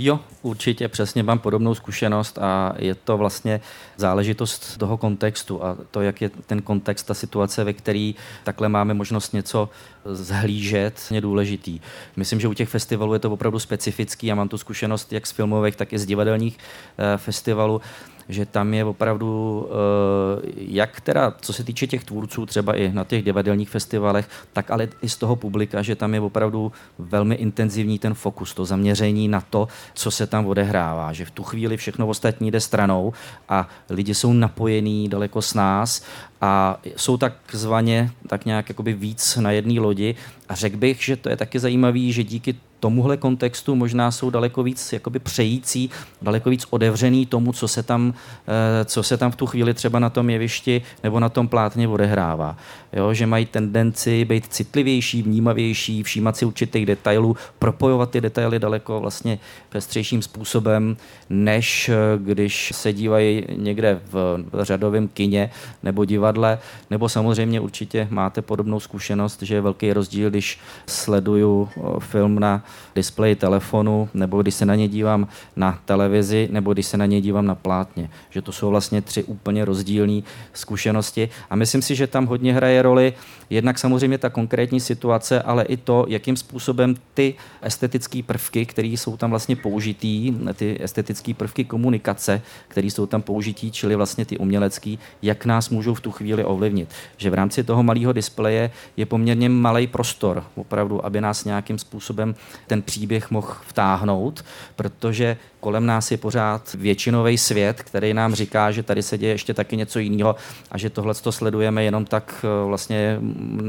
Jo, 0.00 0.20
určitě 0.42 0.88
přesně 0.88 1.22
mám 1.22 1.38
podobnou 1.38 1.74
zkušenost 1.74 2.38
a 2.38 2.72
je 2.78 2.94
to 2.94 3.16
vlastně 3.16 3.60
záležitost 3.96 4.76
toho 4.76 4.96
kontextu 4.96 5.64
a 5.64 5.76
to, 5.90 6.00
jak 6.00 6.20
je 6.20 6.28
ten 6.28 6.62
kontext, 6.62 7.06
ta 7.06 7.14
situace, 7.14 7.64
ve 7.64 7.72
který 7.72 8.14
takhle 8.44 8.68
máme 8.68 8.94
možnost 8.94 9.32
něco 9.32 9.68
zhlížet, 10.04 11.00
je 11.10 11.20
důležitý. 11.20 11.80
Myslím, 12.16 12.40
že 12.40 12.48
u 12.48 12.54
těch 12.54 12.68
festivalů 12.68 13.12
je 13.12 13.18
to 13.18 13.30
opravdu 13.30 13.58
specifický. 13.58 14.26
Já 14.26 14.34
mám 14.34 14.48
tu 14.48 14.58
zkušenost 14.58 15.12
jak 15.12 15.26
z 15.26 15.32
filmových, 15.32 15.76
tak 15.76 15.92
i 15.92 15.98
z 15.98 16.06
divadelních 16.06 16.58
eh, 16.58 17.18
festivalů 17.18 17.80
že 18.28 18.46
tam 18.46 18.74
je 18.74 18.84
opravdu, 18.84 19.66
eh, 19.68 20.52
jak 20.56 21.00
teda, 21.00 21.34
co 21.40 21.52
se 21.52 21.64
týče 21.64 21.86
těch 21.86 22.04
tvůrců, 22.04 22.46
třeba 22.46 22.74
i 22.74 22.92
na 22.92 23.04
těch 23.04 23.24
divadelních 23.24 23.70
festivalech, 23.70 24.28
tak 24.52 24.70
ale 24.70 24.88
i 25.02 25.08
z 25.08 25.16
toho 25.16 25.36
publika, 25.36 25.82
že 25.82 25.96
tam 25.96 26.14
je 26.14 26.20
opravdu 26.20 26.72
velmi 26.98 27.34
intenzivní 27.34 27.98
ten 27.98 28.14
fokus, 28.14 28.54
to 28.54 28.64
zaměření 28.64 29.28
na 29.28 29.40
to, 29.40 29.68
co 29.94 30.10
se 30.10 30.26
tam 30.26 30.46
odehrává, 30.46 31.12
že 31.12 31.24
v 31.24 31.30
tu 31.30 31.42
chvíli 31.42 31.76
všechno 31.76 32.06
ostatní 32.06 32.50
jde 32.50 32.60
stranou 32.60 33.12
a 33.48 33.68
lidi 33.90 34.14
jsou 34.14 34.32
napojení 34.32 35.08
daleko 35.08 35.42
s 35.42 35.54
nás 35.54 36.02
a 36.40 36.80
jsou 36.96 37.16
takzvaně 37.16 38.10
tak 38.26 38.44
nějak 38.44 38.68
jakoby 38.68 38.92
víc 38.92 39.36
na 39.36 39.50
jedné 39.50 39.80
lodi 39.80 40.14
a 40.48 40.54
řekl 40.54 40.76
bych, 40.76 41.02
že 41.02 41.16
to 41.16 41.28
je 41.28 41.36
taky 41.36 41.58
zajímavý, 41.58 42.12
že 42.12 42.24
díky 42.24 42.54
tomuhle 42.80 43.16
kontextu 43.16 43.74
možná 43.74 44.10
jsou 44.10 44.30
daleko 44.30 44.62
víc 44.62 44.92
jakoby 44.92 45.18
přející, 45.18 45.90
daleko 46.22 46.50
víc 46.50 46.66
otevřený 46.70 47.26
tomu, 47.26 47.52
co 47.52 47.68
se, 47.68 47.82
tam, 47.82 48.14
eh, 48.48 48.84
co 48.84 49.02
se 49.02 49.16
tam 49.16 49.30
v 49.30 49.36
tu 49.36 49.46
chvíli 49.46 49.74
třeba 49.74 49.98
na 49.98 50.10
tom 50.10 50.30
jevišti 50.30 50.82
nebo 51.02 51.20
na 51.20 51.28
tom 51.28 51.48
plátně 51.48 51.88
odehrává. 51.88 52.56
Jo, 52.92 53.14
že 53.14 53.26
mají 53.26 53.46
tendenci 53.46 54.24
být 54.24 54.46
citlivější, 54.46 55.22
vnímavější, 55.22 56.02
všímat 56.02 56.36
si 56.36 56.44
určitých 56.44 56.86
detailů, 56.86 57.36
propojovat 57.58 58.10
ty 58.10 58.20
detaily 58.20 58.58
daleko 58.58 59.00
vlastně 59.00 59.38
pestřejším 59.68 60.22
způsobem, 60.22 60.96
než 61.30 61.88
eh, 61.88 61.94
když 62.18 62.72
se 62.74 62.92
dívají 62.92 63.44
někde 63.56 64.00
v 64.12 64.44
řadovém 64.62 65.08
kině 65.08 65.50
nebo 65.82 66.04
divadle, 66.04 66.58
nebo 66.90 67.08
samozřejmě 67.08 67.60
určitě 67.60 68.08
máte 68.10 68.42
podobnou 68.42 68.80
zkušenost, 68.80 69.42
že 69.42 69.54
je 69.54 69.60
velký 69.60 69.92
rozdíl, 69.92 70.30
když 70.30 70.58
sleduju 70.86 71.68
eh, 71.76 71.80
film 71.98 72.38
na 72.38 72.64
displeji 72.94 73.36
telefonu, 73.36 74.08
nebo 74.14 74.42
když 74.42 74.54
se 74.54 74.66
na 74.66 74.74
ně 74.74 74.88
dívám 74.88 75.28
na 75.56 75.78
televizi, 75.84 76.48
nebo 76.52 76.72
když 76.72 76.86
se 76.86 76.96
na 76.96 77.06
ně 77.06 77.20
dívám 77.20 77.46
na 77.46 77.54
plátně. 77.54 78.10
Že 78.30 78.42
to 78.42 78.52
jsou 78.52 78.70
vlastně 78.70 79.02
tři 79.02 79.24
úplně 79.24 79.64
rozdílné 79.64 80.22
zkušenosti. 80.52 81.28
A 81.50 81.56
myslím 81.56 81.82
si, 81.82 81.94
že 81.94 82.06
tam 82.06 82.26
hodně 82.26 82.54
hraje 82.54 82.82
roli 82.82 83.12
jednak 83.50 83.78
samozřejmě 83.78 84.18
ta 84.18 84.30
konkrétní 84.30 84.80
situace, 84.80 85.42
ale 85.42 85.64
i 85.64 85.76
to, 85.76 86.06
jakým 86.08 86.36
způsobem 86.36 86.94
ty 87.14 87.34
estetické 87.62 88.22
prvky, 88.22 88.66
které 88.66 88.88
jsou 88.88 89.16
tam 89.16 89.30
vlastně 89.30 89.56
použitý, 89.62 90.34
ty 90.54 90.78
estetické 90.80 91.34
prvky 91.34 91.64
komunikace, 91.64 92.42
které 92.68 92.86
jsou 92.86 93.06
tam 93.06 93.22
použitý, 93.22 93.70
čili 93.70 93.96
vlastně 93.96 94.24
ty 94.24 94.38
umělecký, 94.38 94.98
jak 95.22 95.44
nás 95.44 95.70
můžou 95.70 95.94
v 95.94 96.00
tu 96.00 96.10
chvíli 96.10 96.44
ovlivnit. 96.44 96.88
Že 97.16 97.30
v 97.30 97.34
rámci 97.34 97.64
toho 97.64 97.82
malého 97.82 98.12
displeje 98.12 98.70
je 98.96 99.06
poměrně 99.06 99.48
malý 99.48 99.86
prostor, 99.86 100.44
opravdu, 100.54 101.04
aby 101.04 101.20
nás 101.20 101.44
nějakým 101.44 101.78
způsobem 101.78 102.34
ten 102.66 102.82
příběh 102.82 103.30
mohl 103.30 103.56
vtáhnout, 103.66 104.44
protože 104.76 105.36
kolem 105.60 105.86
nás 105.86 106.10
je 106.10 106.16
pořád 106.16 106.74
většinový 106.74 107.38
svět, 107.38 107.82
který 107.82 108.14
nám 108.14 108.34
říká, 108.34 108.70
že 108.70 108.82
tady 108.82 109.02
se 109.02 109.18
děje 109.18 109.32
ještě 109.32 109.54
taky 109.54 109.76
něco 109.76 109.98
jiného 109.98 110.36
a 110.70 110.78
že 110.78 110.90
tohle 110.90 111.14
to 111.14 111.32
sledujeme 111.32 111.84
jenom 111.84 112.04
tak 112.04 112.44
eh, 112.44 112.66
vlastně 112.66 113.18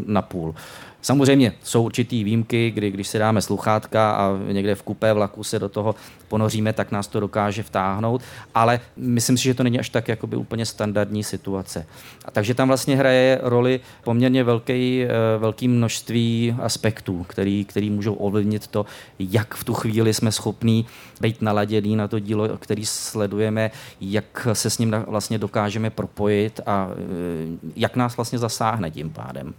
na 0.06 0.22
půl. 0.22 0.56
Samozřejmě 1.02 1.54
jsou 1.64 1.84
určitý 1.84 2.24
výjimky, 2.24 2.72
kdy 2.72 2.92
když 2.92 3.08
si 3.08 3.20
dáme 3.20 3.42
sluchátka 3.42 4.12
a 4.12 4.38
někde 4.52 4.76
v 4.76 4.84
kupé 4.84 5.14
vlaku 5.14 5.44
se 5.44 5.60
do 5.60 5.70
toho 5.70 5.96
ponoříme, 6.28 6.74
tak 6.74 6.92
nás 6.92 7.08
to 7.08 7.20
dokáže 7.20 7.64
vtáhnout, 7.64 8.22
ale 8.56 8.80
myslím 8.98 9.38
si, 9.38 9.44
že 9.44 9.54
to 9.54 9.64
není 9.64 9.80
až 9.80 9.90
tak 9.90 10.08
jakoby 10.08 10.36
úplně 10.36 10.66
standardní 10.66 11.24
situace. 11.24 11.86
A 12.26 12.32
takže 12.32 12.54
tam 12.54 12.68
vlastně 12.68 12.96
hraje 12.96 13.40
roli 13.42 13.80
poměrně 14.04 14.44
velký, 14.44 15.04
eh, 15.04 15.38
velký 15.38 15.68
množství 15.68 16.56
aspektů, 16.62 17.26
který, 17.30 17.66
který 17.66 17.90
můžou 17.90 18.14
ovlivnit 18.14 18.68
to, 18.68 18.86
jak 19.20 19.56
v 19.56 19.64
tu 19.64 19.74
chvíli 19.74 20.14
jsme 20.14 20.32
schopní 20.32 20.86
být 21.22 21.42
naladěný 21.80 21.96
na 21.96 22.08
to 22.08 22.20
dílo, 22.20 22.58
který 22.58 22.86
sledujeme, 22.86 23.72
jak 24.02 24.48
se 24.54 24.70
s 24.70 24.78
ním 24.78 24.96
vlastně 25.08 25.38
dokážeme 25.38 25.90
propojit 25.90 26.60
a 26.66 26.90
eh, 26.92 27.58
jak 27.76 27.96
nás 27.96 28.18
vlastně 28.18 28.40
zasáhne 28.40 28.92
tím 28.92 29.10
pádem. 29.10 29.54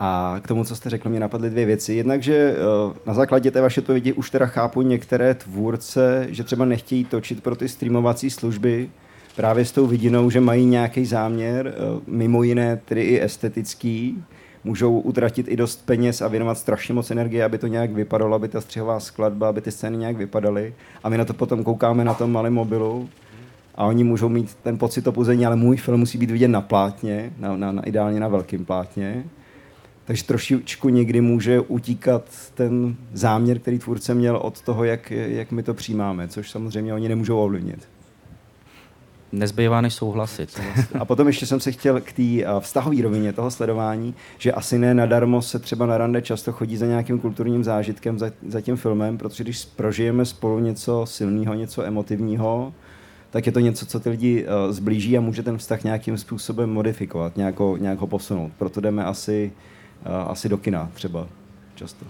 A 0.00 0.40
k 0.42 0.48
tomu, 0.48 0.64
co 0.64 0.76
jste 0.76 0.90
řekl, 0.90 1.08
mě 1.08 1.20
napadly 1.20 1.50
dvě 1.50 1.66
věci. 1.66 1.94
Jednak, 1.94 2.22
že 2.22 2.34
eh, 2.34 2.98
na 3.06 3.14
základě 3.14 3.50
té 3.50 3.60
vaše 3.60 3.80
odpovědi 3.80 4.12
už 4.12 4.30
teda 4.30 4.46
chápu 4.46 4.82
některé 4.82 5.34
tvůrce, 5.34 6.26
že 6.30 6.44
třeba 6.44 6.64
nechtějí 6.64 7.04
točit 7.04 7.42
pro 7.42 7.56
ty 7.56 7.68
streamovací 7.68 8.30
služby 8.30 8.90
právě 9.36 9.64
s 9.64 9.72
tou 9.72 9.86
vidinou, 9.86 10.30
že 10.30 10.40
mají 10.40 10.66
nějaký 10.66 11.06
záměr, 11.06 11.74
eh, 11.74 12.00
mimo 12.06 12.42
jiné 12.42 12.76
tedy 12.84 13.02
i 13.02 13.22
estetický, 13.22 14.24
můžou 14.68 15.00
utratit 15.00 15.48
i 15.48 15.56
dost 15.56 15.86
peněz 15.86 16.22
a 16.22 16.28
věnovat 16.28 16.58
strašně 16.58 16.94
moc 16.94 17.10
energie, 17.10 17.44
aby 17.44 17.58
to 17.58 17.66
nějak 17.66 17.90
vypadalo, 17.90 18.36
aby 18.36 18.48
ta 18.48 18.60
střihová 18.60 19.00
skladba, 19.00 19.48
aby 19.48 19.60
ty 19.60 19.70
scény 19.70 19.96
nějak 19.96 20.16
vypadaly. 20.16 20.74
A 21.02 21.08
my 21.08 21.18
na 21.18 21.24
to 21.24 21.34
potom 21.34 21.64
koukáme 21.64 22.04
na 22.04 22.14
tom 22.14 22.32
malém 22.32 22.54
mobilu 22.54 23.08
a 23.74 23.86
oni 23.86 24.04
můžou 24.04 24.28
mít 24.28 24.54
ten 24.54 24.78
pocit 24.78 25.06
opuzení, 25.06 25.46
ale 25.46 25.56
můj 25.56 25.76
film 25.76 26.00
musí 26.00 26.18
být 26.18 26.30
vidět 26.30 26.48
na 26.48 26.60
plátně, 26.60 27.32
na, 27.38 27.56
na, 27.56 27.72
na, 27.72 27.82
ideálně 27.82 28.20
na 28.20 28.28
velkém 28.28 28.64
plátně. 28.64 29.24
Takže 30.04 30.24
trošičku 30.24 30.88
někdy 30.88 31.20
může 31.20 31.60
utíkat 31.60 32.24
ten 32.54 32.96
záměr, 33.12 33.58
který 33.58 33.78
tvůrce 33.78 34.14
měl 34.14 34.36
od 34.36 34.60
toho, 34.60 34.84
jak, 34.84 35.10
jak 35.10 35.52
my 35.52 35.62
to 35.62 35.74
přijímáme, 35.74 36.28
což 36.28 36.50
samozřejmě 36.50 36.94
oni 36.94 37.08
nemůžou 37.08 37.38
ovlivnit. 37.38 37.88
Nezbývá 39.32 39.80
než 39.80 39.94
souhlasit. 39.94 40.60
A 40.98 41.04
potom 41.04 41.26
ještě 41.26 41.46
jsem 41.46 41.60
se 41.60 41.72
chtěl 41.72 42.00
k 42.00 42.12
té 42.12 42.60
vztahové 42.60 43.02
rovině 43.02 43.32
toho 43.32 43.50
sledování, 43.50 44.14
že 44.38 44.52
asi 44.52 44.78
ne 44.78 44.94
nadarmo 44.94 45.42
se 45.42 45.58
třeba 45.58 45.86
na 45.86 45.98
rande 45.98 46.22
často 46.22 46.52
chodí 46.52 46.76
za 46.76 46.86
nějakým 46.86 47.18
kulturním 47.18 47.64
zážitkem, 47.64 48.18
za, 48.18 48.30
za 48.48 48.60
tím 48.60 48.76
filmem, 48.76 49.18
protože 49.18 49.44
když 49.44 49.64
prožijeme 49.64 50.24
spolu 50.24 50.58
něco 50.58 51.06
silného, 51.06 51.54
něco 51.54 51.82
emotivního, 51.82 52.72
tak 53.30 53.46
je 53.46 53.52
to 53.52 53.60
něco, 53.60 53.86
co 53.86 54.00
ty 54.00 54.10
lidi 54.10 54.46
uh, 54.46 54.72
zblíží 54.72 55.18
a 55.18 55.20
může 55.20 55.42
ten 55.42 55.58
vztah 55.58 55.84
nějakým 55.84 56.18
způsobem 56.18 56.70
modifikovat, 56.70 57.36
nějak 57.36 57.60
ho, 57.60 57.76
nějak 57.76 57.98
ho 57.98 58.06
posunout. 58.06 58.52
Proto 58.58 58.80
jdeme 58.80 59.04
asi 59.04 59.52
asi 60.04 60.48
do 60.48 60.58
kina 60.58 60.90
třeba 60.94 61.26
často. 61.74 62.06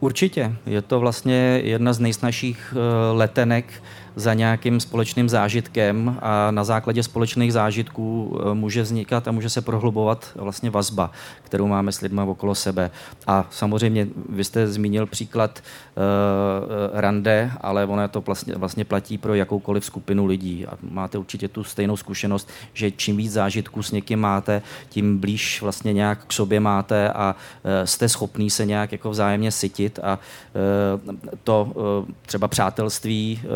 Určitě. 0.00 0.52
Je 0.66 0.82
to 0.82 1.00
vlastně 1.00 1.60
jedna 1.64 1.92
z 1.92 2.00
nejsnažších 2.00 2.74
eh, 2.76 3.12
letenek 3.12 3.82
za 4.16 4.34
nějakým 4.34 4.80
společným 4.80 5.28
zážitkem 5.28 6.18
a 6.22 6.50
na 6.50 6.64
základě 6.64 7.02
společných 7.02 7.52
zážitků 7.52 8.38
eh, 8.40 8.54
může 8.54 8.82
vznikat 8.82 9.28
a 9.28 9.32
může 9.32 9.50
se 9.50 9.60
prohlubovat 9.60 10.30
vlastně 10.34 10.70
vazba, 10.70 11.10
kterou 11.42 11.66
máme 11.66 11.92
s 11.92 12.00
lidmi 12.00 12.20
okolo 12.26 12.54
sebe. 12.54 12.90
A 13.26 13.46
samozřejmě 13.50 14.08
vy 14.28 14.44
jste 14.44 14.68
zmínil 14.68 15.06
příklad 15.06 15.60
uh, 15.60 17.00
rande, 17.00 17.50
ale 17.60 17.86
ono 17.86 18.08
to 18.08 18.20
vlastně, 18.20 18.54
vlastně 18.54 18.84
platí 18.84 19.18
pro 19.18 19.34
jakoukoliv 19.34 19.84
skupinu 19.84 20.26
lidí. 20.26 20.66
A 20.66 20.72
máte 20.90 21.18
určitě 21.18 21.48
tu 21.48 21.64
stejnou 21.64 21.96
zkušenost, 21.96 22.50
že 22.72 22.90
čím 22.90 23.16
víc 23.16 23.32
zážitků 23.32 23.82
s 23.82 23.92
někým 23.92 24.20
máte, 24.20 24.62
tím 24.88 25.18
blíž 25.18 25.62
vlastně 25.62 25.92
nějak 25.92 26.24
k 26.26 26.32
sobě 26.32 26.60
máte 26.60 27.10
a 27.10 27.34
uh, 27.34 27.70
jste 27.84 28.08
schopný 28.08 28.50
se 28.50 28.66
nějak 28.66 28.92
jako 28.92 29.10
vzájemně 29.10 29.52
sytit 29.52 29.98
a 30.02 30.18
uh, 30.18 31.14
to 31.44 31.72
uh, 31.74 32.14
třeba 32.26 32.48
přátelství 32.48 33.40
uh, 33.44 33.50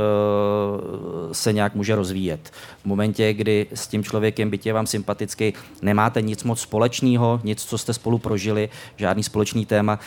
se 1.33 1.53
nějak 1.53 1.75
může 1.75 1.95
rozvíjet. 1.95 2.53
V 2.83 2.85
momentě, 2.85 3.33
kdy 3.33 3.67
s 3.75 3.87
tím 3.87 4.05
člověkem, 4.05 4.51
je 4.67 4.73
vám 4.73 4.87
sympatický, 4.87 5.55
nemáte 5.83 6.23
nic 6.23 6.45
moc 6.45 6.61
společného, 6.61 7.41
nic, 7.45 7.65
co 7.65 7.79
jste 7.79 7.93
spolu 7.93 8.19
prožili, 8.19 8.69
žádný 8.97 9.23
společný 9.23 9.67
téma, 9.67 9.99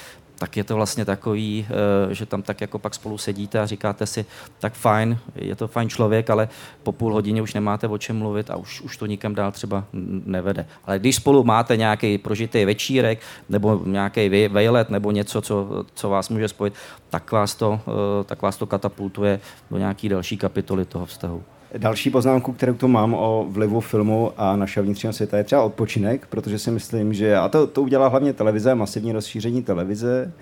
tak 0.43 0.57
je 0.57 0.63
to 0.63 0.75
vlastně 0.75 1.05
takový, 1.05 1.65
eh, 1.69 2.13
že 2.13 2.25
tam 2.25 2.41
tak 2.41 2.61
jako 2.61 2.79
pak 2.79 2.93
spolu 2.93 3.17
sedíte 3.17 3.59
a 3.59 3.65
říkáte 3.65 4.05
si, 4.05 4.25
tak 4.59 4.73
fajn, 4.73 5.17
je 5.35 5.55
to 5.55 5.67
fajn 5.67 5.89
člověk, 5.89 6.29
ale 6.29 6.49
po 6.83 6.91
půl 6.91 7.13
hodině 7.13 7.41
už 7.41 7.53
nemáte 7.53 7.87
o 7.87 7.97
čem 7.97 8.17
mluvit 8.17 8.49
a 8.49 8.55
už, 8.55 8.81
už 8.81 8.97
to 8.97 9.05
nikam 9.05 9.35
dál 9.35 9.51
třeba 9.51 9.83
nevede. 10.25 10.65
Ale 10.85 10.99
když 10.99 11.15
spolu 11.15 11.43
máte 11.43 11.77
nějaký 11.77 12.17
prožitý 12.17 12.65
večírek 12.65 13.19
nebo 13.49 13.81
nějaký 13.85 14.29
vejlet 14.29 14.89
nebo 14.89 15.11
něco, 15.11 15.41
co, 15.41 15.85
co 15.93 16.09
vás 16.09 16.29
může 16.29 16.47
spojit, 16.47 16.73
tak 17.09 17.31
vás, 17.31 17.55
to, 17.55 17.79
eh, 17.87 18.23
tak 18.23 18.41
vás 18.41 18.57
to 18.57 18.65
katapultuje 18.65 19.39
do 19.71 19.77
nějaký 19.77 20.09
další 20.09 20.37
kapitoly 20.37 20.85
toho 20.85 21.05
vztahu. 21.05 21.43
Další 21.77 22.09
poznámku, 22.09 22.53
kterou 22.53 22.73
tu 22.73 22.87
mám 22.87 23.13
o 23.13 23.45
vlivu 23.49 23.79
filmu 23.79 24.31
a 24.37 24.55
našeho 24.55 24.83
vnitřního 24.83 25.13
světa, 25.13 25.37
je 25.37 25.43
třeba 25.43 25.63
odpočinek, 25.63 26.27
protože 26.29 26.59
si 26.59 26.71
myslím, 26.71 27.13
že, 27.13 27.35
a 27.35 27.49
to, 27.49 27.67
to 27.67 27.81
udělá 27.81 28.07
hlavně 28.07 28.33
televize, 28.33 28.75
masivní 28.75 29.11
rozšíření 29.11 29.63
televize, 29.63 30.33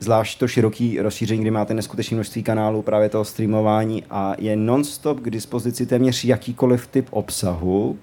zvlášť 0.00 0.38
to 0.38 0.48
široký 0.48 1.00
rozšíření, 1.00 1.40
kdy 1.40 1.50
máte 1.50 1.74
neskutečné 1.74 2.14
množství 2.14 2.42
kanálů 2.42 2.82
právě 2.82 3.08
toho 3.08 3.24
streamování 3.24 4.04
a 4.10 4.34
je 4.38 4.56
non-stop 4.56 5.20
k 5.20 5.30
dispozici 5.30 5.86
téměř 5.86 6.24
jakýkoliv 6.24 6.86
typ 6.86 7.06
obsahu. 7.10 7.98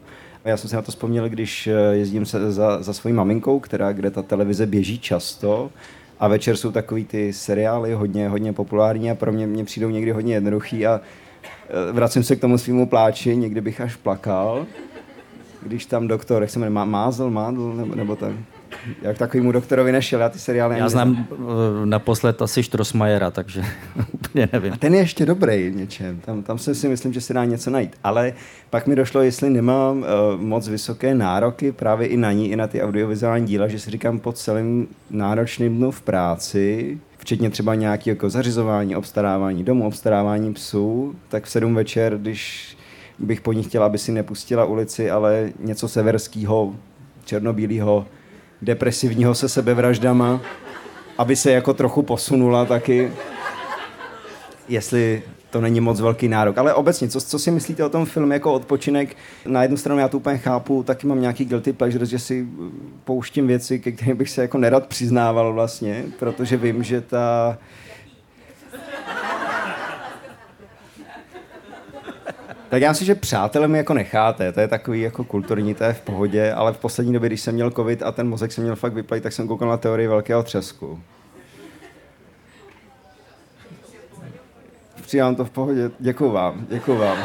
Já 0.46 0.58
jsem 0.58 0.70
si 0.70 0.76
na 0.76 0.82
to 0.82 0.92
vzpomněl, 0.92 1.30
když 1.30 1.68
eh, 1.68 1.72
jezdím 1.92 2.26
se 2.26 2.52
za, 2.52 2.84
za 2.84 2.94
svojí 2.94 3.14
maminkou, 3.14 3.60
která, 3.60 3.92
kde 3.92 4.12
ta 4.12 4.22
televize 4.22 4.66
běží 4.66 5.00
často 5.00 5.72
a 6.20 6.28
večer 6.28 6.58
jsou 6.58 6.72
takový 6.72 7.06
ty 7.06 7.34
seriály 7.34 7.94
hodně, 7.94 8.30
hodně 8.30 8.54
populární 8.54 9.12
a 9.12 9.16
pro 9.16 9.32
mě, 9.32 9.48
mě 9.48 9.66
přijdou 9.66 9.90
někdy 9.90 10.12
hodně 10.12 10.34
jednoduchý 10.34 10.88
a 10.88 11.02
vracím 11.92 12.24
se 12.24 12.36
k 12.36 12.42
tomu 12.42 12.58
svýmu 12.58 12.86
pláči, 12.86 13.36
někdy 13.36 13.62
bych 13.62 13.82
až 13.82 13.96
plakal, 13.96 14.66
když 15.62 15.86
tam 15.86 16.08
doktor, 16.08 16.42
jak 16.42 16.52
se 16.52 16.60
jmenuje, 16.60 16.86
Mázel, 16.86 17.30
Mádl, 17.30 17.74
nebo, 17.74 17.96
nebo 17.96 18.16
tak, 18.16 18.32
jak 19.02 19.18
takovýmu 19.18 19.52
doktorovi 19.52 19.92
nešel, 19.92 20.20
já 20.20 20.30
ty 20.30 20.40
seriály 20.40 20.80
Já 20.80 20.90
znám 20.90 21.28
uh, 21.32 21.38
naposled 21.86 22.42
asi 22.42 22.64
Štrosmajera, 22.64 23.32
takže 23.32 23.64
úplně 24.14 24.50
nevím. 24.54 24.74
A 24.74 24.78
ten 24.78 24.94
je 24.94 25.00
ještě 25.00 25.26
dobrý 25.26 25.70
v 25.70 25.76
něčem, 25.76 26.20
tam, 26.20 26.44
tam 26.44 26.58
se 26.58 26.76
si 26.76 26.88
myslím, 26.88 27.14
že 27.14 27.22
se 27.22 27.34
dá 27.34 27.46
něco 27.46 27.70
najít, 27.70 27.96
ale 28.04 28.34
pak 28.70 28.88
mi 28.88 28.96
došlo, 28.96 29.22
jestli 29.22 29.50
nemám 29.50 29.98
uh, 29.98 30.06
moc 30.42 30.68
vysoké 30.68 31.16
nároky 31.16 31.72
právě 31.72 32.08
i 32.08 32.18
na 32.18 32.32
ní, 32.32 32.52
i 32.52 32.56
na 32.56 32.68
ty 32.68 32.82
audiovizuální 32.82 33.46
díla, 33.46 33.68
že 33.68 33.80
si 33.80 33.92
říkám 33.92 34.20
po 34.20 34.32
celém 34.32 34.88
náročným 35.10 35.78
dnu 35.78 35.92
v 35.92 36.02
práci, 36.02 36.98
včetně 37.24 37.50
třeba 37.50 37.76
nějaký 37.76 38.10
jako 38.10 38.30
zařizování, 38.30 38.96
obstarávání 38.96 39.64
domu, 39.64 39.88
obstarávání 39.88 40.54
psů, 40.54 41.16
tak 41.30 41.46
v 41.46 41.50
sedm 41.50 41.76
večer, 41.76 42.18
když 42.18 42.78
bych 43.20 43.42
po 43.42 43.54
ní 43.54 43.64
chtěla, 43.64 43.86
aby 43.86 43.98
si 43.98 44.12
nepustila 44.12 44.66
ulici, 44.66 45.12
ale 45.12 45.52
něco 45.60 45.88
severského, 45.88 46.76
černobílého, 47.26 48.06
depresivního 48.62 49.36
se 49.36 49.50
sebevraždama, 49.50 50.42
aby 51.18 51.36
se 51.36 51.52
jako 51.52 51.74
trochu 51.74 52.02
posunula 52.02 52.66
taky. 52.66 53.12
Jestli 54.70 55.24
to 55.54 55.62
není 55.62 55.80
moc 55.80 56.02
velký 56.02 56.28
nárok. 56.28 56.58
Ale 56.58 56.74
obecně, 56.74 57.08
co, 57.08 57.22
co 57.22 57.40
si 57.40 57.52
myslíte 57.52 57.86
o 57.86 57.90
tom 57.90 58.06
filmu 58.06 58.34
jako 58.34 58.54
odpočinek? 58.54 59.16
Na 59.46 59.62
jednu 59.62 59.78
stranu 59.78 60.00
já 60.00 60.08
to 60.08 60.18
úplně 60.18 60.38
chápu, 60.38 60.84
taky 60.84 61.08
mám 61.08 61.22
nějaký 61.22 61.46
guilty 61.46 61.74
pleasure, 61.74 62.06
že 62.06 62.20
si 62.20 62.48
pouštím 63.04 63.48
věci, 63.48 63.80
ke 63.80 63.92
kterým 63.92 64.18
bych 64.18 64.30
se 64.30 64.42
jako 64.42 64.58
nerad 64.58 64.88
přiznával 64.88 65.54
vlastně, 65.54 66.06
protože 66.20 66.58
vím, 66.58 66.84
že 66.84 67.02
ta... 67.02 67.58
Tak 72.70 72.82
já 72.82 72.94
si, 72.94 73.06
že 73.06 73.16
přátelé 73.16 73.68
mi 73.68 73.78
jako 73.78 73.94
necháte, 73.94 74.52
to 74.52 74.60
je 74.60 74.68
takový 74.68 75.02
jako 75.02 75.24
kulturní, 75.24 75.74
to 75.74 75.84
je 75.84 75.94
v 75.94 76.02
pohodě, 76.02 76.54
ale 76.54 76.74
v 76.74 76.78
poslední 76.78 77.14
době, 77.14 77.30
když 77.30 77.42
jsem 77.42 77.56
měl 77.56 77.72
covid 77.72 78.04
a 78.04 78.12
ten 78.12 78.30
mozek 78.30 78.52
jsem 78.52 78.64
měl 78.64 78.76
fakt 78.76 78.94
vyplejt, 78.94 79.24
tak 79.24 79.34
jsem 79.34 79.48
koukal 79.48 79.70
na 79.70 79.78
teorii 79.78 80.08
velkého 80.08 80.44
třesku. 80.44 81.00
Přijám 85.04 85.36
to 85.36 85.46
v 85.46 85.50
pohodě. 85.50 85.92
Děkuju 86.00 86.32
vám, 86.32 86.66
děkuju 86.70 86.98
vám. 86.98 87.18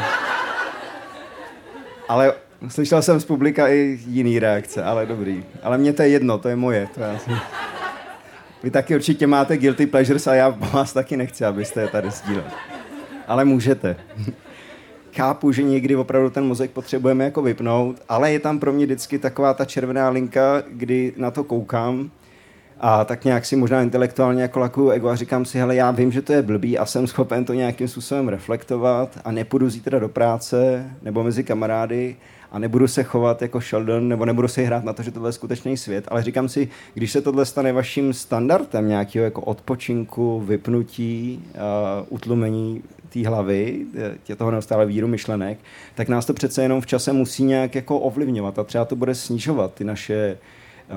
Ale 2.07 2.33
slyšel 2.67 3.01
jsem 3.01 3.19
z 3.19 3.25
publika 3.25 3.67
i 3.67 3.99
jiný 4.07 4.39
reakce, 4.39 4.83
ale 4.83 5.05
dobrý. 5.05 5.43
Ale 5.63 5.77
mně 5.77 5.93
to 5.93 6.01
je 6.01 6.09
jedno, 6.09 6.37
to 6.37 6.49
je 6.49 6.55
moje. 6.55 6.87
To 6.95 6.99
já 7.01 7.17
jsem... 7.17 7.39
Vy 8.63 8.71
taky 8.71 8.95
určitě 8.95 9.27
máte 9.27 9.57
guilty 9.57 9.85
pleasures 9.85 10.27
a 10.27 10.33
já 10.33 10.49
vás 10.49 10.93
taky 10.93 11.17
nechci, 11.17 11.45
abyste 11.45 11.81
je 11.81 11.87
tady 11.87 12.11
sdíleli. 12.11 12.49
Ale 13.27 13.45
můžete. 13.45 13.95
Chápu, 15.15 15.51
že 15.51 15.63
někdy 15.63 15.95
opravdu 15.95 16.29
ten 16.29 16.45
mozek 16.45 16.71
potřebujeme 16.71 17.23
jako 17.23 17.41
vypnout, 17.41 18.01
ale 18.09 18.31
je 18.31 18.39
tam 18.39 18.59
pro 18.59 18.73
mě 18.73 18.85
vždycky 18.85 19.19
taková 19.19 19.53
ta 19.53 19.65
červená 19.65 20.09
linka, 20.09 20.63
kdy 20.67 21.13
na 21.17 21.31
to 21.31 21.43
koukám 21.43 22.11
a 22.79 23.05
tak 23.05 23.25
nějak 23.25 23.45
si 23.45 23.55
možná 23.55 23.81
intelektuálně 23.81 24.41
jako 24.41 24.59
lakuju 24.59 24.89
ego 24.89 25.09
a 25.09 25.15
říkám 25.15 25.45
si, 25.45 25.59
hele, 25.59 25.75
já 25.75 25.91
vím, 25.91 26.11
že 26.11 26.21
to 26.21 26.33
je 26.33 26.41
blbý 26.41 26.77
a 26.77 26.85
jsem 26.85 27.07
schopen 27.07 27.45
to 27.45 27.53
nějakým 27.53 27.87
způsobem 27.87 28.27
reflektovat 28.27 29.19
a 29.23 29.31
nepůjdu 29.31 29.69
zítra 29.69 29.99
do 29.99 30.09
práce 30.09 30.85
nebo 31.01 31.23
mezi 31.23 31.43
kamarády 31.43 32.15
a 32.51 32.59
nebudu 32.59 32.87
se 32.87 33.03
chovat 33.03 33.41
jako 33.41 33.61
Sheldon, 33.61 34.07
nebo 34.07 34.25
nebudu 34.25 34.47
si 34.47 34.63
hrát 34.63 34.83
na 34.83 34.93
to, 34.93 35.03
že 35.03 35.11
tohle 35.11 35.29
je 35.29 35.33
skutečný 35.33 35.77
svět, 35.77 36.05
ale 36.07 36.23
říkám 36.23 36.49
si, 36.49 36.69
když 36.93 37.11
se 37.11 37.21
tohle 37.21 37.45
stane 37.45 37.73
vaším 37.73 38.13
standardem 38.13 38.87
nějakého 38.87 39.25
jako 39.25 39.41
odpočinku, 39.41 40.39
vypnutí, 40.39 41.43
uh, 41.53 41.61
utlumení 42.09 42.83
té 43.09 43.27
hlavy, 43.27 43.85
tě 44.23 44.35
toho 44.35 44.51
neustále 44.51 44.85
víru 44.85 45.07
myšlenek, 45.07 45.59
tak 45.95 46.09
nás 46.09 46.25
to 46.25 46.33
přece 46.33 46.63
jenom 46.63 46.81
v 46.81 46.85
čase 46.85 47.13
musí 47.13 47.43
nějak 47.43 47.75
jako 47.75 47.99
ovlivňovat 47.99 48.59
a 48.59 48.63
třeba 48.63 48.85
to 48.85 48.95
bude 48.95 49.15
snižovat 49.15 49.73
ty 49.73 49.83
naše 49.83 50.37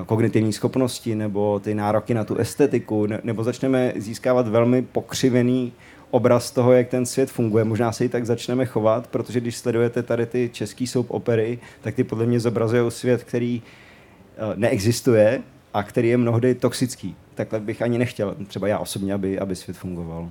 kognitivní 0.05 0.53
schopnosti 0.53 1.15
nebo 1.15 1.59
ty 1.59 1.75
nároky 1.75 2.13
na 2.13 2.23
tu 2.23 2.35
estetiku, 2.35 3.07
nebo 3.23 3.43
začneme 3.43 3.93
získávat 3.95 4.47
velmi 4.47 4.81
pokřivený 4.81 5.73
obraz 6.11 6.51
toho, 6.51 6.71
jak 6.71 6.87
ten 6.87 7.05
svět 7.05 7.31
funguje. 7.31 7.63
Možná 7.63 7.91
se 7.91 8.05
i 8.05 8.09
tak 8.09 8.25
začneme 8.25 8.65
chovat, 8.65 9.07
protože 9.07 9.39
když 9.39 9.57
sledujete 9.57 10.03
tady 10.03 10.25
ty 10.25 10.49
český 10.53 10.87
soap 10.87 11.11
opery, 11.11 11.59
tak 11.81 11.95
ty 11.95 12.03
podle 12.03 12.25
mě 12.25 12.39
zobrazují 12.39 12.91
svět, 12.91 13.23
který 13.23 13.61
eh, 13.61 14.39
neexistuje 14.55 15.41
a 15.73 15.83
který 15.83 16.09
je 16.09 16.17
mnohdy 16.17 16.55
toxický. 16.55 17.15
Takhle 17.35 17.59
bych 17.59 17.81
ani 17.81 17.97
nechtěl, 17.97 18.35
třeba 18.47 18.67
já 18.67 18.79
osobně, 18.79 19.13
aby, 19.13 19.39
aby 19.39 19.55
svět 19.55 19.77
fungoval. 19.77 20.29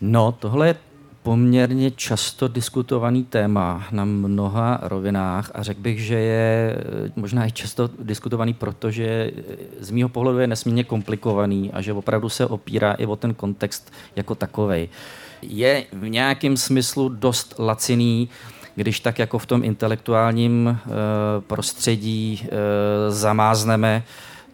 No, 0.00 0.32
tohle 0.32 0.66
je 0.66 0.76
poměrně 1.22 1.90
často 1.90 2.48
diskutovaný 2.48 3.24
téma 3.24 3.86
na 3.90 4.04
mnoha 4.04 4.78
rovinách 4.82 5.50
a 5.54 5.62
řekl 5.62 5.80
bych, 5.80 6.04
že 6.04 6.14
je 6.14 6.76
eh, 6.78 7.12
možná 7.16 7.46
i 7.46 7.52
často 7.52 7.90
diskutovaný, 7.98 8.54
protože 8.54 9.04
eh, 9.04 9.56
z 9.80 9.90
mýho 9.90 10.08
pohledu 10.08 10.38
je 10.38 10.46
nesmírně 10.46 10.84
komplikovaný 10.84 11.70
a 11.72 11.80
že 11.80 11.92
opravdu 11.92 12.28
se 12.28 12.46
opírá 12.46 12.92
i 12.92 13.06
o 13.06 13.16
ten 13.16 13.34
kontext 13.34 13.92
jako 14.16 14.34
takový. 14.34 14.88
Je 15.42 15.84
v 15.92 16.08
nějakém 16.08 16.56
smyslu 16.56 17.08
dost 17.08 17.54
laciný, 17.58 18.28
když 18.74 19.00
tak 19.00 19.18
jako 19.18 19.38
v 19.38 19.46
tom 19.46 19.64
intelektuálním 19.64 20.68
eh, 20.68 20.90
prostředí 21.40 22.46
zamázneme 23.08 24.02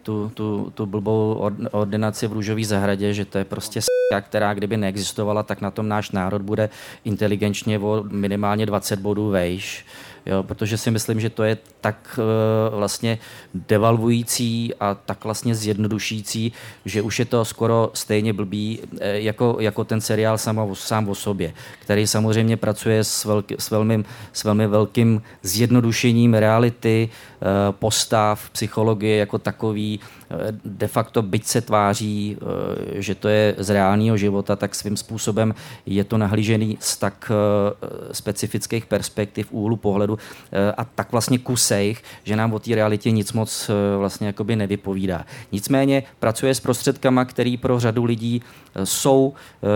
tu, 0.09 0.31
tu, 0.33 0.71
tu 0.75 0.85
blbou 0.85 1.49
ordinaci 1.71 2.27
v 2.27 2.33
růžové 2.33 2.63
zahradě, 2.65 3.13
že 3.13 3.25
to 3.25 3.37
je 3.37 3.45
prostě 3.45 3.81
s***a, 3.81 4.21
která 4.21 4.53
kdyby 4.53 4.77
neexistovala, 4.77 5.43
tak 5.43 5.61
na 5.61 5.71
tom 5.71 5.87
náš 5.87 6.11
národ 6.11 6.41
bude 6.41 6.69
inteligenčně 7.05 7.79
o 7.79 8.03
minimálně 8.09 8.65
20 8.65 8.99
bodů 8.99 9.29
vejš 9.29 9.85
jo, 10.25 10.43
protože 10.43 10.77
si 10.77 10.91
myslím, 10.91 11.19
že 11.19 11.29
to 11.29 11.43
je 11.43 11.57
tak 11.81 12.19
uh, 12.19 12.77
vlastně 12.77 13.17
devalvující 13.53 14.73
a 14.79 14.93
tak 14.93 15.23
vlastně 15.23 15.55
zjednodušící, 15.55 16.53
že 16.85 17.01
už 17.01 17.19
je 17.19 17.25
to 17.25 17.45
skoro 17.45 17.91
stejně 17.93 18.33
blbý 18.33 18.79
uh, 18.79 18.99
jako, 19.01 19.57
jako 19.59 19.83
ten 19.83 20.01
seriál 20.01 20.37
sám 20.37 20.57
o, 20.57 20.75
sám 20.75 21.09
o 21.09 21.15
sobě, 21.15 21.53
který 21.79 22.07
samozřejmě 22.07 22.57
pracuje 22.57 23.03
s, 23.03 23.25
velký, 23.25 23.55
s, 23.59 23.71
velmi, 23.71 24.03
s 24.33 24.43
velmi 24.43 24.67
velkým 24.67 25.21
zjednodušením 25.43 26.33
reality, 26.33 27.09
uh, 27.09 27.47
postav, 27.71 28.49
psychologie 28.49 29.17
jako 29.17 29.37
takový, 29.37 29.99
de 30.65 30.87
facto 30.87 31.21
byť 31.21 31.45
se 31.45 31.61
tváří, 31.61 32.37
že 32.93 33.15
to 33.15 33.27
je 33.27 33.55
z 33.57 33.69
reálného 33.69 34.17
života, 34.17 34.55
tak 34.55 34.75
svým 34.75 34.97
způsobem 34.97 35.53
je 35.85 36.03
to 36.03 36.17
nahlížený 36.17 36.77
z 36.79 36.97
tak 36.97 37.31
specifických 38.11 38.85
perspektiv, 38.85 39.47
úhlu 39.51 39.75
pohledu, 39.75 40.19
Eh, 40.51 40.73
a 40.77 40.83
tak 40.83 41.11
vlastně 41.11 41.37
kusejch, 41.37 42.03
že 42.23 42.35
nám 42.35 42.53
o 42.53 42.59
té 42.59 42.75
realitě 42.75 43.11
nic 43.11 43.33
moc 43.33 43.69
eh, 43.69 43.97
vlastně 43.97 44.27
jakoby 44.27 44.55
nevypovídá. 44.55 45.25
Nicméně 45.51 46.03
pracuje 46.19 46.55
s 46.55 46.59
prostředkama, 46.59 47.25
který 47.25 47.57
pro 47.57 47.79
řadu 47.79 48.05
lidí 48.05 48.41
eh, 48.75 48.85
jsou 48.85 49.33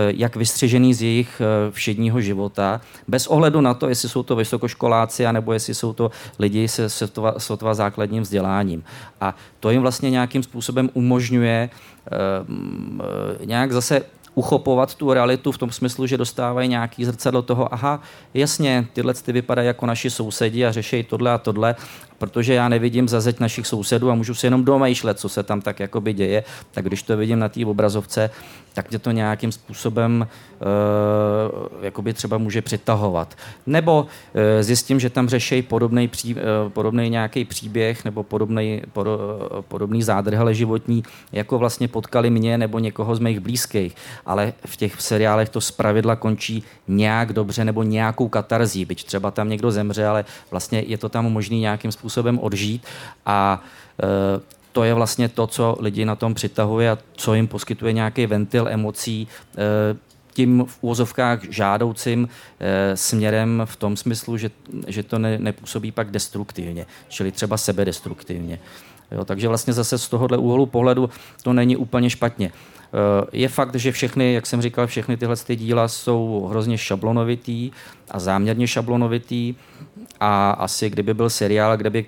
jak 0.08 0.36
vystřižený 0.36 0.94
z 0.94 1.02
jejich 1.02 1.42
všedního 1.72 2.22
života, 2.22 2.82
bez 3.08 3.28
ohledu 3.28 3.62
na 3.62 3.74
to, 3.74 3.90
jestli 3.90 4.10
jsou 4.10 4.24
to 4.24 4.36
vysokoškoláci, 4.36 5.26
anebo 5.26 5.54
jestli 5.54 5.74
jsou 5.74 5.94
to 5.94 6.12
lidi 6.40 6.68
se 6.68 6.90
sotva, 6.90 7.34
sotva 7.38 7.74
základním 7.74 8.24
vzděláním. 8.24 8.84
A 9.22 9.36
to 9.60 9.70
jim 9.70 9.82
vlastně 9.82 10.10
nějakým 10.10 10.43
způsobem 10.44 10.90
umožňuje 10.94 11.70
nějak 13.46 13.72
zase 13.72 14.02
uchopovat 14.36 14.96
tu 14.96 15.14
realitu 15.14 15.52
v 15.52 15.58
tom 15.58 15.72
smyslu, 15.72 16.08
že 16.08 16.18
dostávají 16.18 16.70
nějaký 16.70 17.06
zrcadlo 17.06 17.42
toho, 17.42 17.74
aha, 17.74 18.02
jasně, 18.34 18.88
tyhle 18.94 19.14
ty 19.14 19.32
vypadají 19.32 19.68
jako 19.68 19.86
naši 19.86 20.10
sousedi 20.10 20.66
a 20.66 20.72
řeší 20.72 21.04
tohle 21.04 21.32
a 21.32 21.38
tohle, 21.38 21.76
protože 22.24 22.54
já 22.54 22.70
nevidím 22.70 23.08
za 23.08 23.22
zeď 23.22 23.40
našich 23.40 23.68
sousedů 23.68 24.12
a 24.12 24.16
můžu 24.16 24.34
si 24.34 24.46
jenom 24.46 24.66
domýšlet, 24.66 25.20
co 25.20 25.30
se 25.30 25.44
tam 25.44 25.62
tak 25.62 25.80
jakoby 25.80 26.14
děje, 26.14 26.44
tak 26.72 26.86
když 26.86 27.04
to 27.04 27.18
vidím 27.18 27.40
na 27.40 27.50
té 27.50 27.66
obrazovce, 27.66 28.30
tak 28.74 28.90
mě 28.90 29.00
to 29.00 29.12
nějakým 29.12 29.52
způsobem 29.52 30.28
uh, 30.28 31.86
jakoby 31.86 32.14
třeba 32.14 32.38
může 32.38 32.62
přitahovat. 32.62 33.36
Nebo 33.68 34.02
uh, 34.02 34.08
zjistím, 34.62 35.00
že 35.00 35.10
tam 35.10 35.30
řeší 35.30 35.62
podobný, 35.62 36.08
pří, 36.08 36.36
podobný 36.68 37.10
nějaký 37.10 37.46
příběh 37.46 38.06
nebo 38.06 38.24
podobný, 38.24 38.82
pod, 38.94 39.08
podobný 39.68 40.04
zádrhele 40.04 40.54
životní, 40.54 41.04
jako 41.32 41.58
vlastně 41.58 41.88
potkali 41.88 42.30
mě 42.30 42.58
nebo 42.58 42.80
někoho 42.80 43.16
z 43.16 43.20
mých 43.20 43.40
blízkých. 43.40 43.96
Ale 44.26 44.54
v 44.66 44.78
těch 44.78 45.02
seriálech 45.02 45.50
to 45.50 45.62
zpravidla 45.62 46.16
končí 46.16 46.64
nějak 46.88 47.34
dobře 47.34 47.66
nebo 47.66 47.84
nějakou 47.84 48.28
katarzí, 48.28 48.86
byť 48.86 49.04
třeba 49.04 49.32
tam 49.32 49.50
někdo 49.50 49.72
zemře, 49.72 50.08
ale 50.08 50.26
vlastně 50.52 50.84
je 50.88 50.98
to 50.98 51.10
tam 51.10 51.26
možný 51.32 51.60
nějakým 51.60 51.92
způsobem 51.92 52.13
odžít 52.42 52.86
a 53.26 53.64
uh, 54.04 54.42
to 54.72 54.84
je 54.84 54.94
vlastně 54.94 55.30
to, 55.30 55.48
co 55.48 55.78
lidi 55.80 56.06
na 56.06 56.16
tom 56.16 56.34
přitahuje 56.34 56.92
a 56.92 56.98
co 57.14 57.34
jim 57.34 57.48
poskytuje 57.48 57.94
nějaký 57.94 58.26
ventil 58.26 58.68
emocí, 58.68 59.28
eh, 59.58 59.98
tím 60.34 60.66
v 60.68 60.78
úvozovkách 60.82 61.40
žádoucím 61.50 62.30
e, 62.60 62.98
směrem 62.98 63.62
v 63.66 63.76
tom 63.76 63.98
smyslu, 63.98 64.38
že, 64.38 64.52
že 64.88 65.04
to 65.04 65.20
ne, 65.20 65.38
nepůsobí 65.38 65.92
pak 65.92 66.12
destruktivně, 66.12 66.86
čili 67.10 67.32
třeba 67.32 67.58
sebedestruktivně. 67.58 68.60
Jo, 69.12 69.26
takže 69.26 69.48
vlastně 69.48 69.74
zase 69.74 69.98
z 69.98 70.10
tohohle 70.10 70.38
úhlu 70.38 70.66
pohledu 70.66 71.10
to 71.44 71.54
není 71.54 71.78
úplně 71.78 72.10
špatně. 72.10 72.52
Eh, 72.94 73.28
je 73.32 73.50
fakt, 73.50 73.76
že 73.76 73.92
všechny, 73.92 74.34
jak 74.34 74.46
jsem 74.46 74.62
říkal, 74.62 74.88
všechny 74.88 75.18
tyhle 75.18 75.36
ty 75.36 75.56
díla 75.56 75.88
jsou 75.88 76.48
hrozně 76.50 76.78
šablonovitý 76.78 77.72
a 78.12 78.20
záměrně 78.20 78.68
šablonovitý 78.68 79.56
a 80.20 80.52
asi 80.52 80.90
kdyby 80.90 81.14
byl 81.14 81.30
seriál, 81.30 81.78
kde 81.78 81.90
by 81.90 82.06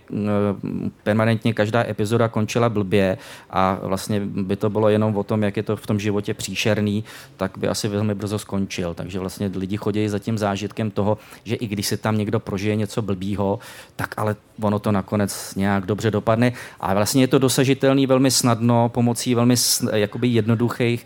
permanentně 1.03 1.53
každá 1.53 1.83
epizoda 1.87 2.27
končila 2.27 2.69
blbě 2.69 3.17
a 3.49 3.79
vlastně 3.81 4.21
by 4.25 4.55
to 4.55 4.69
bylo 4.69 4.89
jenom 4.89 5.17
o 5.17 5.23
tom, 5.23 5.43
jak 5.43 5.57
je 5.57 5.63
to 5.63 5.75
v 5.75 5.87
tom 5.87 5.99
životě 5.99 6.33
příšerný, 6.33 7.03
tak 7.37 7.57
by 7.57 7.67
asi 7.67 7.87
velmi 7.87 8.15
brzo 8.15 8.39
skončil. 8.39 8.93
Takže 8.93 9.19
vlastně 9.19 9.51
lidi 9.55 9.77
chodí 9.77 10.09
za 10.09 10.19
tím 10.19 10.37
zážitkem 10.37 10.91
toho, 10.91 11.17
že 11.43 11.55
i 11.55 11.67
když 11.67 11.87
si 11.87 11.97
tam 11.97 12.17
někdo 12.17 12.39
prožije 12.39 12.75
něco 12.75 13.01
blbýho, 13.01 13.59
tak 13.95 14.13
ale 14.17 14.35
ono 14.61 14.79
to 14.79 14.91
nakonec 14.91 15.55
nějak 15.55 15.85
dobře 15.85 16.11
dopadne. 16.11 16.53
A 16.79 16.93
vlastně 16.93 17.23
je 17.23 17.27
to 17.27 17.39
dosažitelný 17.39 18.07
velmi 18.07 18.31
snadno 18.31 18.89
pomocí 18.89 19.35
velmi 19.35 19.55
jakoby 19.93 20.27
jednoduchých 20.27 21.05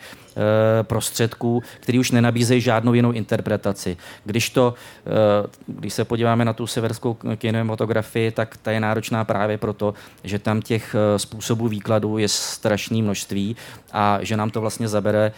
prostředků, 0.83 1.63
který 1.79 1.99
už 1.99 2.11
nenabízejí 2.11 2.61
žádnou 2.61 2.93
jinou 2.93 3.11
interpretaci. 3.11 3.97
Když, 4.25 4.49
to, 4.49 4.73
eh, 5.07 5.47
když 5.67 5.93
se 5.93 6.05
podíváme 6.05 6.45
na 6.45 6.53
tu 6.53 6.67
severskou 6.67 7.17
kinematografii, 7.35 8.31
tak 8.31 8.57
ta 8.57 8.71
je 8.71 8.79
náročná 8.79 9.23
právě 9.25 9.57
proto, 9.57 9.93
že 10.23 10.39
tam 10.39 10.61
těch 10.61 10.95
eh, 10.95 11.19
způsobů 11.19 11.67
výkladu 11.67 12.17
je 12.17 12.27
strašné 12.27 13.01
množství 13.01 13.55
a 13.91 14.19
že 14.21 14.37
nám 14.37 14.49
to 14.49 14.61
vlastně 14.61 14.87
zabere 14.87 15.31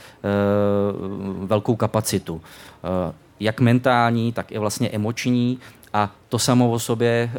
velkou 1.45 1.75
kapacitu 1.75 2.41
jak 3.41 3.59
mentální, 3.59 4.33
tak 4.33 4.51
i 4.51 4.57
vlastně 4.57 4.89
emoční 4.89 5.59
a 5.93 6.15
to 6.29 6.39
samo 6.39 6.71
o 6.71 6.79
sobě 6.79 7.31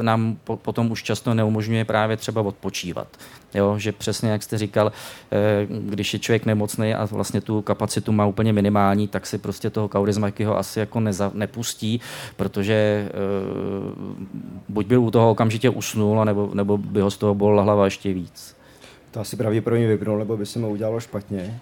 e, 0.00 0.02
nám 0.02 0.36
po, 0.44 0.56
potom 0.56 0.90
už 0.90 1.02
často 1.02 1.34
neumožňuje 1.34 1.84
právě 1.84 2.16
třeba 2.16 2.42
odpočívat. 2.42 3.08
Jo, 3.54 3.78
že 3.78 3.92
přesně 3.92 4.30
jak 4.30 4.42
jste 4.42 4.58
říkal, 4.58 4.92
e, 5.32 5.66
když 5.68 6.12
je 6.12 6.18
člověk 6.18 6.46
nemocný 6.46 6.94
a 6.94 7.04
vlastně 7.04 7.40
tu 7.40 7.62
kapacitu 7.62 8.12
má 8.12 8.26
úplně 8.26 8.52
minimální, 8.52 9.08
tak 9.08 9.26
si 9.26 9.38
prostě 9.38 9.70
toho 9.70 9.88
kaurismakyho 9.88 10.58
asi 10.58 10.78
jako 10.78 11.00
neza, 11.00 11.30
nepustí, 11.34 12.00
protože 12.36 12.74
e, 12.74 13.10
buď 14.68 14.86
by 14.86 14.96
u 14.96 15.10
toho 15.10 15.30
okamžitě 15.30 15.70
usnul, 15.70 16.24
nebo, 16.24 16.50
nebo 16.54 16.78
by 16.78 17.00
ho 17.00 17.10
z 17.10 17.16
toho 17.16 17.34
bolila 17.34 17.62
hlava 17.62 17.84
ještě 17.84 18.12
víc. 18.12 18.56
To 19.10 19.20
asi 19.20 19.36
pravděpodobně 19.36 19.86
vypnul, 19.86 20.18
nebo 20.18 20.36
by 20.36 20.46
se 20.46 20.58
mu 20.58 20.70
udělalo 20.70 21.00
špatně. 21.00 21.60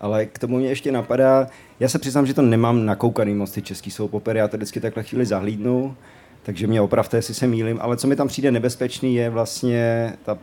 Ale 0.00 0.26
k 0.26 0.38
tomu 0.38 0.58
mě 0.58 0.68
ještě 0.68 0.92
napadá, 0.92 1.46
já 1.80 1.88
se 1.88 1.98
přiznám, 1.98 2.26
že 2.26 2.34
to 2.34 2.42
nemám 2.42 2.86
nakoukaný 2.86 3.34
moc 3.34 3.50
ty 3.50 3.62
český 3.62 3.90
soap 3.90 4.14
opery, 4.14 4.38
já 4.38 4.48
to 4.48 4.56
vždycky 4.56 4.80
takhle 4.80 5.02
chvíli 5.02 5.26
zahlídnu, 5.26 5.96
takže 6.42 6.66
mě 6.66 6.80
opravte, 6.80 7.16
jestli 7.16 7.34
se 7.34 7.46
mýlim, 7.46 7.78
ale 7.80 7.96
co 7.96 8.06
mi 8.06 8.16
tam 8.16 8.28
přijde 8.28 8.50
nebezpečný 8.50 9.14
je 9.14 9.30
vlastně 9.30 10.12
ta 10.24 10.38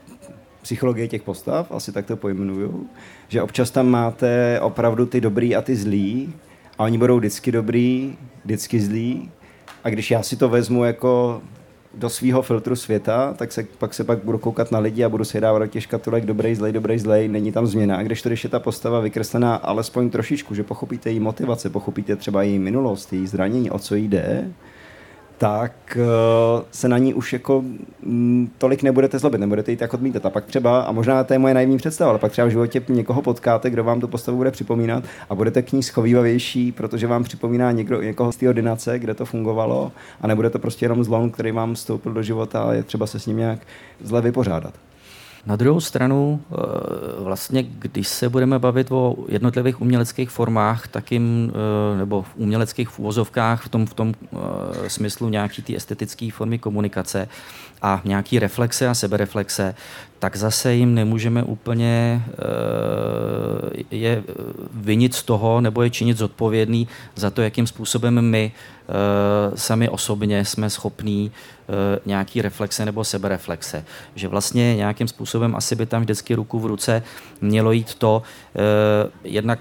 psychologie 0.61 1.07
těch 1.07 1.23
postav, 1.23 1.71
asi 1.71 1.91
tak 1.91 2.05
to 2.05 2.17
pojmenuju, 2.17 2.89
že 3.27 3.41
občas 3.41 3.71
tam 3.71 3.87
máte 3.87 4.59
opravdu 4.61 5.05
ty 5.05 5.21
dobrý 5.21 5.55
a 5.55 5.61
ty 5.61 5.75
zlý 5.75 6.33
a 6.77 6.83
oni 6.83 6.97
budou 6.97 7.17
vždycky 7.17 7.51
dobrý, 7.51 8.17
vždycky 8.45 8.79
zlý. 8.79 9.31
A 9.83 9.89
když 9.89 10.11
já 10.11 10.23
si 10.23 10.35
to 10.35 10.49
vezmu 10.49 10.83
jako 10.83 11.41
do 11.97 12.09
svého 12.09 12.41
filtru 12.41 12.75
světa, 12.75 13.33
tak 13.33 13.51
se, 13.51 13.65
pak 13.77 13.93
se 13.93 14.03
pak 14.03 14.23
budu 14.23 14.37
koukat 14.37 14.71
na 14.71 14.79
lidi 14.79 15.03
a 15.03 15.09
budu 15.09 15.23
si 15.23 15.41
dávat 15.41 15.59
do 15.59 15.67
těch 15.67 15.83
škatulek 15.83 16.25
dobrý, 16.25 16.55
zlej, 16.55 16.71
dobrý, 16.71 16.99
zlej, 16.99 17.27
není 17.27 17.51
tam 17.51 17.67
změna. 17.67 17.97
A 17.97 18.03
když 18.03 18.21
to, 18.21 18.29
když 18.29 18.43
je 18.43 18.49
ta 18.49 18.59
postava 18.59 18.99
vykreslená 18.99 19.55
alespoň 19.55 20.09
trošičku, 20.09 20.55
že 20.55 20.63
pochopíte 20.63 21.09
její 21.09 21.19
motivace, 21.19 21.69
pochopíte 21.69 22.15
třeba 22.15 22.43
její 22.43 22.59
minulost, 22.59 23.13
její 23.13 23.27
zranění, 23.27 23.71
o 23.71 23.79
co 23.79 23.95
jde, 23.95 24.51
tak 25.37 25.97
uh, 25.97 26.63
se 26.71 26.89
na 26.89 26.97
ní 26.97 27.13
už 27.13 27.33
jako 27.33 27.63
m, 28.03 28.49
tolik 28.57 28.83
nebudete 28.83 29.19
zlobit, 29.19 29.41
nebudete 29.41 29.71
ji 29.71 29.77
tak 29.77 29.93
odmítat. 29.93 30.25
A 30.25 30.29
pak 30.29 30.45
třeba, 30.45 30.81
a 30.81 30.91
možná 30.91 31.23
to 31.23 31.33
je 31.33 31.39
moje 31.39 31.53
naivní 31.53 31.77
představa, 31.77 32.09
ale 32.09 32.19
pak 32.19 32.31
třeba 32.31 32.47
v 32.47 32.51
životě 32.51 32.81
někoho 32.89 33.21
potkáte, 33.21 33.69
kdo 33.69 33.83
vám 33.83 33.99
tu 33.99 34.07
postavu 34.07 34.37
bude 34.37 34.51
připomínat 34.51 35.03
a 35.29 35.35
budete 35.35 35.61
k 35.61 35.71
ní 35.71 35.83
schovývavější, 35.83 36.71
protože 36.71 37.07
vám 37.07 37.23
připomíná 37.23 37.71
někdo, 37.71 38.01
někoho 38.01 38.31
z 38.31 38.37
té 38.37 38.49
ordinace, 38.49 38.99
kde 38.99 39.13
to 39.13 39.25
fungovalo 39.25 39.91
a 40.21 40.27
nebude 40.27 40.49
to 40.49 40.59
prostě 40.59 40.85
jenom 40.85 41.03
zlom, 41.03 41.31
který 41.31 41.51
vám 41.51 41.73
vstoupil 41.73 42.13
do 42.13 42.23
života 42.23 42.63
a 42.63 42.73
je 42.73 42.83
třeba 42.83 43.07
se 43.07 43.19
s 43.19 43.25
ním 43.25 43.37
nějak 43.37 43.59
zle 44.01 44.21
vypořádat. 44.21 44.73
Na 45.45 45.55
druhou 45.55 45.81
stranu, 45.81 46.41
eh, 46.51 46.55
vlastně, 47.19 47.63
když 47.63 48.07
se 48.07 48.29
budeme 48.29 48.59
bavit 48.59 48.91
o 48.91 49.15
jednotlivých 49.27 49.81
uměleckých 49.81 50.29
formách, 50.29 50.87
tak 50.87 51.11
jim, 51.11 51.51
eh, 51.53 51.97
nebo 51.97 52.21
v 52.21 52.35
uměleckých 52.35 52.99
úvozovkách 52.99 53.65
v 53.65 53.69
tom, 53.69 53.85
v 53.85 53.93
tom 53.93 54.13
eh, 54.13 54.89
smyslu 54.89 55.29
nějaký 55.29 55.61
ty 55.61 55.75
estetické 55.75 56.31
formy 56.31 56.59
komunikace 56.59 57.27
a 57.81 58.01
nějaký 58.05 58.39
reflexe 58.39 58.87
a 58.87 58.93
sebereflexe, 58.93 59.75
tak 60.19 60.35
zase 60.35 60.73
jim 60.73 60.93
nemůžeme 60.93 61.43
úplně 61.43 62.23
je 63.91 64.23
vinit 64.73 65.13
z 65.13 65.23
toho 65.23 65.61
nebo 65.61 65.81
je 65.81 65.89
činit 65.89 66.17
zodpovědný 66.17 66.87
za 67.15 67.29
to, 67.29 67.41
jakým 67.41 67.67
způsobem 67.67 68.21
my 68.21 68.51
sami 69.55 69.89
osobně 69.89 70.45
jsme 70.45 70.69
schopní 70.69 71.31
nějaký 72.05 72.41
reflexe 72.41 72.85
nebo 72.85 73.03
sebereflexe. 73.03 73.85
Že 74.15 74.27
vlastně 74.27 74.75
nějakým 74.75 75.07
způsobem 75.07 75.55
asi 75.55 75.75
by 75.75 75.85
tam 75.85 76.01
vždycky 76.01 76.35
ruku 76.35 76.59
v 76.59 76.65
ruce 76.65 77.03
mělo 77.41 77.71
jít 77.71 77.95
to, 77.95 78.21
jednak 79.23 79.59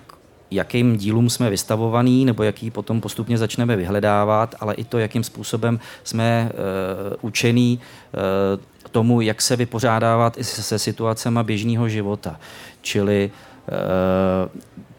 jakým 0.51 0.97
dílům 0.97 1.31
jsme 1.31 1.51
vystavovaný, 1.51 2.25
nebo 2.25 2.43
jaký 2.43 2.71
potom 2.71 3.01
postupně 3.01 3.39
začneme 3.39 3.77
vyhledávat, 3.77 4.55
ale 4.61 4.75
i 4.75 4.85
to, 4.85 4.99
jakým 4.99 5.25
způsobem 5.25 5.81
jsme 6.05 6.51
uh, 6.53 7.17
učený 7.21 7.79
uh, 7.79 8.91
tomu, 8.91 9.21
jak 9.21 9.43
se 9.43 9.57
vypořádávat 9.57 10.39
i 10.39 10.45
se 10.45 10.79
situacemi 10.79 11.41
běžného 11.43 11.89
života. 11.89 12.41
Čili 12.83 13.31
uh, 13.33 13.54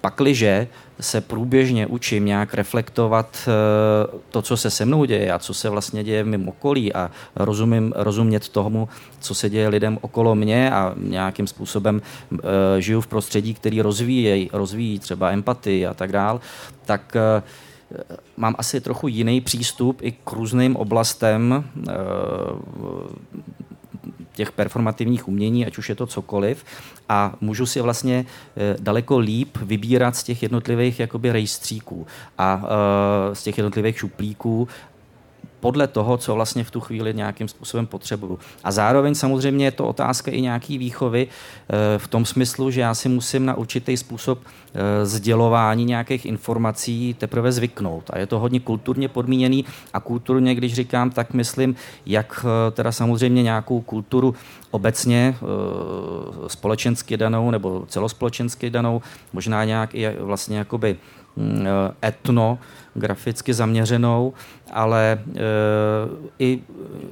pakliže 0.05 0.67
se 0.99 1.21
průběžně 1.21 1.87
učím 1.87 2.25
nějak 2.25 2.53
reflektovat 2.53 3.27
eh, 3.47 4.17
to, 4.29 4.41
co 4.41 4.57
se 4.57 4.69
se 4.69 4.85
mnou 4.85 5.05
děje 5.05 5.33
a 5.33 5.39
co 5.39 5.53
se 5.53 5.69
vlastně 5.69 6.03
děje 6.03 6.23
v 6.23 6.27
mém 6.27 6.47
okolí 6.47 6.93
a 6.93 7.11
rozumím, 7.35 7.93
rozumět 7.95 8.49
tomu, 8.49 8.89
co 9.19 9.35
se 9.35 9.49
děje 9.49 9.67
lidem 9.67 9.97
okolo 10.01 10.35
mě 10.35 10.71
a 10.71 10.93
nějakým 10.97 11.47
způsobem 11.47 12.01
eh, 12.01 12.37
žiju 12.81 13.01
v 13.01 13.07
prostředí, 13.07 13.53
který 13.53 13.81
rozvíjí, 13.81 14.49
rozvíjí 14.53 14.99
třeba 14.99 15.31
empatii 15.31 15.85
a 15.85 15.93
tak 15.93 16.11
dál, 16.11 16.41
tak 16.85 17.15
eh, 17.15 17.41
mám 18.37 18.55
asi 18.57 18.81
trochu 18.81 19.07
jiný 19.07 19.41
přístup 19.41 19.99
i 20.01 20.11
k 20.11 20.31
různým 20.31 20.75
oblastem 20.75 21.63
těch 24.35 24.51
performativních 24.51 25.27
umění, 25.27 25.65
ať 25.65 25.77
už 25.77 25.89
je 25.89 25.95
to 25.95 26.07
cokoliv, 26.07 26.65
a 27.09 27.33
můžu 27.41 27.65
si 27.65 27.81
vlastně 27.81 28.25
eh, 28.57 28.77
daleko 28.79 29.17
líp 29.17 29.57
vybírat 29.57 30.15
z 30.15 30.23
těch 30.23 30.43
jednotlivých 30.43 30.99
jakoby 30.99 31.31
rejstříků 31.31 32.07
a 32.37 32.63
eh, 32.63 33.35
z 33.35 33.43
těch 33.43 33.57
jednotlivých 33.57 33.97
šuplíků 33.97 34.67
podle 35.65 35.87
toho, 35.87 36.17
co 36.17 36.35
vlastně 36.35 36.63
v 36.63 36.71
tu 36.71 36.79
chvíli 36.79 37.13
nějakým 37.13 37.47
způsobem 37.47 37.87
potřebuju. 37.87 38.39
A 38.63 38.71
zároveň 38.71 39.15
samozřejmě 39.15 39.65
je 39.65 39.71
to 39.71 39.87
otázka 39.87 40.31
i 40.31 40.41
nějaký 40.41 40.77
výchovy 40.77 41.27
eh, 41.27 41.97
v 41.97 42.07
tom 42.07 42.25
smyslu, 42.25 42.71
že 42.71 42.81
já 42.81 42.93
si 42.93 43.09
musím 43.09 43.45
na 43.45 43.53
určitý 43.57 43.97
způsob 43.97 44.39
eh, 44.45 45.05
sdělování 45.05 45.85
nějakých 45.85 46.25
informací 46.25 47.15
teprve 47.17 47.51
zvyknout. 47.51 48.03
A 48.13 48.19
je 48.19 48.25
to 48.25 48.39
hodně 48.39 48.59
kulturně 48.59 49.07
podmíněný 49.09 49.65
a 49.93 49.99
kulturně, 49.99 50.55
když 50.55 50.73
říkám, 50.73 51.09
tak 51.09 51.33
myslím, 51.33 51.75
jak 52.05 52.45
eh, 52.45 52.71
teda 52.71 52.91
samozřejmě 52.91 53.43
nějakou 53.43 53.81
kulturu 53.81 54.35
obecně 54.71 55.35
společensky 56.47 57.17
danou 57.17 57.51
nebo 57.51 57.85
celospolečensky 57.87 58.69
danou, 58.69 59.01
možná 59.33 59.63
nějak 59.63 59.95
i 59.95 60.09
vlastně 60.19 60.57
jakoby 60.57 60.97
mm, 61.35 61.67
etno, 62.03 62.59
graficky 62.95 63.53
zaměřenou, 63.53 64.33
ale 64.71 65.11
e, 65.11 65.41
i 66.39 66.61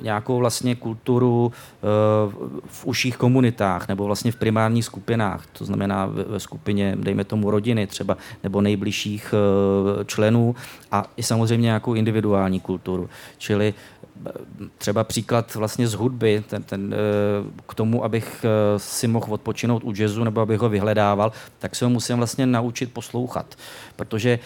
nějakou 0.01 0.37
vlastně 0.37 0.75
kulturu 0.75 1.51
e, 1.51 1.87
v 2.67 2.85
užších 2.85 3.17
komunitách 3.17 3.87
nebo 3.87 4.05
vlastně 4.05 4.31
v 4.31 4.35
primárních 4.35 4.85
skupinách, 4.85 5.45
to 5.45 5.65
znamená 5.65 6.05
ve 6.05 6.39
skupině, 6.39 6.95
dejme 6.99 7.23
tomu 7.23 7.51
rodiny 7.51 7.87
třeba, 7.87 8.17
nebo 8.43 8.61
nejbližších 8.61 9.33
e, 9.33 10.05
členů 10.05 10.55
a 10.91 11.05
i 11.17 11.23
samozřejmě 11.23 11.65
nějakou 11.65 11.93
individuální 11.93 12.59
kulturu. 12.59 13.09
Čili 13.37 13.73
třeba 14.77 15.03
příklad 15.03 15.55
vlastně 15.55 15.87
z 15.87 15.93
hudby, 15.93 16.43
ten, 16.47 16.63
ten, 16.63 16.95
k 17.67 17.75
tomu, 17.75 18.03
abych 18.03 18.45
si 18.77 19.07
mohl 19.07 19.33
odpočinout 19.33 19.83
u 19.83 19.93
jazzu 19.95 20.23
nebo 20.23 20.41
abych 20.41 20.59
ho 20.59 20.69
vyhledával, 20.69 21.31
tak 21.59 21.75
se 21.75 21.85
ho 21.85 21.89
musím 21.89 22.17
vlastně 22.17 22.45
naučit 22.45 22.93
poslouchat. 22.93 23.55
Protože 23.95 24.39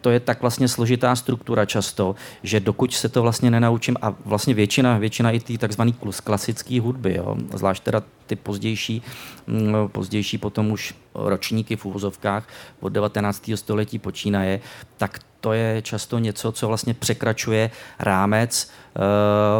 to 0.00 0.10
je 0.10 0.20
tak 0.20 0.40
vlastně 0.40 0.68
složitá 0.68 1.16
struktura 1.16 1.64
často, 1.64 2.14
že 2.42 2.60
dokud 2.60 2.94
se 2.94 3.08
to 3.08 3.22
vlastně 3.22 3.50
nenaučím, 3.50 3.96
a 4.02 4.14
vlastně 4.24 4.54
většina, 4.54 4.98
většina 4.98 5.30
i 5.30 5.40
té 5.40 5.58
takzvané 5.58 5.92
klasické 6.24 6.80
hudby, 6.80 7.14
jo, 7.14 7.36
zvlášť 7.54 7.82
teda 7.82 8.02
ty 8.26 8.36
pozdější, 8.36 9.02
mm, 9.46 9.74
pozdější 9.88 10.38
potom 10.38 10.70
už 10.70 10.94
ročníky 11.14 11.76
v 11.76 11.84
úvozovkách 11.84 12.48
od 12.80 12.88
19. 12.88 13.56
století 13.56 13.98
počínaje, 13.98 14.60
tak 14.96 15.18
to 15.40 15.52
je 15.52 15.82
často 15.82 16.18
něco, 16.18 16.52
co 16.52 16.68
vlastně 16.68 16.94
překračuje 16.94 17.70
rámec 17.98 18.70
uh, 18.96 19.02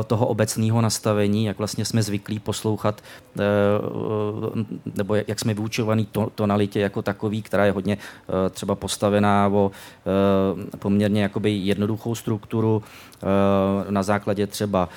toho 0.04 0.26
obecného 0.26 0.80
nastavení, 0.80 1.44
jak 1.44 1.58
vlastně 1.58 1.84
jsme 1.84 2.02
zvyklí 2.02 2.38
poslouchat, 2.38 3.02
uh, 3.34 4.62
nebo 4.94 5.14
jak 5.14 5.40
jsme 5.40 5.54
vyučovaní 5.54 6.06
to, 6.06 6.30
tonalitě 6.34 6.80
jako 6.80 7.02
takový, 7.02 7.42
která 7.42 7.64
je 7.64 7.72
hodně 7.72 7.98
třeba 8.50 8.74
postavená 8.74 9.50
o 9.52 9.70
poměrně 10.78 11.22
jakoby 11.22 11.50
jednoduchou 11.50 12.14
strukturu 12.14 12.82
na 13.90 14.02
základě 14.02 14.46
třeba 14.46 14.88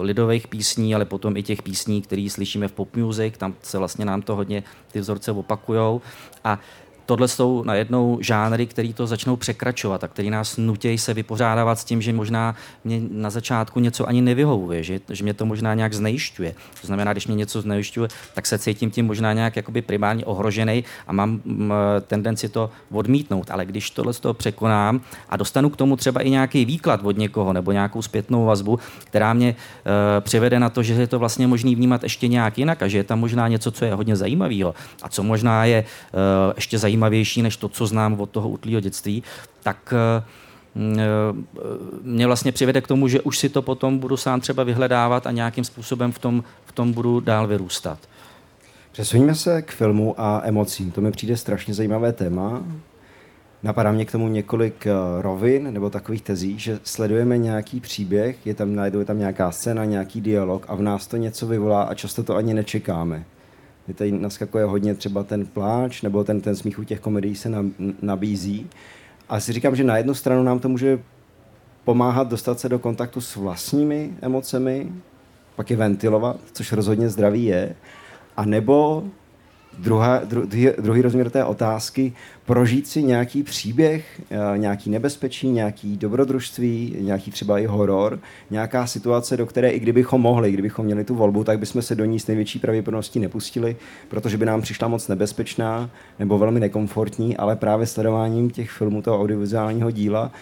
lidových 0.00 0.48
písní, 0.48 0.94
ale 0.94 1.04
potom 1.04 1.36
i 1.36 1.42
těch 1.42 1.62
písní, 1.62 2.02
které 2.02 2.28
slyšíme 2.30 2.68
v 2.68 2.72
pop 2.72 2.96
music, 2.96 3.34
tam 3.38 3.54
se 3.62 3.78
vlastně 3.78 4.04
nám 4.04 4.22
to 4.22 4.36
hodně 4.36 4.62
ty 4.92 5.00
vzorce 5.00 5.32
opakujou. 5.32 6.00
A 6.44 6.58
tohle 7.06 7.28
jsou 7.28 7.64
najednou 7.64 8.18
žánry, 8.20 8.66
které 8.66 8.92
to 8.92 9.06
začnou 9.06 9.36
překračovat 9.36 10.04
a 10.04 10.08
které 10.08 10.30
nás 10.30 10.56
nutějí 10.56 10.98
se 10.98 11.14
vypořádávat 11.14 11.78
s 11.78 11.84
tím, 11.84 12.02
že 12.02 12.12
možná 12.12 12.54
mě 12.84 13.00
na 13.10 13.30
začátku 13.30 13.80
něco 13.80 14.08
ani 14.08 14.22
nevyhovuje, 14.22 14.82
že, 14.82 15.00
že 15.10 15.24
mě 15.24 15.34
to 15.34 15.46
možná 15.46 15.74
nějak 15.74 15.94
znejišťuje. 15.94 16.54
To 16.80 16.86
znamená, 16.86 17.12
když 17.12 17.26
mě 17.26 17.36
něco 17.36 17.60
znejišťuje, 17.60 18.08
tak 18.34 18.46
se 18.46 18.58
cítím 18.58 18.90
tím 18.90 19.06
možná 19.06 19.32
nějak 19.32 19.56
jakoby 19.56 19.82
primárně 19.82 20.24
ohrožený 20.24 20.84
a 21.06 21.12
mám 21.12 21.40
m, 21.46 21.72
tendenci 22.06 22.48
to 22.48 22.70
odmítnout. 22.92 23.50
Ale 23.50 23.64
když 23.66 23.90
tohle 23.90 24.12
z 24.12 24.20
toho 24.20 24.34
překonám 24.34 25.00
a 25.28 25.36
dostanu 25.36 25.70
k 25.70 25.76
tomu 25.76 25.96
třeba 25.96 26.20
i 26.20 26.30
nějaký 26.30 26.64
výklad 26.64 27.00
od 27.02 27.18
někoho 27.18 27.52
nebo 27.52 27.72
nějakou 27.72 28.02
zpětnou 28.02 28.44
vazbu, 28.44 28.78
která 29.04 29.32
mě 29.32 29.48
e, 29.48 30.20
přivede 30.20 30.60
na 30.60 30.70
to, 30.70 30.82
že 30.82 30.94
je 30.94 31.06
to 31.06 31.18
vlastně 31.18 31.46
možný 31.46 31.74
vnímat 31.74 32.02
ještě 32.02 32.28
nějak 32.28 32.58
jinak 32.58 32.82
a 32.82 32.88
že 32.88 32.98
je 32.98 33.04
tam 33.04 33.20
možná 33.20 33.48
něco, 33.48 33.70
co 33.70 33.84
je 33.84 33.94
hodně 33.94 34.16
zajímavého 34.16 34.74
a 35.02 35.08
co 35.08 35.22
možná 35.22 35.64
je 35.64 35.76
e, 35.76 35.84
ještě 36.56 36.78
zajímavé 36.78 36.91
zajímavější 36.92 37.42
než 37.42 37.56
to, 37.56 37.68
co 37.68 37.86
znám 37.86 38.20
od 38.20 38.30
toho 38.30 38.48
útlýho 38.48 38.80
dětství, 38.80 39.22
tak 39.62 39.94
eh, 39.94 40.22
mě 42.02 42.26
vlastně 42.26 42.52
přivede 42.52 42.80
k 42.80 42.88
tomu, 42.88 43.08
že 43.08 43.20
už 43.20 43.38
si 43.38 43.48
to 43.48 43.62
potom 43.62 43.98
budu 43.98 44.16
sám 44.16 44.40
třeba 44.40 44.64
vyhledávat 44.64 45.26
a 45.26 45.30
nějakým 45.30 45.64
způsobem 45.64 46.12
v 46.12 46.18
tom, 46.18 46.44
v 46.64 46.72
tom 46.72 46.92
budu 46.92 47.20
dál 47.20 47.46
vyrůstat. 47.46 47.98
Přesuníme 48.92 49.34
se 49.34 49.62
k 49.62 49.72
filmu 49.72 50.14
a 50.18 50.42
emocím. 50.44 50.90
To 50.90 51.00
mi 51.00 51.10
přijde 51.10 51.36
strašně 51.36 51.74
zajímavé 51.74 52.12
téma. 52.12 52.62
Napadá 53.62 53.92
mě 53.92 54.04
k 54.04 54.12
tomu 54.12 54.28
několik 54.28 54.86
eh, 54.86 54.92
rovin 55.22 55.72
nebo 55.72 55.90
takových 55.90 56.22
tezí, 56.22 56.58
že 56.58 56.78
sledujeme 56.84 57.38
nějaký 57.38 57.80
příběh, 57.80 58.46
je 58.46 58.54
tam, 58.54 58.78
je 58.78 59.04
tam 59.04 59.18
nějaká 59.18 59.52
scéna, 59.52 59.84
nějaký 59.84 60.20
dialog 60.20 60.66
a 60.68 60.74
v 60.74 60.82
nás 60.82 61.06
to 61.06 61.16
něco 61.16 61.46
vyvolá 61.46 61.82
a 61.82 61.94
často 61.94 62.22
to 62.22 62.36
ani 62.36 62.54
nečekáme. 62.54 63.24
Kdy 63.84 63.94
tady 63.94 64.12
naskakuje 64.12 64.64
hodně 64.64 64.94
třeba 64.94 65.22
ten 65.22 65.46
pláč 65.46 66.02
nebo 66.02 66.24
ten, 66.24 66.40
ten 66.40 66.56
smích 66.56 66.78
u 66.78 66.84
těch 66.84 67.00
komedií 67.00 67.34
se 67.34 67.50
nabízí. 68.02 68.66
A 69.28 69.40
si 69.40 69.52
říkám, 69.52 69.76
že 69.76 69.84
na 69.84 69.96
jednu 69.96 70.14
stranu 70.14 70.42
nám 70.42 70.58
to 70.58 70.68
může 70.68 70.98
pomáhat 71.84 72.28
dostat 72.28 72.60
se 72.60 72.68
do 72.68 72.78
kontaktu 72.78 73.20
s 73.20 73.36
vlastními 73.36 74.12
emocemi, 74.22 74.92
pak 75.56 75.70
je 75.70 75.76
ventilovat, 75.76 76.36
což 76.52 76.72
rozhodně 76.72 77.08
zdraví 77.08 77.44
je, 77.44 77.74
a 78.36 78.44
nebo 78.44 79.04
druhá, 79.78 80.18
dru, 80.18 80.48
druhý 80.80 81.02
rozměr 81.02 81.30
té 81.30 81.44
otázky, 81.44 82.12
prožít 82.44 82.86
si 82.86 83.02
nějaký 83.02 83.42
příběh, 83.42 84.20
eh, 84.30 84.58
nějaký 84.58 84.90
nebezpečí, 84.90 85.48
nějaký 85.48 85.96
dobrodružství, 85.96 86.96
nějaký 87.00 87.30
třeba 87.30 87.58
i 87.58 87.66
horor, 87.66 88.18
nějaká 88.50 88.86
situace, 88.86 89.36
do 89.36 89.46
které 89.46 89.70
i 89.70 89.80
kdybychom 89.80 90.20
mohli, 90.20 90.52
kdybychom 90.52 90.84
měli 90.84 91.04
tu 91.04 91.14
volbu, 91.14 91.44
tak 91.44 91.58
bychom 91.58 91.82
se 91.82 91.94
do 91.94 92.04
ní 92.04 92.20
s 92.20 92.26
největší 92.26 92.58
pravděpodobností 92.58 93.20
nepustili, 93.20 93.76
protože 94.08 94.36
by 94.36 94.46
nám 94.46 94.62
přišla 94.62 94.88
moc 94.88 95.08
nebezpečná 95.08 95.90
nebo 96.18 96.38
velmi 96.38 96.60
nekomfortní, 96.60 97.36
ale 97.36 97.56
právě 97.56 97.86
sledováním 97.86 98.50
těch 98.50 98.70
filmů, 98.70 99.02
toho 99.02 99.20
audiovizuálního 99.20 99.90
díla, 99.90 100.32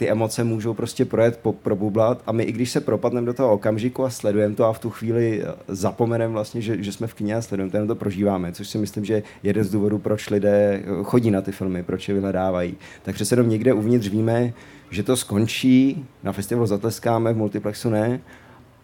ty 0.00 0.10
emoce 0.10 0.44
můžou 0.44 0.74
prostě 0.74 1.04
projet, 1.04 1.36
po, 1.42 1.52
probublat 1.52 2.22
a 2.26 2.32
my 2.32 2.42
i 2.42 2.52
když 2.52 2.70
se 2.70 2.80
propadneme 2.80 3.26
do 3.26 3.34
toho 3.34 3.52
okamžiku 3.52 4.04
a 4.04 4.10
sledujeme 4.10 4.54
to 4.54 4.64
a 4.64 4.72
v 4.72 4.78
tu 4.78 4.90
chvíli 4.90 5.42
eh, 5.42 5.54
zapomeneme 5.68 6.32
vlastně, 6.32 6.60
že, 6.60 6.82
že 6.82 6.92
jsme 6.92 7.06
v 7.06 7.14
kině 7.14 7.34
a 7.34 7.42
sledujeme 7.42 7.72
to, 7.72 7.86
to 7.86 7.94
prožíváme, 7.94 8.52
což 8.52 8.68
si 8.68 8.78
myslím, 8.78 9.04
že 9.04 9.14
je 9.14 9.22
jeden 9.42 9.64
z 9.64 9.70
důvodů, 9.70 9.98
proč 9.98 10.30
lidé 10.30 10.82
eh, 10.82 10.86
chodí 11.02 11.30
na 11.30 11.40
ty 11.40 11.52
filmy, 11.52 11.82
proč 11.82 12.08
je 12.08 12.14
vyhledávají. 12.14 12.76
Tak 13.02 13.14
přece 13.14 13.32
jenom 13.32 13.48
někde 13.48 13.72
uvnitř 13.72 14.08
víme, 14.08 14.52
že 14.90 15.02
to 15.02 15.16
skončí, 15.16 16.06
na 16.22 16.32
festivalu 16.32 16.66
zatleskáme, 16.66 17.32
v 17.32 17.36
multiplexu 17.36 17.90
ne, 17.90 18.20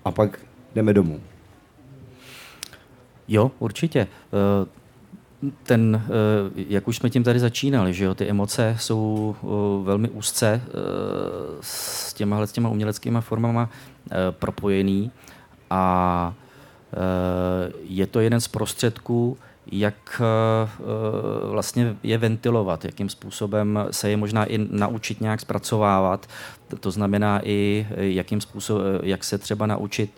a 0.04 0.10
pak 0.10 0.40
jdeme 0.74 0.92
domů. 0.92 1.20
Jo, 3.28 3.50
určitě. 3.58 4.06
Uh 4.62 4.68
ten, 5.62 6.02
eh, 6.04 6.64
jak 6.68 6.88
už 6.88 6.96
jsme 6.96 7.10
tím 7.10 7.24
tady 7.24 7.40
začínali, 7.40 7.94
že 7.94 8.04
jo, 8.04 8.14
ty 8.14 8.28
emoce 8.28 8.76
jsou 8.80 9.36
eh, 9.42 9.46
velmi 9.84 10.08
úzce 10.08 10.62
eh, 10.64 10.70
s 11.60 12.14
těma, 12.14 12.46
s 12.46 12.52
těma 12.52 12.68
uměleckými 12.68 13.18
formama 13.20 13.70
propojený 14.30 15.10
a 15.70 16.34
je 17.82 18.06
to 18.06 18.20
jeden 18.20 18.40
z 18.40 18.48
prostředků, 18.48 19.38
jak 19.72 20.22
vlastně 21.42 21.96
je 22.02 22.18
ventilovat, 22.18 22.84
jakým 22.84 23.08
způsobem 23.08 23.78
se 23.90 24.10
je 24.10 24.16
možná 24.16 24.44
i 24.44 24.58
naučit 24.58 25.20
nějak 25.20 25.40
zpracovávat. 25.40 26.26
To 26.80 26.90
znamená 26.90 27.40
i, 27.44 27.86
jakým 27.96 28.40
způsobem, 28.40 29.00
jak 29.02 29.24
se 29.24 29.38
třeba 29.38 29.66
naučit 29.66 30.10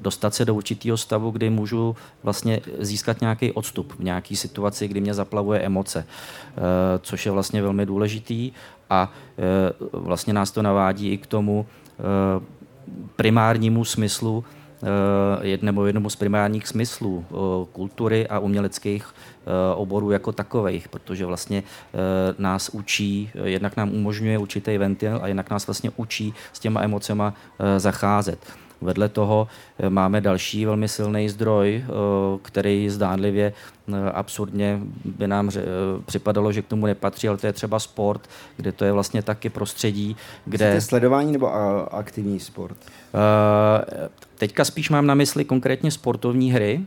dostat 0.00 0.34
se 0.34 0.44
do 0.44 0.54
určitého 0.54 0.96
stavu, 0.96 1.30
kdy 1.30 1.50
můžu 1.50 1.96
vlastně 2.22 2.60
získat 2.78 3.20
nějaký 3.20 3.52
odstup 3.52 3.92
v 3.98 4.04
nějaké 4.04 4.36
situaci, 4.36 4.88
kdy 4.88 5.00
mě 5.00 5.14
zaplavuje 5.14 5.60
emoce, 5.60 6.06
eh, 6.06 6.60
což 7.02 7.26
je 7.26 7.32
vlastně 7.32 7.62
velmi 7.62 7.86
důležitý 7.86 8.52
a 8.90 9.12
eh, 9.38 9.72
vlastně 9.92 10.32
nás 10.32 10.50
to 10.50 10.62
navádí 10.62 11.12
i 11.12 11.18
k 11.18 11.26
tomu 11.26 11.66
eh, 11.66 12.02
primárnímu 13.16 13.84
smyslu, 13.84 14.44
nebo 15.62 15.86
jednomu 15.86 16.10
z 16.10 16.16
primárních 16.16 16.68
smyslů 16.68 17.24
kultury 17.72 18.28
a 18.28 18.38
uměleckých 18.38 19.14
oborů 19.74 20.10
jako 20.10 20.32
takových, 20.32 20.88
protože 20.88 21.26
vlastně 21.26 21.62
nás 22.38 22.68
učí, 22.68 23.30
jednak 23.44 23.76
nám 23.76 23.92
umožňuje 23.94 24.38
určitý 24.38 24.78
ventil 24.78 25.18
a 25.22 25.26
jednak 25.26 25.50
nás 25.50 25.66
vlastně 25.66 25.90
učí 25.96 26.34
s 26.52 26.58
těma 26.60 26.82
emocema 26.82 27.34
zacházet. 27.78 28.38
Vedle 28.80 29.08
toho 29.08 29.48
eh, 29.78 29.90
máme 29.90 30.20
další 30.20 30.64
velmi 30.64 30.88
silný 30.88 31.28
zdroj, 31.28 31.84
eh, 31.84 31.90
který 32.42 32.90
zdánlivě 32.90 33.52
eh, 33.88 34.10
absurdně 34.10 34.80
by 35.04 35.28
nám 35.28 35.50
připadalo, 36.06 36.52
že 36.52 36.62
k 36.62 36.66
tomu 36.66 36.86
nepatří, 36.86 37.28
ale 37.28 37.38
to 37.38 37.46
je 37.46 37.52
třeba 37.52 37.78
sport, 37.78 38.28
kde 38.56 38.72
to 38.72 38.84
je 38.84 38.92
vlastně 38.92 39.22
taky 39.22 39.50
prostředí, 39.50 40.16
kde... 40.44 40.70
Jste 40.70 40.80
sledování 40.80 41.32
nebo 41.32 41.54
aktivní 41.94 42.40
sport? 42.40 42.76
Teďka 44.38 44.64
spíš 44.64 44.90
mám 44.90 45.06
na 45.06 45.14
mysli 45.14 45.44
konkrétně 45.44 45.90
sportovní 45.90 46.52
hry, 46.52 46.80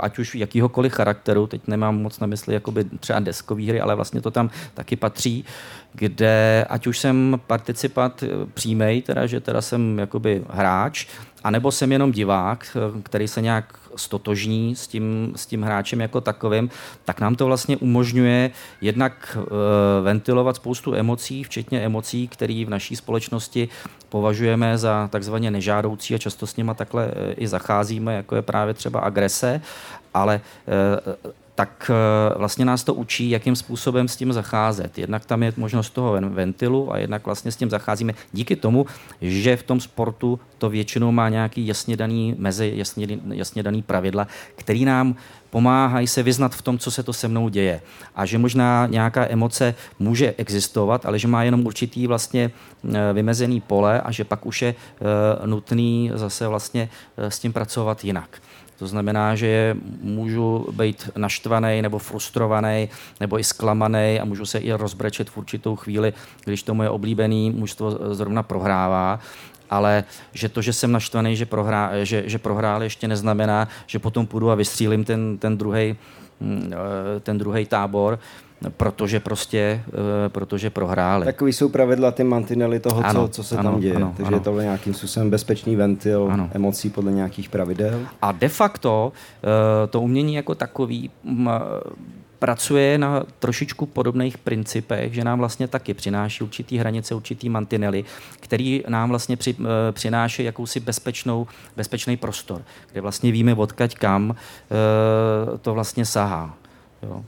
ať 0.00 0.18
už 0.18 0.34
jakýhokoliv 0.34 0.92
charakteru, 0.92 1.46
teď 1.46 1.60
nemám 1.66 2.02
moc 2.02 2.20
na 2.20 2.26
mysli 2.26 2.54
jakoby 2.54 2.84
třeba 2.84 3.20
deskové 3.20 3.62
hry, 3.62 3.80
ale 3.80 3.94
vlastně 3.94 4.20
to 4.20 4.30
tam 4.30 4.50
taky 4.74 4.96
patří, 4.96 5.44
kde 5.92 6.66
ať 6.68 6.86
už 6.86 6.98
jsem 6.98 7.40
participat 7.46 8.24
přímej, 8.54 9.02
teda, 9.02 9.26
že 9.26 9.40
teda 9.40 9.62
jsem 9.62 9.98
jakoby 9.98 10.44
hráč, 10.50 11.06
anebo 11.44 11.72
jsem 11.72 11.92
jenom 11.92 12.12
divák, 12.12 12.76
který 13.02 13.28
se 13.28 13.40
nějak 13.42 13.80
stotožní 13.96 14.76
s 14.76 14.86
tím, 14.86 15.32
s 15.36 15.46
tím 15.46 15.62
hráčem 15.62 16.00
jako 16.00 16.20
takovým, 16.20 16.70
tak 17.04 17.20
nám 17.20 17.34
to 17.34 17.46
vlastně 17.46 17.76
umožňuje 17.76 18.50
jednak 18.80 19.38
e, 19.40 20.02
ventilovat 20.02 20.56
spoustu 20.56 20.94
emocí, 20.94 21.44
včetně 21.44 21.80
emocí, 21.80 22.28
které 22.28 22.64
v 22.66 22.70
naší 22.70 22.96
společnosti 22.96 23.68
považujeme 24.08 24.78
za 24.78 25.08
takzvaně 25.12 25.50
nežádoucí 25.50 26.14
a 26.14 26.18
často 26.18 26.46
s 26.46 26.56
nimi 26.56 26.72
takhle 26.74 27.06
e, 27.06 27.32
i 27.32 27.48
zacházíme, 27.48 28.14
jako 28.14 28.36
je 28.36 28.42
právě 28.42 28.74
třeba 28.74 29.00
agrese, 29.00 29.60
ale 30.14 30.34
e, 30.34 31.30
tak 31.60 31.90
eh, 31.90 32.38
vlastně 32.38 32.64
nás 32.64 32.84
to 32.84 32.94
učí, 32.94 33.30
jakým 33.30 33.56
způsobem 33.56 34.08
s 34.08 34.16
tím 34.16 34.32
zacházet. 34.32 34.98
Jednak 34.98 35.24
tam 35.24 35.42
je 35.42 35.52
možnost 35.56 35.90
toho 35.90 36.20
ventilu 36.20 36.92
a 36.92 36.98
jednak 36.98 37.26
vlastně 37.26 37.52
s 37.52 37.56
tím 37.56 37.70
zacházíme 37.70 38.12
díky 38.32 38.56
tomu, 38.56 38.86
že 39.20 39.56
v 39.56 39.62
tom 39.62 39.80
sportu 39.80 40.40
to 40.58 40.70
většinou 40.70 41.12
má 41.12 41.28
nějaký 41.28 41.66
jasně 41.66 41.96
daný 41.96 42.34
mezi, 42.38 42.72
jasně, 42.76 43.18
jasně 43.28 43.62
daný 43.62 43.82
pravidla, 43.82 44.26
který 44.56 44.84
nám 44.84 45.16
pomáhají 45.50 46.06
se 46.06 46.22
vyznat 46.22 46.54
v 46.54 46.62
tom, 46.62 46.78
co 46.78 46.90
se 46.90 47.02
to 47.02 47.12
se 47.12 47.28
mnou 47.28 47.48
děje. 47.48 47.80
A 48.16 48.26
že 48.26 48.38
možná 48.38 48.86
nějaká 48.86 49.26
emoce 49.28 49.74
může 49.98 50.34
existovat, 50.38 51.06
ale 51.06 51.18
že 51.18 51.28
má 51.28 51.42
jenom 51.42 51.66
určitý 51.66 52.06
vlastně 52.06 52.50
eh, 52.50 53.12
vymezený 53.12 53.60
pole 53.60 54.00
a 54.00 54.10
že 54.10 54.24
pak 54.24 54.46
už 54.46 54.62
je 54.62 54.74
eh, 54.74 55.46
nutný 55.46 56.10
zase 56.14 56.48
vlastně 56.48 56.88
s 57.16 57.38
tím 57.38 57.52
pracovat 57.52 58.04
jinak. 58.04 58.40
To 58.80 58.86
znamená, 58.86 59.34
že 59.36 59.76
můžu 60.00 60.66
být 60.72 61.10
naštvaný 61.16 61.82
nebo 61.82 61.98
frustrovaný 61.98 62.88
nebo 63.20 63.38
i 63.38 63.44
zklamaný 63.44 64.20
a 64.20 64.24
můžu 64.24 64.46
se 64.46 64.58
i 64.58 64.72
rozbrečet 64.72 65.30
v 65.30 65.36
určitou 65.36 65.76
chvíli, 65.76 66.12
když 66.44 66.62
to 66.62 66.74
moje 66.74 66.90
oblíbený 66.90 67.50
mužstvo 67.50 68.14
zrovna 68.14 68.42
prohrává. 68.42 69.20
Ale 69.70 70.04
že 70.32 70.48
to, 70.48 70.62
že 70.62 70.72
jsem 70.72 70.92
naštvaný, 70.92 71.36
že, 71.36 71.46
prohrá, 71.46 71.90
že, 72.02 72.22
že 72.26 72.38
prohrál, 72.38 72.82
ještě 72.82 73.08
neznamená, 73.08 73.68
že 73.86 73.98
potom 73.98 74.26
půjdu 74.26 74.50
a 74.50 74.54
vystřílím 74.54 75.04
ten, 75.04 75.38
ten 75.38 75.58
druhý 75.58 75.96
mm, 76.40 76.72
eh, 76.72 77.20
ten 77.20 77.38
druhý 77.38 77.66
tábor 77.66 78.18
protože 78.76 79.20
prostě, 79.20 79.82
eh, 79.88 80.28
protože 80.28 80.70
prohráli. 80.70 81.24
Takový 81.24 81.52
jsou 81.52 81.68
pravidla, 81.68 82.10
ty 82.10 82.24
mantinely 82.24 82.80
toho, 82.80 83.06
ano, 83.06 83.28
co, 83.28 83.34
co 83.34 83.44
se 83.44 83.56
ano, 83.56 83.70
tam 83.70 83.80
děje. 83.80 83.94
Ano, 83.94 84.14
Takže 84.16 84.28
ano. 84.28 84.36
je 84.36 84.40
to 84.40 84.60
nějakým 84.60 84.94
způsobem 84.94 85.30
bezpečný 85.30 85.76
ventil 85.76 86.28
ano. 86.32 86.50
emocí 86.52 86.90
podle 86.90 87.12
nějakých 87.12 87.48
pravidel. 87.48 88.00
A 88.22 88.32
de 88.32 88.48
facto 88.48 89.12
eh, 89.42 89.86
to 89.86 90.00
umění 90.00 90.34
jako 90.34 90.54
takový 90.54 91.10
pracuje 92.38 92.98
na 92.98 93.22
trošičku 93.38 93.86
podobných 93.86 94.38
principech, 94.38 95.14
že 95.14 95.24
nám 95.24 95.38
vlastně 95.38 95.68
taky 95.68 95.94
přináší 95.94 96.44
určitý 96.44 96.78
hranice, 96.78 97.14
určitý 97.14 97.48
mantinely, 97.48 98.04
který 98.40 98.84
nám 98.88 99.08
vlastně 99.08 99.36
při, 99.36 99.56
eh, 99.60 99.92
přináší 99.92 100.44
jakousi 100.44 100.80
bezpečnou, 100.80 101.46
bezpečný 101.76 102.16
prostor, 102.16 102.62
kde 102.92 103.00
vlastně 103.00 103.32
víme, 103.32 103.54
odkaď 103.54 103.94
kam 103.94 104.34
to 105.62 105.74
vlastně 105.74 106.04
sahá. 106.04 106.54
Jo. 107.02 107.24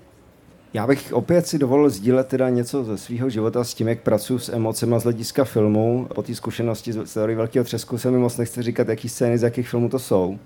Já 0.75 0.87
bych 0.87 1.13
opět 1.13 1.47
si 1.47 1.59
dovolil 1.59 1.91
sdílet 1.91 2.29
teda 2.29 2.49
něco 2.49 2.85
ze 2.85 2.99
svého 2.99 3.31
života 3.31 3.65
s 3.65 3.75
tím, 3.75 3.89
jak 3.89 4.01
pracuji 4.01 4.39
s 4.39 4.49
emocemi 4.49 4.95
z 4.99 5.03
hlediska 5.03 5.45
filmu. 5.45 6.09
Po 6.15 6.23
té 6.23 6.35
zkušenosti 6.35 6.93
z 6.93 7.15
teorie 7.15 7.37
Velkého 7.37 7.65
třesku 7.65 7.99
se 7.99 8.11
mi 8.11 8.19
moc 8.19 8.37
nechce 8.37 8.63
říkat, 8.63 8.89
jaký 8.89 9.09
scény 9.09 9.39
z 9.39 9.43
jakých 9.43 9.69
filmů 9.69 9.89
to 9.89 9.99
jsou. 9.99 10.39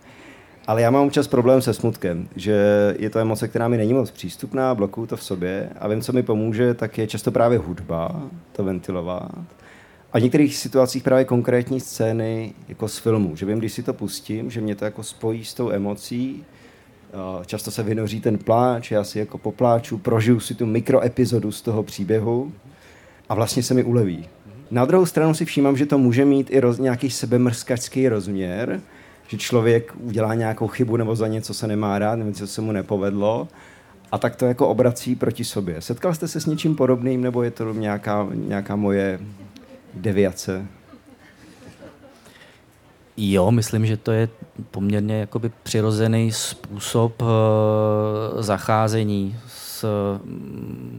Ale 0.66 0.82
já 0.82 0.90
mám 0.90 1.06
občas 1.06 1.26
problém 1.26 1.62
se 1.62 1.74
smutkem, 1.74 2.28
že 2.36 2.54
je 2.98 3.10
to 3.10 3.18
emoce, 3.18 3.48
která 3.48 3.68
mi 3.68 3.76
není 3.76 3.94
moc 3.94 4.10
přístupná, 4.10 4.74
blokuju 4.74 5.06
to 5.06 5.16
v 5.16 5.24
sobě 5.24 5.70
a 5.80 5.88
vím, 5.88 6.00
co 6.00 6.12
mi 6.12 6.22
pomůže, 6.22 6.74
tak 6.74 6.98
je 6.98 7.06
často 7.06 7.30
právě 7.30 7.58
hudba, 7.58 8.22
to 8.52 8.64
ventilovat. 8.64 9.30
A 10.12 10.18
v 10.18 10.22
některých 10.22 10.56
situacích 10.56 11.02
právě 11.02 11.24
konkrétní 11.24 11.80
scény 11.80 12.54
jako 12.68 12.88
z 12.88 12.98
filmu, 12.98 13.36
že 13.36 13.46
vím, 13.46 13.58
když 13.58 13.72
si 13.72 13.82
to 13.82 13.92
pustím, 13.92 14.50
že 14.50 14.60
mě 14.60 14.74
to 14.74 14.84
jako 14.84 15.02
spojí 15.02 15.44
s 15.44 15.54
tou 15.54 15.70
emocí, 15.70 16.44
Často 17.46 17.70
se 17.70 17.82
vynoří 17.82 18.20
ten 18.20 18.38
pláč, 18.38 18.90
já 18.90 19.04
si 19.04 19.18
jako 19.18 19.38
popláču, 19.38 19.98
prožiju 19.98 20.40
si 20.40 20.54
tu 20.54 20.66
mikroepizodu 20.66 21.52
z 21.52 21.62
toho 21.62 21.82
příběhu 21.82 22.52
a 23.28 23.34
vlastně 23.34 23.62
se 23.62 23.74
mi 23.74 23.84
uleví. 23.84 24.28
Na 24.70 24.84
druhou 24.84 25.06
stranu 25.06 25.34
si 25.34 25.44
všímám, 25.44 25.76
že 25.76 25.86
to 25.86 25.98
může 25.98 26.24
mít 26.24 26.50
i 26.50 26.60
roz, 26.60 26.78
nějaký 26.78 27.10
sebemrskačský 27.10 28.08
rozměr, 28.08 28.80
že 29.28 29.36
člověk 29.36 29.92
udělá 30.00 30.34
nějakou 30.34 30.66
chybu 30.66 30.96
nebo 30.96 31.16
za 31.16 31.28
něco 31.28 31.54
se 31.54 31.66
nemá 31.66 31.98
rád, 31.98 32.16
nebo 32.16 32.28
něco 32.28 32.46
se 32.46 32.60
mu 32.60 32.72
nepovedlo 32.72 33.48
a 34.12 34.18
tak 34.18 34.36
to 34.36 34.46
jako 34.46 34.68
obrací 34.68 35.16
proti 35.16 35.44
sobě. 35.44 35.80
Setkal 35.80 36.14
jste 36.14 36.28
se 36.28 36.40
s 36.40 36.46
něčím 36.46 36.76
podobným, 36.76 37.20
nebo 37.20 37.42
je 37.42 37.50
to 37.50 37.72
nějaká, 37.72 38.28
nějaká 38.32 38.76
moje 38.76 39.20
deviace? 39.94 40.66
Jo, 43.16 43.50
myslím, 43.50 43.86
že 43.86 43.96
to 43.96 44.12
je 44.12 44.28
poměrně 44.70 45.20
jakoby 45.20 45.50
přirozený 45.62 46.32
způsob 46.32 47.22
uh, 47.22 47.28
zacházení 48.42 49.36
s, 49.48 49.84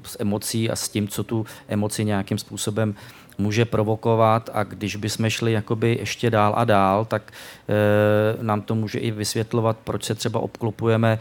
s 0.04 0.18
emocí 0.20 0.70
a 0.70 0.76
s 0.76 0.90
tím, 0.90 1.08
co 1.08 1.24
tu 1.24 1.46
emoci 1.68 2.06
nějakým 2.06 2.38
způsobem 2.38 2.96
může 3.38 3.66
provokovat. 3.66 4.50
A 4.54 4.64
když 4.64 4.96
bychom 4.96 5.30
šli 5.30 5.52
jakoby 5.52 5.98
ještě 6.00 6.30
dál 6.30 6.54
a 6.58 6.66
dál, 6.66 7.06
tak 7.06 7.34
e, 7.70 8.44
nám 8.44 8.62
to 8.62 8.76
může 8.76 9.00
i 9.00 9.12
vysvětlovat, 9.12 9.78
proč 9.84 10.04
se 10.04 10.16
třeba 10.16 10.40
obklopujeme 10.40 11.14
e, 11.14 11.20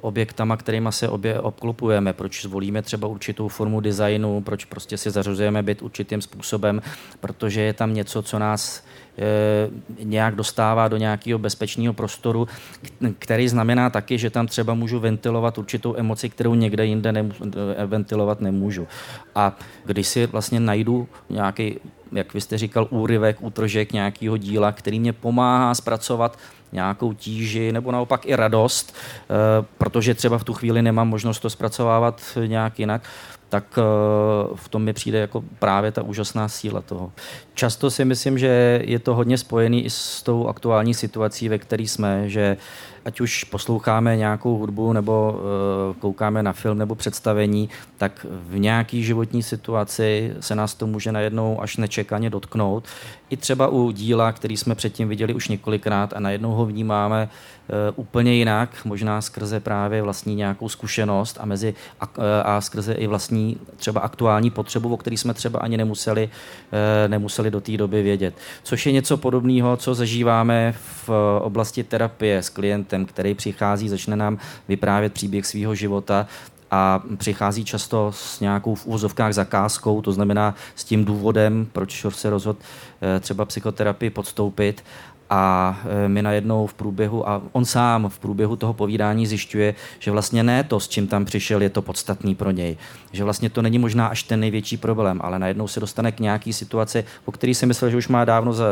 objektama, 0.00 0.56
kterými 0.56 0.88
se 0.92 1.08
obě 1.08 1.40
obklopujeme, 1.40 2.12
proč 2.12 2.42
zvolíme 2.42 2.82
třeba 2.82 3.08
určitou 3.08 3.48
formu 3.48 3.80
designu, 3.80 4.40
proč 4.40 4.64
prostě 4.64 4.96
si 4.96 5.10
zařazujeme 5.10 5.62
byt 5.62 5.82
určitým 5.82 6.22
způsobem, 6.22 6.82
protože 7.20 7.60
je 7.60 7.72
tam 7.72 7.94
něco, 7.94 8.22
co 8.22 8.38
nás 8.38 8.82
Eh, 8.82 8.99
nějak 10.02 10.34
dostává 10.34 10.88
do 10.88 10.96
nějakého 10.96 11.38
bezpečného 11.38 11.94
prostoru, 11.94 12.48
který 13.18 13.48
znamená 13.48 13.90
taky, 13.90 14.18
že 14.18 14.30
tam 14.30 14.46
třeba 14.46 14.74
můžu 14.74 15.00
ventilovat 15.00 15.58
určitou 15.58 15.96
emoci, 15.96 16.28
kterou 16.28 16.54
někde 16.54 16.86
jinde 16.86 17.12
nemů- 17.12 17.34
eh, 17.76 17.86
ventilovat 17.86 18.40
nemůžu. 18.40 18.88
A 19.34 19.56
když 19.84 20.08
si 20.08 20.26
vlastně 20.26 20.60
najdu 20.60 21.08
nějaký 21.30 21.80
jak 22.12 22.34
vy 22.34 22.40
jste 22.40 22.58
říkal, 22.58 22.86
úryvek, 22.90 23.36
útržek 23.40 23.92
nějakého 23.92 24.36
díla, 24.36 24.72
který 24.72 25.00
mě 25.00 25.12
pomáhá 25.12 25.74
zpracovat 25.74 26.38
nějakou 26.72 27.12
tíži 27.12 27.72
nebo 27.72 27.92
naopak 27.92 28.26
i 28.26 28.36
radost, 28.36 28.94
eh, 28.94 29.66
protože 29.78 30.14
třeba 30.14 30.38
v 30.38 30.44
tu 30.44 30.54
chvíli 30.54 30.82
nemám 30.82 31.08
možnost 31.08 31.40
to 31.40 31.50
zpracovávat 31.50 32.38
nějak 32.46 32.78
jinak, 32.78 33.02
tak 33.50 33.64
eh, 33.78 33.82
v 34.54 34.68
tom 34.68 34.82
mi 34.82 34.92
přijde 34.92 35.18
jako 35.18 35.44
právě 35.58 35.92
ta 35.92 36.02
úžasná 36.02 36.48
síla 36.48 36.80
toho. 36.80 37.12
Často 37.54 37.90
si 37.90 38.04
myslím, 38.04 38.38
že 38.38 38.82
je 38.84 38.98
to 38.98 39.14
hodně 39.14 39.38
spojený 39.38 39.84
i 39.84 39.90
s 39.90 40.22
tou 40.22 40.46
aktuální 40.46 40.94
situací, 40.94 41.48
ve 41.48 41.58
které 41.58 41.82
jsme, 41.82 42.28
že 42.28 42.56
ať 43.04 43.20
už 43.20 43.44
posloucháme 43.44 44.16
nějakou 44.16 44.58
hudbu 44.58 44.92
nebo 44.92 45.32
uh, 45.32 45.96
koukáme 45.96 46.42
na 46.42 46.52
film 46.52 46.78
nebo 46.78 46.94
představení, 46.94 47.68
tak 47.98 48.26
v 48.48 48.58
nějaký 48.58 49.02
životní 49.02 49.42
situaci 49.42 50.34
se 50.40 50.54
nás 50.54 50.74
to 50.74 50.86
může 50.86 51.12
najednou 51.12 51.62
až 51.62 51.76
nečekaně 51.76 52.30
dotknout. 52.30 52.84
I 53.30 53.36
třeba 53.36 53.68
u 53.68 53.90
díla, 53.90 54.32
který 54.32 54.56
jsme 54.56 54.74
předtím 54.74 55.08
viděli 55.08 55.34
už 55.34 55.48
několikrát 55.48 56.12
a 56.12 56.20
najednou 56.20 56.50
ho 56.52 56.66
vnímáme 56.66 57.28
úplně 57.96 58.34
jinak, 58.34 58.84
možná 58.84 59.20
skrze 59.20 59.60
právě 59.60 60.02
vlastní 60.02 60.34
nějakou 60.34 60.68
zkušenost 60.68 61.38
a, 61.40 61.46
mezi, 61.46 61.74
a, 62.00 62.08
a 62.44 62.60
skrze 62.60 62.92
i 62.92 63.06
vlastní 63.06 63.56
třeba 63.76 64.00
aktuální 64.00 64.50
potřebu, 64.50 64.94
o 64.94 64.96
který 64.96 65.16
jsme 65.16 65.34
třeba 65.34 65.58
ani 65.58 65.76
nemuseli, 65.76 66.24
uh, 66.24 67.10
nemuseli 67.10 67.50
do 67.50 67.60
té 67.60 67.76
doby 67.76 68.02
vědět. 68.02 68.34
Což 68.62 68.86
je 68.86 68.92
něco 68.92 69.16
podobného, 69.16 69.76
co 69.76 69.94
zažíváme 69.94 70.74
v 71.06 71.10
oblasti 71.40 71.84
terapie 71.84 72.42
s 72.42 72.48
klientem 72.48 73.06
který 73.06 73.34
přichází, 73.34 73.88
začne 73.88 74.16
nám 74.16 74.38
vyprávět 74.68 75.12
příběh 75.12 75.46
svého 75.46 75.74
života 75.74 76.26
a 76.70 77.02
přichází 77.16 77.64
často 77.64 78.12
s 78.14 78.40
nějakou 78.40 78.74
v 78.74 78.86
úvozovkách 78.86 79.32
zakázkou, 79.32 80.02
to 80.02 80.12
znamená 80.12 80.54
s 80.74 80.84
tím 80.84 81.04
důvodem, 81.04 81.66
proč 81.72 82.06
se 82.08 82.30
rozhodl 82.30 82.58
eh, 83.16 83.20
třeba 83.20 83.44
psychoterapii 83.44 84.10
podstoupit 84.10 84.84
a 85.30 85.76
e, 86.04 86.08
my 86.08 86.22
najednou 86.22 86.66
v 86.66 86.74
průběhu, 86.74 87.28
a 87.28 87.42
on 87.52 87.64
sám 87.64 88.08
v 88.08 88.18
průběhu 88.18 88.56
toho 88.56 88.74
povídání 88.74 89.26
zjišťuje, 89.26 89.74
že 89.98 90.10
vlastně 90.10 90.42
ne 90.42 90.64
to, 90.64 90.80
s 90.80 90.88
čím 90.88 91.06
tam 91.06 91.24
přišel, 91.24 91.62
je 91.62 91.70
to 91.70 91.82
podstatný 91.82 92.34
pro 92.34 92.50
něj. 92.50 92.76
Že 93.12 93.24
vlastně 93.24 93.50
to 93.50 93.62
není 93.62 93.78
možná 93.78 94.06
až 94.06 94.22
ten 94.22 94.40
největší 94.40 94.76
problém, 94.76 95.20
ale 95.22 95.38
najednou 95.38 95.68
se 95.68 95.80
dostane 95.80 96.12
k 96.12 96.20
nějaký 96.20 96.52
situaci, 96.52 97.04
o 97.24 97.32
který 97.32 97.54
si 97.54 97.66
myslel, 97.66 97.90
že 97.90 97.96
už 97.96 98.08
má 98.08 98.24
dávno, 98.24 98.52
za, 98.52 98.64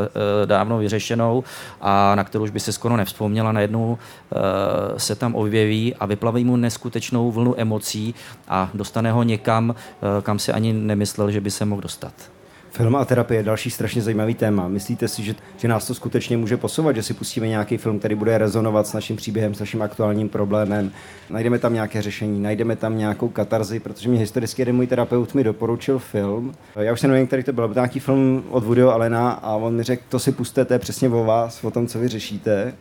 e, 0.42 0.46
dávno 0.46 0.78
vyřešenou 0.78 1.44
a 1.80 2.14
na 2.14 2.24
kterou 2.24 2.44
už 2.44 2.50
by 2.50 2.60
se 2.60 2.72
skoro 2.72 2.96
nevzpomněla, 2.96 3.52
najednou 3.52 3.98
e, 3.98 4.98
se 4.98 5.14
tam 5.14 5.34
objeví 5.34 5.94
a 5.94 6.06
vyplaví 6.06 6.44
mu 6.44 6.56
neskutečnou 6.56 7.30
vlnu 7.30 7.54
emocí 7.60 8.14
a 8.48 8.70
dostane 8.74 9.12
ho 9.12 9.22
někam, 9.22 9.74
kam 10.22 10.38
se 10.38 10.52
ani 10.52 10.72
nemyslel, 10.72 11.30
že 11.30 11.40
by 11.40 11.50
se 11.50 11.64
mohl 11.64 11.82
dostat. 11.82 12.37
Film 12.78 12.96
a 12.96 13.04
terapie 13.04 13.40
je 13.40 13.42
další 13.42 13.70
strašně 13.70 14.02
zajímavý 14.02 14.34
téma. 14.34 14.68
Myslíte 14.68 15.08
si, 15.08 15.22
že, 15.22 15.34
že 15.56 15.68
nás 15.68 15.86
to 15.86 15.94
skutečně 15.94 16.36
může 16.36 16.56
posouvat, 16.56 16.96
že 16.96 17.02
si 17.02 17.14
pustíme 17.14 17.48
nějaký 17.48 17.76
film, 17.76 17.98
který 17.98 18.14
bude 18.14 18.38
rezonovat 18.38 18.86
s 18.86 18.92
naším 18.92 19.16
příběhem, 19.16 19.54
s 19.54 19.60
naším 19.60 19.82
aktuálním 19.82 20.28
problémem, 20.28 20.92
najdeme 21.30 21.58
tam 21.58 21.74
nějaké 21.74 22.02
řešení, 22.02 22.42
najdeme 22.42 22.76
tam 22.76 22.98
nějakou 22.98 23.28
katarzi, 23.28 23.80
protože 23.80 24.08
mě 24.08 24.18
historicky 24.18 24.62
jeden 24.62 24.76
můj 24.76 24.86
terapeut 24.86 25.34
mi 25.34 25.44
doporučil 25.44 25.98
film. 25.98 26.54
Já 26.76 26.92
už 26.92 27.00
se 27.00 27.08
nevím, 27.08 27.26
který 27.26 27.42
to 27.42 27.52
byl, 27.52 27.68
byl 27.68 27.74
to 27.74 27.80
nějaký 27.80 28.00
film 28.00 28.44
od 28.50 28.64
Woodyho 28.64 28.92
Alena 28.92 29.30
a 29.30 29.54
on 29.54 29.74
mi 29.74 29.82
řekl, 29.82 30.02
to 30.08 30.18
si 30.18 30.32
pustíte, 30.32 30.64
to 30.64 30.72
je 30.72 30.78
přesně 30.78 31.08
o 31.08 31.24
vás, 31.24 31.64
o 31.64 31.70
tom, 31.70 31.86
co 31.86 31.98
vy 31.98 32.08
řešíte 32.08 32.74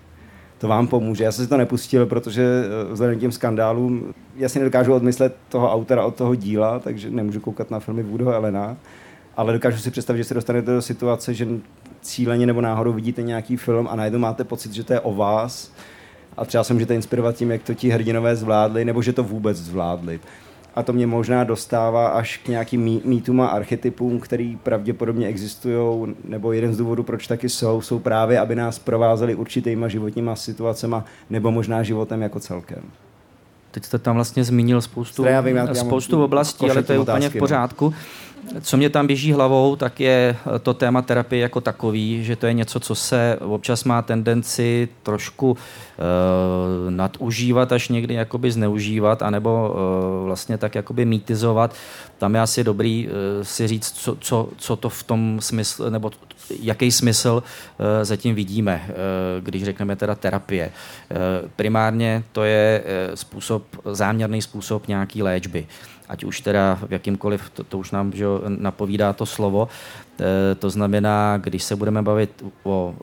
to 0.58 0.68
vám 0.68 0.88
pomůže. 0.88 1.24
Já 1.24 1.32
jsem 1.32 1.46
si 1.46 1.50
to 1.50 1.58
nepustil, 1.58 2.06
protože 2.06 2.44
eh, 2.44 2.94
vzhledem 2.94 3.18
k 3.18 3.22
těm 3.22 3.32
skandálům 3.32 4.14
já 4.36 4.50
si 4.50 4.60
nedokážu 4.60 4.94
odmyslet 4.94 5.36
toho 5.50 5.74
autora 5.74 6.06
od 6.06 6.16
toho 6.16 6.36
díla, 6.36 6.80
takže 6.80 7.10
nemůžu 7.10 7.40
koukat 7.40 7.72
na 7.72 7.80
filmy 7.80 8.04
Woodyho 8.04 8.34
Elena 8.34 8.78
ale 9.38 9.54
dokážu 9.54 9.78
si 9.78 9.92
představit, 9.92 10.18
že 10.18 10.24
se 10.24 10.34
dostanete 10.34 10.72
do 10.72 10.82
situace, 10.82 11.34
že 11.34 11.48
cíleně 12.02 12.46
nebo 12.46 12.62
náhodou 12.62 12.94
vidíte 12.94 13.22
nějaký 13.22 13.58
film 13.58 13.88
a 13.92 13.96
najednou 13.96 14.20
máte 14.20 14.44
pocit, 14.44 14.74
že 14.74 14.84
to 14.84 14.94
je 14.94 15.00
o 15.00 15.16
vás 15.16 15.72
a 16.38 16.46
třeba 16.46 16.64
se 16.64 16.74
můžete 16.74 16.96
inspirovat 16.96 17.36
tím, 17.36 17.52
jak 17.52 17.64
to 17.64 17.74
ti 17.74 17.90
hrdinové 17.90 18.36
zvládli, 18.36 18.86
nebo 18.86 19.02
že 19.02 19.14
to 19.14 19.24
vůbec 19.24 19.58
zvládli. 19.58 20.20
A 20.76 20.84
to 20.84 20.94
mě 20.94 21.08
možná 21.08 21.44
dostává 21.44 22.08
až 22.08 22.38
k 22.38 22.48
nějakým 22.48 23.02
mýtům 23.06 23.42
a 23.42 23.48
archetypům, 23.48 24.20
který 24.20 24.56
pravděpodobně 24.56 25.28
existují, 25.28 26.16
nebo 26.24 26.52
jeden 26.52 26.74
z 26.74 26.78
důvodů, 26.78 27.04
proč 27.04 27.28
taky 27.28 27.50
jsou, 27.50 27.82
jsou 27.82 28.00
právě, 28.00 28.40
aby 28.40 28.56
nás 28.56 28.80
provázeli 28.80 29.36
určitýma 29.36 29.88
životníma 29.88 30.36
situacemi, 30.36 30.96
nebo 31.30 31.52
možná 31.52 31.84
životem 31.84 32.22
jako 32.22 32.40
celkem. 32.40 32.84
Teď 33.72 33.86
jste 33.86 33.98
tam 34.00 34.16
vlastně 34.16 34.44
zmínil 34.44 34.82
spoustu, 34.82 35.26
já 35.26 35.42
vím, 35.42 35.56
já 35.56 35.74
spoustu 35.74 36.24
oblastí, 36.24 36.70
ale 36.70 36.84
to 36.84 36.94
je 36.94 37.00
úplně 37.00 37.30
v 37.30 37.36
no. 37.36 37.94
Co 38.62 38.78
mě 38.78 38.90
tam 38.90 39.08
běží 39.08 39.32
hlavou, 39.32 39.76
tak 39.76 40.00
je 40.00 40.38
to 40.62 40.74
téma 40.74 41.02
terapie 41.02 41.42
jako 41.42 41.62
takový, 41.62 42.24
že 42.24 42.36
to 42.36 42.46
je 42.46 42.54
něco, 42.54 42.80
co 42.80 42.96
se 42.96 43.38
občas 43.42 43.84
má 43.84 44.02
tendenci 44.02 44.90
trošku 45.04 45.52
uh, 45.52 45.58
nadužívat, 46.90 47.72
až 47.72 47.90
někdy 47.90 48.14
jakoby 48.14 48.52
zneužívat, 48.52 49.22
anebo 49.22 49.70
uh, 49.70 50.26
vlastně 50.26 50.58
tak 50.58 50.76
jakoby 50.76 51.06
mýtizovat. 51.06 51.76
Tam 52.18 52.36
je 52.36 52.42
asi 52.42 52.64
dobrý 52.64 53.08
uh, 53.08 53.14
si 53.44 53.68
říct, 53.68 53.92
co, 53.92 54.18
co, 54.20 54.50
co 54.58 54.76
to 54.76 54.90
v 54.90 55.04
tom 55.04 55.38
smyslu, 55.42 55.90
nebo 55.90 56.12
jaký 56.62 56.92
smysl 56.92 57.44
uh, 57.44 57.86
zatím 58.04 58.36
vidíme, 58.36 58.86
uh, 58.90 58.94
když 59.44 59.64
řekneme 59.64 59.96
teda 59.96 60.16
terapie. 60.16 60.72
Uh, 61.12 61.50
primárně 61.56 62.24
to 62.32 62.44
je 62.44 62.84
uh, 62.84 63.16
způsob, 63.16 63.64
záměrný 63.92 64.42
způsob 64.42 64.88
nějaký 64.88 65.24
léčby 65.24 65.68
ať 66.10 66.24
už 66.24 66.42
teda 66.42 66.80
v 66.88 66.92
jakýmkoliv, 66.92 67.50
to, 67.50 67.64
to 67.64 67.78
už 67.78 67.92
nám 67.92 68.12
že, 68.14 68.26
napovídá 68.48 69.14
to 69.14 69.26
slovo. 69.26 69.70
E, 70.20 70.56
to 70.56 70.70
znamená, 70.70 71.38
když 71.38 71.64
se 71.64 71.76
budeme 71.76 72.02
bavit 72.02 72.44
o, 72.64 72.94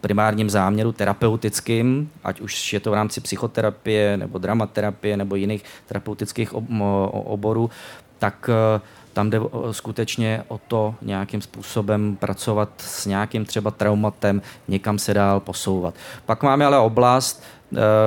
primárním 0.00 0.50
záměru 0.50 0.92
terapeutickým, 0.92 2.10
ať 2.24 2.40
už 2.40 2.72
je 2.72 2.80
to 2.80 2.90
v 2.90 2.94
rámci 2.94 3.20
psychoterapie 3.20 4.16
nebo 4.16 4.38
dramaterapie 4.38 5.16
nebo 5.16 5.36
jiných 5.36 5.64
terapeutických 5.86 6.54
ob, 6.54 6.64
oborů, 7.12 7.70
tak 8.18 8.50
e, 8.50 8.80
tam 9.12 9.30
jde 9.30 9.40
skutečně 9.70 10.44
o 10.48 10.58
to 10.68 10.94
nějakým 11.02 11.42
způsobem 11.42 12.16
pracovat 12.16 12.68
s 12.78 13.06
nějakým 13.06 13.44
třeba 13.44 13.70
traumatem, 13.70 14.42
někam 14.68 14.98
se 14.98 15.14
dál 15.14 15.40
posouvat. 15.40 15.94
Pak 16.26 16.42
máme 16.42 16.64
ale 16.64 16.78
oblast, 16.78 17.42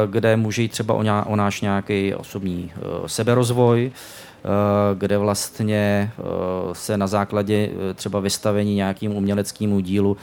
kde 0.06 0.38
může 0.38 0.62
jít 0.62 0.72
třeba 0.72 0.94
o, 0.94 1.04
ná, 1.04 1.26
o 1.26 1.36
náš 1.36 1.62
nějaký 1.62 2.16
osobní 2.16 2.72
eh, 2.76 2.80
seberozvoj, 3.06 3.92
eh, 3.92 4.50
kde 4.96 5.18
vlastně 5.18 6.12
se 6.74 6.98
na 6.98 7.08
základě 7.08 7.70
třeba 7.96 8.20
vystavení 8.20 8.76
nějakým 8.76 9.16
uměleckému 9.16 9.80
dílu 9.80 10.18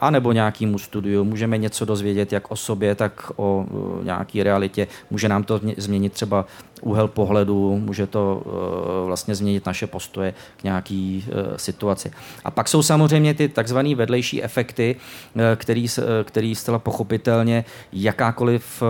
anebo 0.00 0.32
nějakému 0.32 0.78
studiu 0.78 1.24
můžeme 1.24 1.58
něco 1.58 1.84
dozvědět 1.84 2.32
jak 2.32 2.50
o 2.50 2.56
sobě, 2.56 2.94
tak 2.94 3.32
o 3.36 3.66
nějaké 4.02 4.42
realitě. 4.42 4.86
Může 5.10 5.28
nám 5.28 5.44
to 5.44 5.60
změnit 5.76 6.12
třeba 6.12 6.46
úhel 6.80 7.08
pohledu, 7.08 7.78
může 7.78 8.06
to 8.06 8.42
vlastně 9.06 9.34
změnit 9.34 9.66
naše 9.66 9.86
postoje 9.86 10.34
k 10.56 10.64
nějaký 10.64 11.24
situaci. 11.56 12.10
A 12.44 12.50
pak 12.50 12.68
jsou 12.68 12.82
samozřejmě 12.82 13.34
ty 13.34 13.48
takzvané 13.48 13.94
vedlejší 13.94 14.42
efekty, 14.42 14.96
který, 15.56 15.86
který 16.24 16.54
zcela 16.54 16.78
pochopitelně 16.78 17.64
jakákoliv 17.92 18.61
uh, 18.82 18.88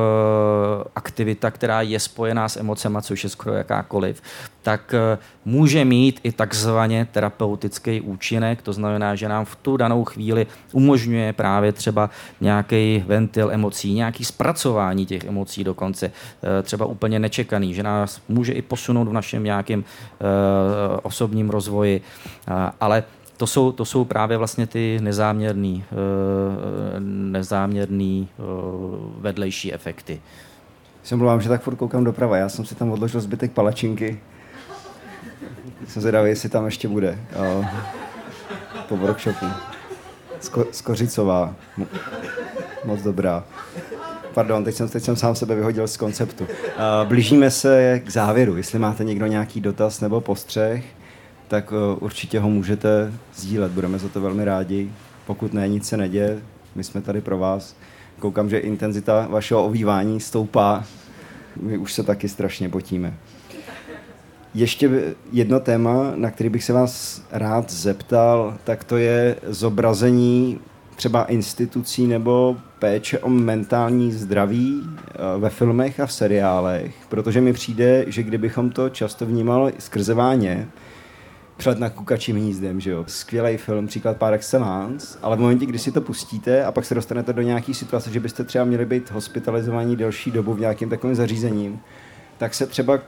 aktivita, 0.96 1.50
která 1.50 1.82
je 1.82 2.00
spojená 2.00 2.48
s 2.48 2.56
emocema, 2.56 3.02
což 3.02 3.24
je 3.24 3.30
skoro 3.30 3.54
jakákoliv, 3.54 4.22
tak 4.62 4.94
uh, 4.94 5.22
může 5.44 5.84
mít 5.84 6.20
i 6.22 6.32
takzvaně 6.32 7.06
terapeutický 7.12 8.00
účinek, 8.00 8.62
to 8.62 8.72
znamená, 8.72 9.14
že 9.14 9.28
nám 9.28 9.44
v 9.44 9.56
tu 9.56 9.76
danou 9.76 10.04
chvíli 10.04 10.46
umožňuje 10.72 11.32
právě 11.32 11.72
třeba 11.72 12.10
nějaký 12.40 13.04
ventil 13.06 13.50
emocí, 13.50 13.94
nějaký 13.94 14.24
zpracování 14.24 15.06
těch 15.06 15.24
emocí 15.24 15.64
dokonce, 15.64 16.06
uh, 16.06 16.12
třeba 16.62 16.86
úplně 16.86 17.18
nečekaný, 17.18 17.74
že 17.74 17.82
nás 17.82 18.20
může 18.28 18.52
i 18.52 18.62
posunout 18.62 19.08
v 19.08 19.12
našem 19.12 19.44
nějakém 19.44 19.84
osobním 21.02 21.50
rozvoji, 21.50 22.00
ale 22.80 23.04
to 23.42 23.46
jsou, 23.46 23.72
to 23.72 23.84
jsou 23.84 24.04
právě 24.04 24.36
vlastně 24.36 24.66
ty 24.66 24.98
nezáměrný, 25.02 25.84
uh, 25.92 25.98
nezáměrný 27.00 28.28
uh, 28.38 28.44
vedlejší 29.22 29.74
efekty. 29.74 30.20
Jsem 31.02 31.18
mluvám, 31.18 31.40
že 31.40 31.48
tak 31.48 31.62
furt 31.62 31.76
koukám 31.76 32.04
doprava. 32.04 32.36
Já 32.36 32.48
jsem 32.48 32.64
si 32.64 32.74
tam 32.74 32.90
odložil 32.90 33.20
zbytek 33.20 33.52
palačinky. 33.52 34.20
Jsem 35.88 36.02
zvědavý, 36.02 36.28
jestli 36.28 36.48
tam 36.48 36.64
ještě 36.64 36.88
bude. 36.88 37.18
Uh, 37.58 37.66
po 38.88 38.96
workshopu. 38.96 39.46
Sko- 40.40 40.66
Skořicová. 40.70 41.54
Moc 42.84 43.02
dobrá. 43.02 43.44
Pardon, 44.34 44.64
teď 44.64 44.74
jsem, 44.74 44.88
teď 44.88 45.02
jsem 45.02 45.16
sám 45.16 45.34
sebe 45.34 45.54
vyhodil 45.54 45.88
z 45.88 45.96
konceptu. 45.96 46.46
Blížíme 47.04 47.50
se 47.50 48.00
k 48.04 48.10
závěru. 48.10 48.56
Jestli 48.56 48.78
máte 48.78 49.04
někdo 49.04 49.26
nějaký 49.26 49.60
dotaz 49.60 50.00
nebo 50.00 50.20
postřeh, 50.20 50.84
tak 51.52 51.72
uh, 51.72 51.78
určitě 52.00 52.40
ho 52.40 52.50
můžete 52.50 53.12
sdílet. 53.34 53.72
Budeme 53.72 53.98
za 53.98 54.08
to 54.08 54.20
velmi 54.20 54.44
rádi. 54.44 54.92
Pokud 55.26 55.52
ne, 55.52 55.68
nic 55.68 55.88
se 55.88 55.96
neděje. 55.96 56.38
My 56.74 56.84
jsme 56.84 57.00
tady 57.00 57.20
pro 57.20 57.38
vás. 57.38 57.76
Koukám, 58.18 58.50
že 58.50 58.58
intenzita 58.58 59.26
vašeho 59.30 59.64
ovývání 59.64 60.20
stoupá. 60.20 60.84
My 61.60 61.78
už 61.78 61.92
se 61.92 62.02
taky 62.02 62.28
strašně 62.28 62.68
potíme. 62.68 63.14
Ještě 64.54 65.14
jedno 65.32 65.60
téma, 65.60 66.12
na 66.14 66.30
který 66.30 66.48
bych 66.48 66.64
se 66.64 66.72
vás 66.72 67.22
rád 67.30 67.72
zeptal, 67.72 68.58
tak 68.64 68.84
to 68.84 68.96
je 68.96 69.36
zobrazení 69.46 70.58
třeba 70.96 71.24
institucí 71.24 72.06
nebo 72.06 72.56
péče 72.78 73.18
o 73.18 73.28
mentální 73.28 74.12
zdraví 74.12 74.82
eh, 74.84 75.14
ve 75.38 75.50
filmech 75.50 76.00
a 76.00 76.06
v 76.06 76.12
seriálech, 76.12 76.94
protože 77.08 77.40
mi 77.40 77.52
přijde, 77.52 78.04
že 78.06 78.22
kdybychom 78.22 78.70
to 78.70 78.88
často 78.88 79.26
vnímali 79.26 79.72
skrze 79.78 80.14
váně, 80.14 80.68
před 81.56 81.78
na 81.78 81.90
kukačím 81.90 82.36
hnízdem, 82.36 82.80
že 82.80 82.90
jo. 82.90 83.04
Skvělý 83.06 83.56
film, 83.56 83.86
příklad 83.86 84.16
par 84.16 84.34
excellence, 84.34 85.18
ale 85.22 85.36
v 85.36 85.40
momentě, 85.40 85.66
kdy 85.66 85.78
si 85.78 85.92
to 85.92 86.00
pustíte 86.00 86.64
a 86.64 86.72
pak 86.72 86.84
se 86.84 86.94
dostanete 86.94 87.32
do 87.32 87.42
nějaké 87.42 87.74
situace, 87.74 88.10
že 88.10 88.20
byste 88.20 88.44
třeba 88.44 88.64
měli 88.64 88.86
být 88.86 89.10
hospitalizovaní 89.10 89.96
delší 89.96 90.30
dobu 90.30 90.54
v 90.54 90.60
nějakém 90.60 90.88
takovém 90.88 91.16
zařízením, 91.16 91.80
tak 92.38 92.54
se 92.54 92.66
třeba 92.66 92.98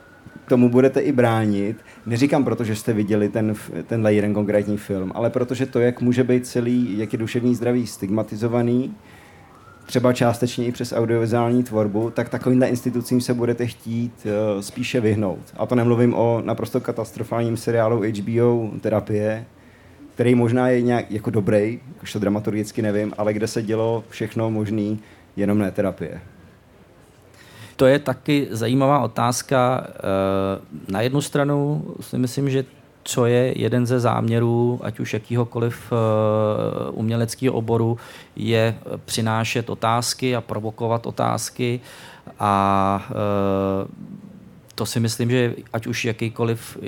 tomu 0.48 0.68
budete 0.68 1.00
i 1.00 1.12
bránit. 1.12 1.76
Neříkám 2.06 2.44
proto, 2.44 2.64
že 2.64 2.76
jste 2.76 2.92
viděli 2.92 3.28
ten, 3.28 3.54
tenhle 3.86 4.14
jeden 4.14 4.34
konkrétní 4.34 4.76
film, 4.76 5.12
ale 5.14 5.30
protože 5.30 5.66
to, 5.66 5.80
jak 5.80 6.00
může 6.00 6.24
být 6.24 6.46
celý, 6.46 6.98
jak 6.98 7.12
je 7.12 7.18
duševní 7.18 7.54
zdraví 7.54 7.86
stigmatizovaný, 7.86 8.94
třeba 9.86 10.12
částečně 10.12 10.66
i 10.66 10.72
přes 10.72 10.92
audiovizuální 10.92 11.62
tvorbu, 11.62 12.10
tak 12.10 12.28
takovýmhle 12.28 12.66
institucím 12.66 13.20
se 13.20 13.34
budete 13.34 13.66
chtít 13.66 14.26
uh, 14.26 14.60
spíše 14.60 15.00
vyhnout. 15.00 15.54
A 15.56 15.66
to 15.66 15.74
nemluvím 15.74 16.14
o 16.14 16.42
naprosto 16.44 16.80
katastrofálním 16.80 17.56
seriálu 17.56 18.02
HBO 18.02 18.70
Terapie, 18.80 19.46
který 20.14 20.34
možná 20.34 20.68
je 20.68 20.82
nějak 20.82 21.10
jako 21.10 21.30
dobrý, 21.30 21.80
už 22.02 22.12
to 22.12 22.18
dramaturgicky 22.18 22.82
nevím, 22.82 23.12
ale 23.18 23.32
kde 23.32 23.46
se 23.46 23.62
dělo 23.62 24.04
všechno 24.08 24.50
možný, 24.50 25.00
jenom 25.36 25.58
ne 25.58 25.70
terapie. 25.70 26.20
To 27.76 27.86
je 27.86 27.98
taky 27.98 28.48
zajímavá 28.50 29.00
otázka. 29.00 29.86
Eh, 29.88 30.92
na 30.92 31.00
jednu 31.00 31.20
stranu 31.20 31.84
si 32.00 32.18
myslím, 32.18 32.50
že 32.50 32.64
co 33.04 33.26
je 33.26 33.58
jeden 33.58 33.86
ze 33.86 34.00
záměrů, 34.00 34.80
ať 34.82 35.00
už 35.00 35.14
jakýhokoliv 35.14 35.92
eh, 35.92 36.90
uměleckého 36.90 37.54
oboru, 37.54 37.98
je 38.36 38.78
přinášet 39.04 39.70
otázky 39.70 40.36
a 40.36 40.40
provokovat 40.40 41.06
otázky 41.06 41.80
a 42.38 43.06
eh, 43.10 44.14
to 44.74 44.86
si 44.86 45.00
myslím, 45.00 45.30
že 45.30 45.54
ať 45.72 45.86
už 45.86 46.04
jakýkoliv, 46.04 46.78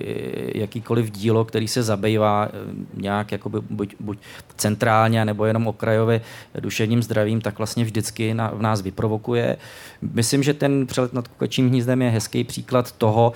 jakýkoliv 0.54 1.10
dílo, 1.10 1.44
který 1.44 1.68
se 1.68 1.82
zabývá 1.82 2.48
eh, 2.48 2.50
nějak 2.94 3.32
jakoby 3.32 3.58
buď, 3.70 3.94
buď 4.00 4.18
centrálně 4.56 5.24
nebo 5.24 5.44
jenom 5.44 5.66
okrajově 5.66 6.20
duševním 6.60 7.02
zdravím, 7.02 7.40
tak 7.40 7.58
vlastně 7.58 7.84
vždycky 7.84 8.34
na, 8.34 8.50
v 8.50 8.62
nás 8.62 8.80
vyprovokuje. 8.80 9.56
Myslím, 10.02 10.42
že 10.42 10.54
ten 10.54 10.86
přelet 10.86 11.12
nad 11.12 11.28
kukačím 11.28 11.68
hnízdem 11.68 12.02
je 12.02 12.10
hezký 12.10 12.44
příklad 12.44 12.92
toho, 12.92 13.32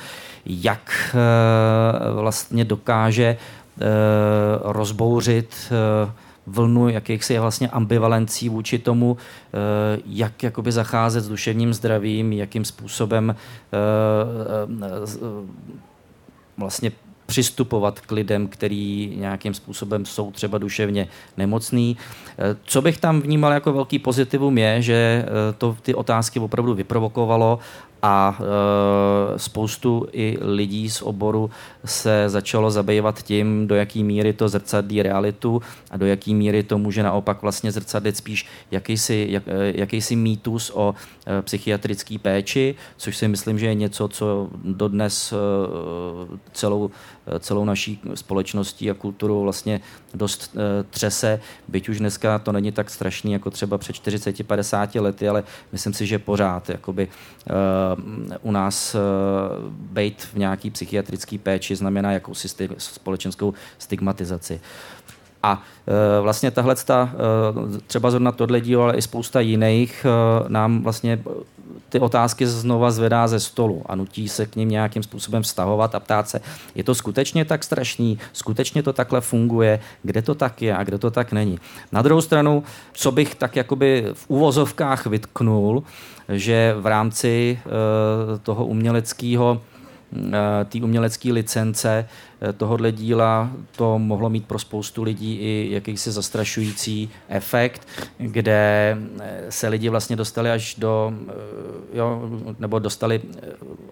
jak 0.47 1.15
eh, 1.15 2.13
vlastně 2.13 2.65
dokáže 2.65 3.25
eh, 3.81 3.87
rozbouřit 4.63 5.73
vlnu 6.47 6.89
jakýchsi 6.89 7.39
vlastně 7.39 7.69
ambivalencí 7.69 8.49
vůči 8.49 8.79
tomu, 8.79 9.17
eh, 9.17 10.01
jak 10.07 10.43
jakoby 10.43 10.73
zacházet 10.73 11.25
s 11.25 11.29
duševním 11.29 11.75
zdravím, 11.75 12.33
jakým 12.33 12.65
způsobem 12.65 13.35
eh, 13.35 13.77
eh, 14.85 15.19
vlastně 16.59 16.93
přistupovat 17.27 18.01
k 18.01 18.13
lidem, 18.13 18.49
který 18.49 19.15
nějakým 19.17 19.55
způsobem 19.55 20.07
jsou 20.07 20.31
třeba 20.31 20.59
duševně 20.59 21.09
nemocný. 21.37 21.97
Co 22.65 22.83
bych 22.83 22.99
tam 22.99 23.21
vnímal 23.21 23.53
jako 23.53 23.73
velký 23.73 23.99
pozitivum 23.99 24.59
je, 24.59 24.83
že 24.83 25.27
to 25.59 25.77
ty 25.83 25.95
otázky 25.95 26.41
opravdu 26.41 26.75
vyprovokovalo 26.75 27.59
a 28.03 28.39
spoustu 29.37 30.07
i 30.13 30.39
lidí 30.41 30.91
z 30.91 31.03
oboru 31.03 31.51
se 31.85 32.29
začalo 32.29 32.71
zabývat 32.71 33.23
tím, 33.23 33.67
do 33.67 33.75
jaký 33.75 34.05
míry 34.05 34.33
to 34.33 34.49
zrcadlí 34.49 35.03
realitu 35.03 35.63
a 35.91 35.97
do 35.97 36.07
jaký 36.07 36.35
míry 36.35 36.63
to 36.63 36.79
může 36.79 37.03
naopak 37.03 37.43
vlastně 37.43 37.73
zrcadlit 37.73 38.17
spíš 38.17 38.47
jakýsi, 38.71 39.27
jak, 39.31 39.43
e, 39.47 39.73
jakýsi 39.75 40.17
mýtus 40.17 40.71
o 40.75 40.95
e, 41.27 41.43
psychiatrické 41.43 42.19
péči, 42.19 42.75
což 42.97 43.17
si 43.17 43.29
myslím, 43.29 43.59
že 43.59 43.67
je 43.67 43.75
něco, 43.75 44.09
co 44.09 44.51
dodnes 44.65 45.33
e, 45.33 45.37
celou, 46.53 46.91
celou 47.39 47.65
naší 47.65 48.01
společností 48.15 48.91
a 48.91 48.95
kulturu 48.95 49.43
vlastně 49.43 49.81
dost 50.15 50.57
třese, 50.91 51.41
byť 51.69 51.89
už 51.89 51.99
dneska 51.99 52.39
to 52.39 52.53
není 52.53 52.73
tak 52.73 52.91
strašný 52.91 53.33
jako 53.33 53.51
třeba 53.51 53.79
před 53.79 53.97
40-50 53.97 55.03
lety, 55.03 55.29
ale 55.29 55.45
myslím 55.73 55.95
si, 55.95 56.07
že 56.07 56.19
pořád 56.19 56.71
jakoby 56.71 57.09
Eh, 57.47 58.37
u 58.43 58.53
nás 58.53 58.95
eh, 58.95 58.99
být 59.73 60.23
v 60.23 60.35
nějaký 60.35 60.71
psychiatrické 60.71 61.39
péči 61.39 61.70
znamená 61.77 62.13
jakousi 62.13 62.49
společenskou 62.79 63.55
stigmatizaci. 63.79 64.61
A 65.43 65.63
e, 65.87 66.21
vlastně 66.21 66.51
tahle 66.51 66.75
e, 66.91 67.07
třeba 67.87 68.11
zrovna 68.11 68.33
tohle 68.33 68.61
dílo, 68.61 68.83
ale 68.83 68.97
i 68.97 69.03
spousta 69.03 69.41
jiných 69.41 70.07
e, 70.07 70.49
nám 70.49 70.83
vlastně 70.83 71.23
ty 71.89 72.01
otázky 72.01 72.47
znova 72.47 72.91
zvedá 72.91 73.29
ze 73.29 73.41
stolu 73.41 73.83
a 73.87 73.95
nutí 73.95 74.29
se 74.29 74.47
k 74.47 74.57
ním 74.57 74.69
nějakým 74.69 75.03
způsobem 75.03 75.43
vztahovat 75.43 75.95
a 75.95 76.01
ptát 76.01 76.29
se, 76.29 76.41
je 76.75 76.85
to 76.85 76.95
skutečně 76.95 77.45
tak 77.45 77.65
strašný, 77.65 78.19
skutečně 78.33 78.83
to 78.83 78.93
takhle 78.93 79.21
funguje, 79.21 79.81
kde 80.03 80.23
to 80.23 80.35
tak 80.35 80.63
je 80.63 80.77
a 80.77 80.85
kde 80.85 80.99
to 80.99 81.11
tak 81.11 81.33
není. 81.33 81.59
Na 81.93 82.03
druhou 82.03 82.21
stranu, 82.21 82.63
co 82.93 83.13
bych 83.13 83.35
tak 83.35 83.57
jakoby 83.57 84.07
v 84.13 84.25
uvozovkách 84.29 85.07
vytknul, 85.07 85.83
že 86.29 86.75
v 86.79 86.87
rámci 86.87 87.59
toho 88.43 88.67
uměleckého 88.67 89.61
té 90.65 90.79
umělecké 90.83 91.33
licence 91.33 92.09
eh, 92.41 92.53
tohohle 92.53 92.93
díla 92.93 93.51
to 93.77 93.99
mohlo 93.99 94.31
mít 94.31 94.47
pro 94.47 94.59
spoustu 94.59 95.03
lidí 95.03 95.39
i 95.41 95.69
jakýsi 95.71 96.11
zastrašující 96.11 97.11
efekt, 97.29 97.89
kde 98.19 98.97
eh, 99.21 99.45
se 99.49 99.69
lidi 99.69 99.89
vlastně 99.89 100.17
dostali 100.17 100.51
až 100.51 100.75
do, 100.75 101.13
jo, 101.93 102.23
nebo 102.59 102.79
dostali 102.79 103.21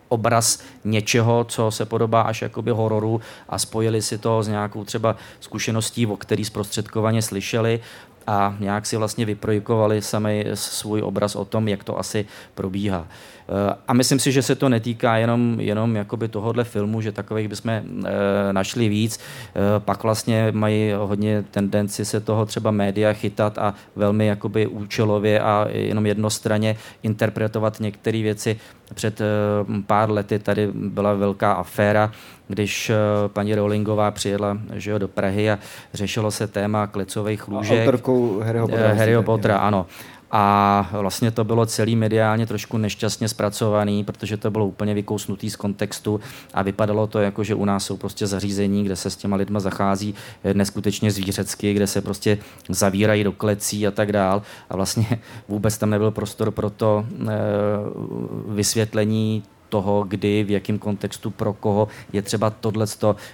obraz 0.09 0.63
něčeho, 0.85 1.45
co 1.45 1.71
se 1.71 1.85
podobá 1.85 2.21
až 2.21 2.43
jakoby 2.43 2.71
hororu 2.71 3.21
a 3.49 3.59
spojili 3.59 4.03
si 4.03 4.19
to 4.19 4.43
s 4.43 4.49
nějakou 4.49 4.85
třeba 4.85 5.17
zkušeností, 5.41 6.07
o 6.07 6.17
který 6.17 6.45
zprostředkovaně 6.45 7.23
slyšeli 7.23 7.81
a 8.29 8.57
nějak 8.61 8.87
si 8.87 8.97
vlastně 8.97 9.25
vyprojikovali 9.25 10.03
sami 10.03 10.47
svůj 10.55 11.03
obraz 11.03 11.37
o 11.37 11.45
tom, 11.45 11.69
jak 11.69 11.85
to 11.85 11.99
asi 11.99 12.27
probíhá. 12.55 13.07
Eh, 13.49 13.75
a 13.89 13.93
myslím 13.93 14.19
si, 14.19 14.33
že 14.33 14.43
se 14.43 14.55
to 14.55 14.69
netýká 14.69 15.17
jenom, 15.17 15.61
jenom 15.61 15.97
jakoby 15.97 16.29
tohohle 16.29 16.65
filmu, 16.65 17.01
že 17.01 17.13
takových 17.13 17.49
bychom 17.49 17.71
e, 17.71 17.83
našli 18.53 18.89
víc. 18.89 19.19
E, 19.19 19.81
pak 19.81 20.03
vlastně 20.03 20.49
mají 20.53 20.93
hodně 20.93 21.45
tendenci 21.51 22.05
se 22.05 22.21
toho 22.21 22.47
třeba 22.47 22.71
média 22.71 23.13
chytat 23.13 23.59
a 23.59 23.75
velmi 23.97 24.27
jakoby 24.27 24.67
účelově 24.67 25.41
a 25.41 25.67
jenom 25.71 26.07
jednostranně 26.07 26.77
interpretovat 27.03 27.81
některé 27.81 28.23
věci. 28.23 28.57
Před 28.95 29.21
pár 29.87 30.11
lety 30.11 30.39
tady 30.39 30.69
byla 30.75 31.15
velká 31.15 31.53
aféra, 31.53 32.13
když 32.49 32.91
paní 33.27 33.55
Rowlingová 33.55 34.11
přijela 34.11 34.59
že 34.75 34.91
jo, 34.91 34.99
do 34.99 35.09
Prahy 35.09 35.51
a 35.51 35.59
řešilo 35.95 36.31
se 36.31 36.47
téma 36.47 36.87
klecových 36.87 37.49
lůžek. 37.49 37.81
Autorkou 37.81 38.41
Harryho 38.41 38.69
Pottera. 38.69 38.95
Harryho 38.95 39.23
Pottera, 39.23 39.59
ano 39.59 39.87
a 40.31 40.89
vlastně 40.93 41.31
to 41.31 41.45
bylo 41.45 41.67
celý 41.67 41.97
mediálně 41.97 42.47
trošku 42.47 42.79
nešťastně 42.79 43.29
zpracovaný, 43.29 44.05
protože 44.05 44.37
to 44.37 44.51
bylo 44.51 44.67
úplně 44.67 44.95
vykousnutý 44.95 45.51
z 45.51 45.57
kontextu 45.57 46.21
a 46.55 46.63
vypadalo 46.63 47.07
to 47.07 47.19
jako, 47.19 47.45
že 47.45 47.55
u 47.55 47.65
nás 47.65 47.85
jsou 47.85 47.97
prostě 47.97 48.27
zařízení, 48.27 48.85
kde 48.85 48.97
se 48.97 49.11
s 49.11 49.17
těma 49.17 49.37
lidma 49.37 49.61
zachází 49.61 50.15
neskutečně 50.53 51.11
zvířecky, 51.11 51.75
kde 51.75 51.87
se 51.87 52.01
prostě 52.01 52.39
zavírají 52.69 53.25
do 53.25 53.33
klecí 53.33 53.87
a 53.87 53.91
tak 53.91 54.13
dál. 54.13 54.43
A 54.71 54.77
vlastně 54.77 55.07
vůbec 55.49 55.79
tam 55.79 55.91
nebyl 55.91 56.11
prostor 56.11 56.51
pro 56.51 56.71
to 56.71 57.07
e, 57.29 57.35
vysvětlení 58.49 59.43
toho, 59.69 60.05
kdy, 60.09 60.45
v 60.45 60.51
jakém 60.51 60.79
kontextu, 60.79 61.31
pro 61.31 61.53
koho 61.53 61.89
je 62.13 62.23
třeba 62.23 62.51
tohle 62.51 62.87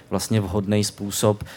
vlastně 0.09 0.41
vhodný 0.41 0.83
způsob 0.83 1.43
eh, 1.43 1.49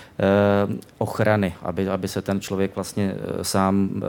ochrany, 0.99 1.55
aby, 1.62 1.89
aby 1.89 2.09
se 2.09 2.22
ten 2.22 2.41
člověk 2.41 2.74
vlastně 2.74 3.14
eh, 3.14 3.45
sám 3.45 3.91
eh, 3.97 4.01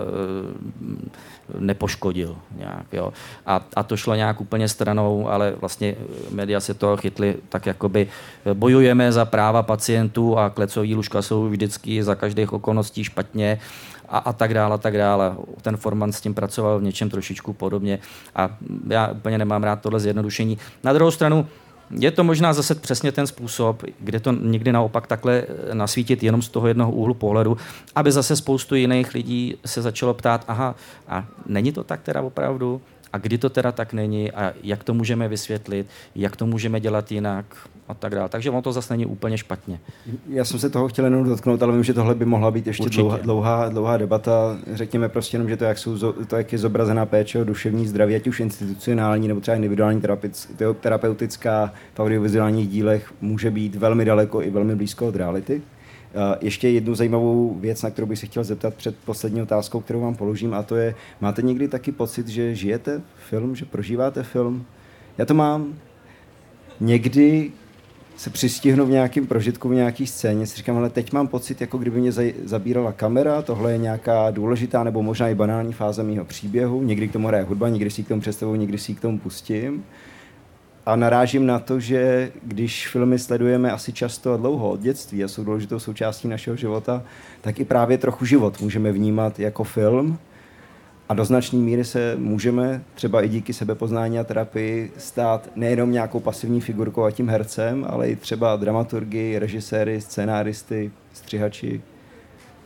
nepoškodil 1.59 2.35
nějak. 2.57 2.85
Jo. 2.91 3.13
A, 3.45 3.65
a 3.75 3.83
to 3.83 3.97
šlo 3.97 4.15
nějak 4.15 4.41
úplně 4.41 4.67
stranou, 4.67 5.29
ale 5.29 5.53
vlastně 5.59 5.95
média 6.31 6.59
se 6.59 6.73
toho 6.73 6.97
chytli 6.97 7.35
tak 7.49 7.65
jakoby 7.65 8.07
bojujeme 8.53 9.11
za 9.11 9.25
práva 9.25 9.63
pacientů 9.63 10.37
a 10.37 10.49
klecový 10.49 10.95
lůžka 10.95 11.21
jsou 11.21 11.49
vždycky 11.49 12.03
za 12.03 12.15
každých 12.15 12.53
okolností 12.53 13.03
špatně 13.03 13.59
a, 14.09 14.17
a 14.17 14.33
tak 14.33 14.53
dále, 14.53 14.75
a 14.75 14.77
tak 14.77 14.97
dále. 14.97 15.35
Ten 15.61 15.77
Forman 15.77 16.11
s 16.11 16.21
tím 16.21 16.33
pracoval 16.33 16.79
v 16.79 16.83
něčem 16.83 17.09
trošičku 17.09 17.53
podobně 17.53 17.99
a 18.35 18.49
já 18.87 19.07
úplně 19.07 19.37
nemám 19.37 19.63
rád 19.63 19.81
tohle 19.81 19.99
zjednodušení. 19.99 20.57
Na 20.83 20.93
druhou 20.93 21.11
stranu, 21.11 21.47
je 21.91 22.11
to 22.11 22.23
možná 22.23 22.53
zase 22.53 22.75
přesně 22.75 23.11
ten 23.11 23.27
způsob, 23.27 23.83
kde 23.99 24.19
to 24.19 24.31
někdy 24.31 24.71
naopak 24.71 25.07
takhle 25.07 25.43
nasvítit 25.73 26.23
jenom 26.23 26.41
z 26.41 26.49
toho 26.49 26.67
jednoho 26.67 26.91
úhlu 26.91 27.13
pohledu, 27.13 27.57
aby 27.95 28.11
zase 28.11 28.35
spoustu 28.35 28.75
jiných 28.75 29.13
lidí 29.13 29.55
se 29.65 29.81
začalo 29.81 30.13
ptát, 30.13 30.45
aha, 30.47 30.75
a 31.07 31.25
není 31.45 31.71
to 31.71 31.83
tak 31.83 32.01
teda 32.01 32.21
opravdu? 32.21 32.81
A 33.13 33.17
kdy 33.17 33.37
to 33.37 33.49
teda 33.49 33.71
tak 33.71 33.93
není 33.93 34.31
a 34.31 34.53
jak 34.63 34.83
to 34.83 34.93
můžeme 34.93 35.27
vysvětlit, 35.27 35.87
jak 36.15 36.35
to 36.35 36.45
můžeme 36.45 36.79
dělat 36.79 37.11
jinak 37.11 37.45
a 37.89 37.93
tak 37.93 38.15
dále. 38.15 38.29
Takže 38.29 38.49
ono 38.49 38.61
to 38.61 38.73
zase 38.73 38.93
není 38.93 39.05
úplně 39.05 39.37
špatně. 39.37 39.79
Já 40.29 40.45
jsem 40.45 40.59
se 40.59 40.69
toho 40.69 40.87
chtěl 40.87 41.05
jenom 41.05 41.23
dotknout, 41.23 41.63
ale 41.63 41.73
vím, 41.73 41.83
že 41.83 41.93
tohle 41.93 42.15
by 42.15 42.25
mohla 42.25 42.51
být 42.51 42.67
ještě 42.67 42.89
dlouhá, 42.89 43.17
dlouhá, 43.17 43.69
dlouhá 43.69 43.97
debata. 43.97 44.57
Řekněme 44.73 45.09
prostě 45.09 45.35
jenom, 45.35 45.49
že 45.49 45.57
to, 45.57 45.63
jak, 45.63 45.77
jsou, 45.77 46.13
to, 46.27 46.35
jak 46.35 46.51
je 46.51 46.57
zobrazená 46.57 47.05
péče 47.05 47.41
o 47.41 47.43
duševní 47.43 47.87
zdraví, 47.87 48.15
ať 48.15 48.27
už 48.27 48.39
institucionální 48.39 49.27
nebo 49.27 49.39
třeba 49.39 49.55
individuální 49.55 50.01
terapeutická 50.79 51.73
v 51.93 51.99
audiovizuálních 51.99 52.69
dílech, 52.69 53.13
může 53.21 53.51
být 53.51 53.75
velmi 53.75 54.05
daleko 54.05 54.41
i 54.41 54.49
velmi 54.49 54.75
blízko 54.75 55.07
od 55.07 55.15
reality. 55.15 55.61
Ještě 56.41 56.69
jednu 56.69 56.95
zajímavou 56.95 57.57
věc, 57.59 57.81
na 57.81 57.89
kterou 57.89 58.07
bych 58.07 58.19
se 58.19 58.25
chtěl 58.25 58.43
zeptat 58.43 58.73
před 58.73 58.95
poslední 59.05 59.41
otázkou, 59.41 59.79
kterou 59.79 60.01
vám 60.01 60.15
položím, 60.15 60.53
a 60.53 60.63
to 60.63 60.75
je, 60.75 60.95
máte 61.21 61.41
někdy 61.41 61.67
taky 61.67 61.91
pocit, 61.91 62.27
že 62.27 62.55
žijete 62.55 63.01
film, 63.29 63.55
že 63.55 63.65
prožíváte 63.65 64.23
film? 64.23 64.65
Já 65.17 65.25
to 65.25 65.33
mám. 65.33 65.73
Někdy 66.81 67.51
se 68.19 68.29
přistihnu 68.29 68.85
v 68.85 68.89
nějakém 68.89 69.27
prožitku, 69.27 69.69
v 69.69 69.73
nějaký 69.73 70.07
scéně, 70.07 70.47
si 70.47 70.57
říkám, 70.57 70.77
ale 70.77 70.89
teď 70.89 71.13
mám 71.13 71.27
pocit, 71.27 71.61
jako 71.61 71.77
kdyby 71.77 71.99
mě 71.99 72.11
zabírala 72.43 72.91
kamera, 72.91 73.41
tohle 73.41 73.71
je 73.71 73.77
nějaká 73.77 74.31
důležitá 74.31 74.83
nebo 74.83 75.03
možná 75.03 75.29
i 75.29 75.35
banální 75.35 75.73
fáze 75.73 76.03
mého 76.03 76.25
příběhu, 76.25 76.83
někdy 76.83 77.07
k 77.07 77.13
tomu 77.13 77.27
hraje 77.27 77.43
hudba, 77.43 77.69
někdy 77.69 77.89
si 77.89 78.03
k 78.03 78.07
tomu 78.07 78.21
představuji, 78.21 78.59
někdy 78.59 78.77
si 78.77 78.95
k 78.95 78.99
tomu 78.99 79.19
pustím. 79.19 79.83
A 80.85 80.95
narážím 80.95 81.45
na 81.45 81.59
to, 81.59 81.79
že 81.79 82.31
když 82.43 82.87
filmy 82.87 83.19
sledujeme 83.19 83.71
asi 83.71 83.93
často 83.93 84.33
a 84.33 84.37
dlouho 84.37 84.69
od 84.69 84.79
dětství 84.79 85.23
a 85.23 85.27
jsou 85.27 85.43
důležitou 85.43 85.79
součástí 85.79 86.27
našeho 86.27 86.55
života, 86.55 87.03
tak 87.41 87.59
i 87.59 87.65
právě 87.65 87.97
trochu 87.97 88.25
život 88.25 88.61
můžeme 88.61 88.91
vnímat 88.91 89.39
jako 89.39 89.63
film 89.63 90.17
a 91.09 91.13
do 91.13 91.25
značné 91.25 91.59
míry 91.59 91.85
se 91.85 92.15
můžeme 92.19 92.81
třeba 92.93 93.21
i 93.21 93.29
díky 93.29 93.53
sebepoznání 93.53 94.19
a 94.19 94.23
terapii 94.23 94.91
stát 94.97 95.49
nejenom 95.55 95.91
nějakou 95.91 96.19
pasivní 96.19 96.61
figurkou 96.61 97.03
a 97.03 97.11
tím 97.11 97.29
hercem, 97.29 97.85
ale 97.89 98.09
i 98.09 98.15
třeba 98.15 98.55
dramaturgy, 98.55 99.39
režiséry, 99.39 100.01
scénáristy, 100.01 100.91
střihači 101.13 101.81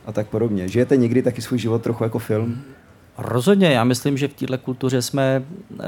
a 0.06 0.12
tak 0.12 0.26
podobně. 0.26 0.68
Žijete 0.68 0.96
někdy 0.96 1.22
taky 1.22 1.42
svůj 1.42 1.58
život 1.58 1.82
trochu 1.82 2.04
jako 2.04 2.18
film? 2.18 2.62
Rozhodně, 3.18 3.66
já 3.66 3.84
myslím, 3.84 4.18
že 4.18 4.28
v 4.28 4.34
této 4.34 4.58
kultuře 4.58 5.02
jsme 5.02 5.42
eh, 5.72 5.84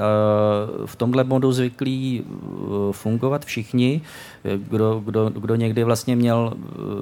v 0.87 0.97
tomhle 0.97 1.25
modu 1.25 1.53
zvyklí 1.53 2.25
eh, 2.25 2.93
fungovat 2.93 3.45
všichni, 3.45 4.01
kdo, 4.57 5.03
kdo, 5.05 5.31
kdo 5.31 5.55
někdy 5.55 5.85
vlastně 5.85 6.17
měl, 6.17 6.53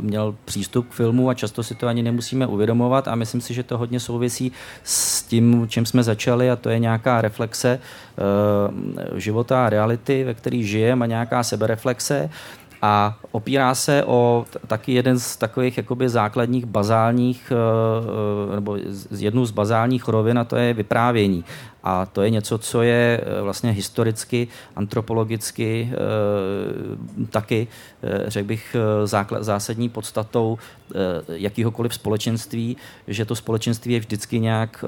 měl 0.01 0.35
přístup 0.45 0.89
k 0.89 0.93
filmu 0.93 1.29
a 1.29 1.35
často 1.35 1.63
si 1.63 1.75
to 1.75 1.87
ani 1.87 2.03
nemusíme 2.03 2.47
uvědomovat 2.47 3.09
a 3.09 3.15
myslím 3.15 3.41
si, 3.41 3.55
že 3.55 3.63
to 3.63 3.79
hodně 3.79 4.01
souvisí 4.01 4.53
s 4.85 5.23
tím, 5.23 5.67
čím 5.69 5.87
jsme 5.87 6.03
začali 6.03 6.51
a 6.51 6.57
to 6.57 6.69
je 6.69 6.79
nějaká 6.79 7.21
reflexe 7.21 7.81
eh, 7.81 9.21
života 9.21 9.67
a 9.67 9.71
reality, 9.71 10.25
ve 10.25 10.35
který 10.35 10.65
žijeme 10.65 11.05
a 11.05 11.09
nějaká 11.09 11.43
sebereflexe 11.43 12.31
a 12.87 13.19
opírá 13.33 13.75
se 13.75 14.05
o 14.05 14.45
taky 14.67 14.93
jeden 14.93 15.19
z 15.19 15.37
takových 15.37 15.77
jakoby 15.77 16.09
základních 16.09 16.67
bazálních, 16.67 17.53
eh, 17.53 17.57
eh, 18.53 18.55
nebo 18.55 18.77
jednu 19.11 19.47
z 19.47 19.51
bazálních 19.51 20.09
rovin 20.09 20.39
a 20.39 20.45
to 20.45 20.57
je 20.57 20.75
vyprávění. 20.75 21.45
A 21.83 22.07
to 22.07 22.23
je 22.23 22.31
něco, 22.31 22.59
co 22.59 22.83
je 22.83 23.21
eh, 23.23 23.43
vlastně 23.43 23.71
historicky, 23.71 24.49
antropologicky 24.77 25.93
taky, 27.31 27.67
řekl 28.27 28.49
bych, 28.49 28.77
zásadní 29.41 29.89
podstatou 29.89 30.59
jakýhokoliv 31.29 31.95
společenství, 31.95 32.77
že 33.09 33.25
to 33.25 33.37
společenství 33.37 33.93
je 33.93 34.01
vždycky 34.01 34.41
nějak 34.41 34.85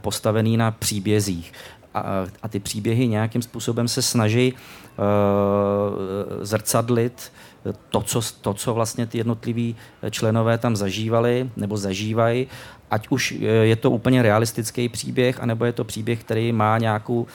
postavený 0.00 0.56
na 0.56 0.70
příbězích. 0.70 1.52
A, 1.94 2.26
a 2.42 2.48
ty 2.48 2.60
příběhy 2.60 3.08
nějakým 3.08 3.42
způsobem 3.42 3.88
se 3.88 4.02
snaží 4.02 4.54
Eh, 4.98 6.44
zrcadlit 6.44 7.32
to 7.90 8.02
co, 8.02 8.20
to, 8.40 8.54
co 8.54 8.74
vlastně 8.74 9.06
ty 9.06 9.18
jednotliví 9.18 9.76
členové 10.10 10.58
tam 10.58 10.76
zažívali 10.76 11.50
nebo 11.56 11.76
zažívají, 11.76 12.46
ať 12.90 13.08
už 13.10 13.30
je 13.62 13.76
to 13.76 13.90
úplně 13.90 14.22
realistický 14.22 14.88
příběh, 14.88 15.40
anebo 15.40 15.64
je 15.64 15.72
to 15.72 15.84
příběh, 15.84 16.20
který 16.20 16.52
má 16.52 16.78
nějakou 16.78 17.20
uh, 17.20 17.26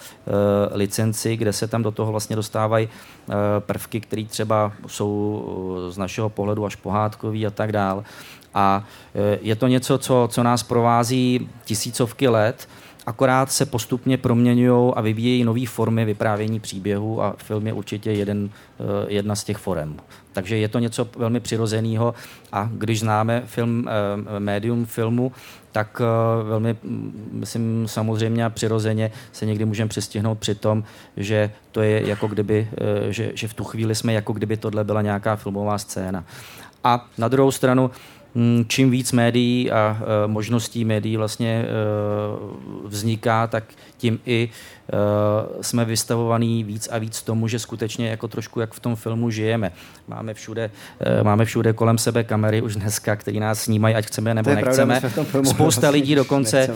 licenci, 0.71 1.37
kde 1.37 1.53
se 1.53 1.67
tam 1.67 1.83
do 1.83 1.91
toho 1.91 2.11
vlastně 2.11 2.35
dostávají 2.35 2.87
uh, 2.87 3.33
prvky, 3.59 4.01
které 4.01 4.25
třeba 4.25 4.71
jsou 4.87 5.87
z 5.89 5.97
našeho 5.97 6.29
pohledu 6.29 6.65
až 6.65 6.75
pohádkový 6.75 7.47
a 7.47 7.49
tak 7.49 7.71
dál. 7.71 8.03
A 8.53 8.83
uh, 9.13 9.21
je 9.41 9.55
to 9.55 9.67
něco, 9.67 9.97
co, 9.97 10.27
co 10.31 10.43
nás 10.43 10.63
provází 10.63 11.49
tisícovky 11.65 12.27
let, 12.27 12.67
akorát 13.05 13.51
se 13.51 13.65
postupně 13.65 14.17
proměňují 14.17 14.93
a 14.95 15.01
vyvíjejí 15.01 15.43
nové 15.43 15.65
formy 15.67 16.05
vyprávění 16.05 16.59
příběhu 16.59 17.23
a 17.23 17.35
film 17.37 17.67
je 17.67 17.73
určitě 17.73 18.11
jeden, 18.11 18.49
eh, 18.49 18.83
jedna 19.07 19.35
z 19.35 19.43
těch 19.43 19.57
forem. 19.57 19.95
Takže 20.33 20.57
je 20.57 20.67
to 20.67 20.79
něco 20.79 21.07
velmi 21.17 21.39
přirozeného 21.39 22.13
a 22.51 22.69
když 22.73 22.99
známe 22.99 23.43
film, 23.45 23.87
eh, 23.87 24.39
médium 24.39 24.85
filmu, 24.85 25.31
tak 25.71 26.01
eh, 26.01 26.43
velmi, 26.43 26.75
mm, 26.83 27.29
myslím, 27.31 27.87
samozřejmě 27.87 28.45
a 28.45 28.49
přirozeně 28.49 29.11
se 29.31 29.45
někdy 29.45 29.65
můžeme 29.65 29.89
přistihnout 29.89 30.39
při 30.39 30.55
tom, 30.55 30.83
že 31.17 31.51
to 31.71 31.81
je 31.81 32.07
jako 32.07 32.27
kdyby, 32.27 32.67
že, 33.09 33.31
že 33.33 33.47
v 33.47 33.53
tu 33.53 33.63
chvíli 33.63 33.95
jsme 33.95 34.13
jako 34.13 34.33
kdyby 34.33 34.57
tohle 34.57 34.83
byla 34.83 35.01
nějaká 35.01 35.35
filmová 35.35 35.77
scéna. 35.77 36.23
A 36.83 37.05
na 37.17 37.27
druhou 37.27 37.51
stranu, 37.51 37.91
čím 38.67 38.91
víc 38.91 39.11
médií 39.11 39.71
a 39.71 39.97
e, 40.01 40.27
možností 40.27 40.85
médií 40.85 41.17
vlastně 41.17 41.65
e, 41.65 41.67
vzniká, 42.87 43.47
tak 43.47 43.63
tím 43.97 44.19
i 44.25 44.49
e, 44.49 45.63
jsme 45.63 45.85
vystavovaní 45.85 46.63
víc 46.63 46.89
a 46.91 46.97
víc 46.97 47.21
tomu, 47.21 47.47
že 47.47 47.59
skutečně 47.59 48.09
jako 48.09 48.27
trošku 48.27 48.59
jak 48.59 48.73
v 48.73 48.79
tom 48.79 48.95
filmu 48.95 49.29
žijeme. 49.29 49.71
Máme 50.07 50.33
všude, 50.33 50.71
máme 51.23 51.45
všude 51.45 51.73
kolem 51.73 51.97
sebe 51.97 52.23
kamery 52.23 52.61
už 52.61 52.75
dneska, 52.75 53.15
které 53.15 53.39
nás 53.39 53.61
snímají, 53.61 53.95
ať 53.95 54.05
chceme 54.05 54.33
nebo 54.33 54.49
nechceme. 54.49 54.99
Pravda, 54.99 55.23
Spousta 55.49 55.63
vlastně 55.63 55.89
lidí 55.89 56.15
dokonce 56.15 56.69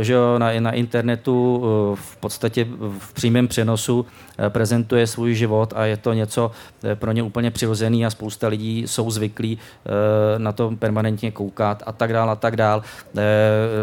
že 0.00 0.12
jo, 0.12 0.38
na, 0.38 0.60
na 0.60 0.72
internetu 0.72 1.62
v 1.94 2.16
podstatě 2.16 2.66
v 2.98 3.12
přímém 3.12 3.48
přenosu 3.48 4.06
prezentuje 4.48 5.06
svůj 5.06 5.34
život 5.34 5.72
a 5.76 5.84
je 5.84 5.96
to 5.96 6.12
něco 6.12 6.50
pro 6.94 7.12
ně 7.12 7.22
úplně 7.22 7.50
přirozený 7.50 8.06
a 8.06 8.10
spousta 8.10 8.48
lidí 8.48 8.82
jsou 8.86 9.10
zvyklí 9.10 9.58
na 10.38 10.52
to 10.52 10.70
permanentně 10.78 11.30
koukat 11.30 11.82
a 11.86 11.92
tak 11.92 12.12
dál 12.12 12.30
a 12.30 12.36
tak 12.36 12.56
dál. 12.56 12.82
Eh, 13.16 13.22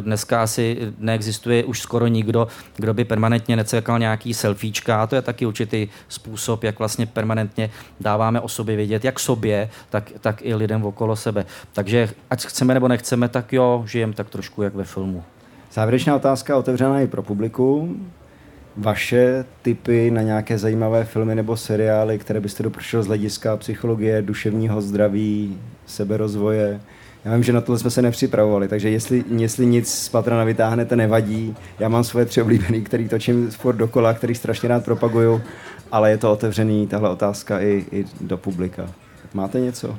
dneska 0.01 0.43
asi 0.43 0.93
neexistuje 0.97 1.63
už 1.63 1.79
skoro 1.79 2.07
nikdo, 2.07 2.47
kdo 2.75 2.93
by 2.93 3.05
permanentně 3.05 3.55
necekal 3.55 3.99
nějaký 3.99 4.33
selfiečka 4.33 5.03
a 5.03 5.07
to 5.07 5.15
je 5.15 5.21
taky 5.21 5.45
určitý 5.45 5.87
způsob, 6.07 6.63
jak 6.63 6.79
vlastně 6.79 7.05
permanentně 7.05 7.69
dáváme 7.99 8.41
o 8.41 8.47
sobě 8.47 8.75
vědět, 8.75 9.05
jak 9.05 9.19
sobě, 9.19 9.69
tak, 9.89 10.11
tak 10.19 10.41
i 10.41 10.55
lidem 10.55 10.85
okolo 10.85 11.15
sebe. 11.15 11.45
Takže 11.73 12.09
ať 12.29 12.45
chceme 12.45 12.73
nebo 12.73 12.87
nechceme, 12.87 13.29
tak 13.29 13.53
jo, 13.53 13.83
žijem 13.87 14.13
tak 14.13 14.29
trošku 14.29 14.63
jak 14.63 14.75
ve 14.75 14.83
filmu. 14.83 15.23
Závěrečná 15.73 16.15
otázka 16.15 16.57
otevřená 16.57 16.99
i 16.99 17.07
pro 17.07 17.23
publikum. 17.23 18.11
Vaše 18.77 19.45
typy 19.61 20.11
na 20.11 20.21
nějaké 20.21 20.57
zajímavé 20.57 21.03
filmy 21.03 21.35
nebo 21.35 21.57
seriály, 21.57 22.19
které 22.19 22.39
byste 22.39 22.63
doporučil 22.63 23.03
z 23.03 23.07
hlediska 23.07 23.57
psychologie, 23.57 24.21
duševního 24.21 24.81
zdraví, 24.81 25.57
seberozvoje. 25.85 26.81
Já 27.25 27.33
vím, 27.33 27.43
že 27.43 27.53
na 27.53 27.61
tohle 27.61 27.79
jsme 27.79 27.89
se 27.89 28.01
nepřipravovali, 28.01 28.67
takže 28.67 28.89
jestli, 28.89 29.23
jestli 29.37 29.65
nic 29.65 29.93
z 29.93 30.09
patrona 30.09 30.43
vytáhnete, 30.43 30.95
nevadí. 30.95 31.55
Já 31.79 31.89
mám 31.89 32.03
svoje 32.03 32.25
tři 32.25 32.41
oblíbený, 32.41 32.81
který 32.81 33.09
točím 33.09 33.51
furt 33.51 33.75
dokola, 33.75 34.13
který 34.13 34.35
strašně 34.35 34.69
rád 34.69 34.85
propaguju, 34.85 35.41
ale 35.91 36.11
je 36.11 36.17
to 36.17 36.31
otevřený, 36.31 36.87
tahle 36.87 37.09
otázka 37.09 37.59
i, 37.59 37.85
i 37.91 38.05
do 38.21 38.37
publika. 38.37 38.89
Máte 39.33 39.59
něco? 39.59 39.95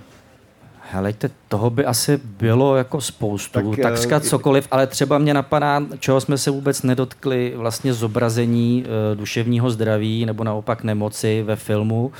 Helejte, 0.90 1.30
toho 1.48 1.70
by 1.70 1.84
asi 1.84 2.20
bylo 2.24 2.76
jako 2.76 3.00
spoustu, 3.00 3.70
tak, 3.70 3.80
takřka 3.82 4.16
uh, 4.16 4.22
cokoliv, 4.22 4.68
ale 4.70 4.86
třeba 4.86 5.18
mě 5.18 5.34
napadá, 5.34 5.82
čeho 5.98 6.20
jsme 6.20 6.38
se 6.38 6.50
vůbec 6.50 6.82
nedotkli, 6.82 7.52
vlastně 7.56 7.94
zobrazení 7.94 8.84
uh, 8.84 9.18
duševního 9.18 9.70
zdraví 9.70 10.26
nebo 10.26 10.44
naopak 10.44 10.82
nemoci 10.82 11.42
ve 11.42 11.56
filmu. 11.56 12.12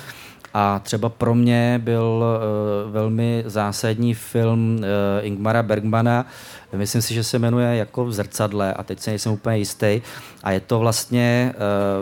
A 0.57 0.79
třeba 0.79 1.09
pro 1.09 1.35
mě 1.35 1.81
byl 1.85 2.25
uh, 2.25 2.93
velmi 2.93 3.45
zásadní 3.47 4.15
film 4.15 4.77
uh, 4.79 4.85
Ingmara 5.27 5.63
Bergmana, 5.63 6.27
myslím 6.73 7.03
si, 7.03 7.15
že 7.15 7.25
se 7.25 7.39
jmenuje 7.39 7.77
jako 7.77 8.05
v 8.05 8.13
zrcadle 8.13 8.75
a 8.75 8.83
teď 8.83 9.01
se 9.01 9.11
nejsem 9.11 9.33
úplně 9.33 9.59
jistý. 9.59 10.03
A 10.43 10.51
je 10.51 10.61
to 10.61 10.79
vlastně 10.79 11.55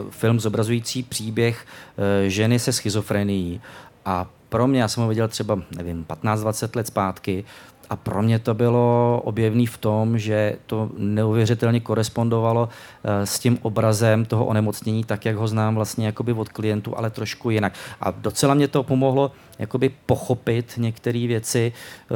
uh, 0.05 0.11
film 0.11 0.41
zobrazující 0.41 1.03
příběh 1.03 1.65
uh, 1.97 2.05
ženy 2.29 2.59
se 2.59 2.73
schizofrenií. 2.73 3.61
A 4.05 4.27
pro 4.53 4.67
mě, 4.67 4.81
já 4.81 4.89
jsem 4.89 5.03
ho 5.03 5.09
viděl 5.09 5.29
třeba, 5.29 5.59
nevím, 5.77 6.05
15-20 6.09 6.77
let 6.77 6.87
zpátky, 6.87 7.45
a 7.91 7.97
pro 7.97 8.23
mě 8.23 8.39
to 8.39 8.55
bylo 8.55 9.21
objevný 9.25 9.67
v 9.67 9.79
tom, 9.79 10.19
že 10.19 10.57
to 10.67 10.91
neuvěřitelně 10.97 11.81
korespondovalo 11.81 12.69
eh, 13.05 13.27
s 13.27 13.39
tím 13.39 13.59
obrazem 13.63 14.25
toho 14.25 14.47
onemocnění, 14.47 15.05
tak 15.05 15.25
jak 15.25 15.37
ho 15.37 15.49
znám 15.49 15.75
vlastně 15.75 16.07
jakoby 16.07 16.33
od 16.33 16.49
klientů, 16.49 16.99
ale 16.99 17.11
trošku 17.11 17.51
jinak. 17.51 17.73
A 18.01 18.11
docela 18.11 18.55
mě 18.55 18.69
to 18.69 18.83
pomohlo 18.83 19.33
jakoby 19.59 19.91
pochopit 20.07 20.73
některé 20.77 21.27
věci, 21.27 21.73
eh, 21.73 22.15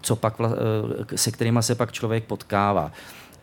co 0.00 0.16
pak, 0.16 0.34
eh, 0.40 1.16
se 1.16 1.30
kterými 1.30 1.62
se 1.62 1.74
pak 1.74 1.92
člověk 1.92 2.24
potkává. 2.24 2.92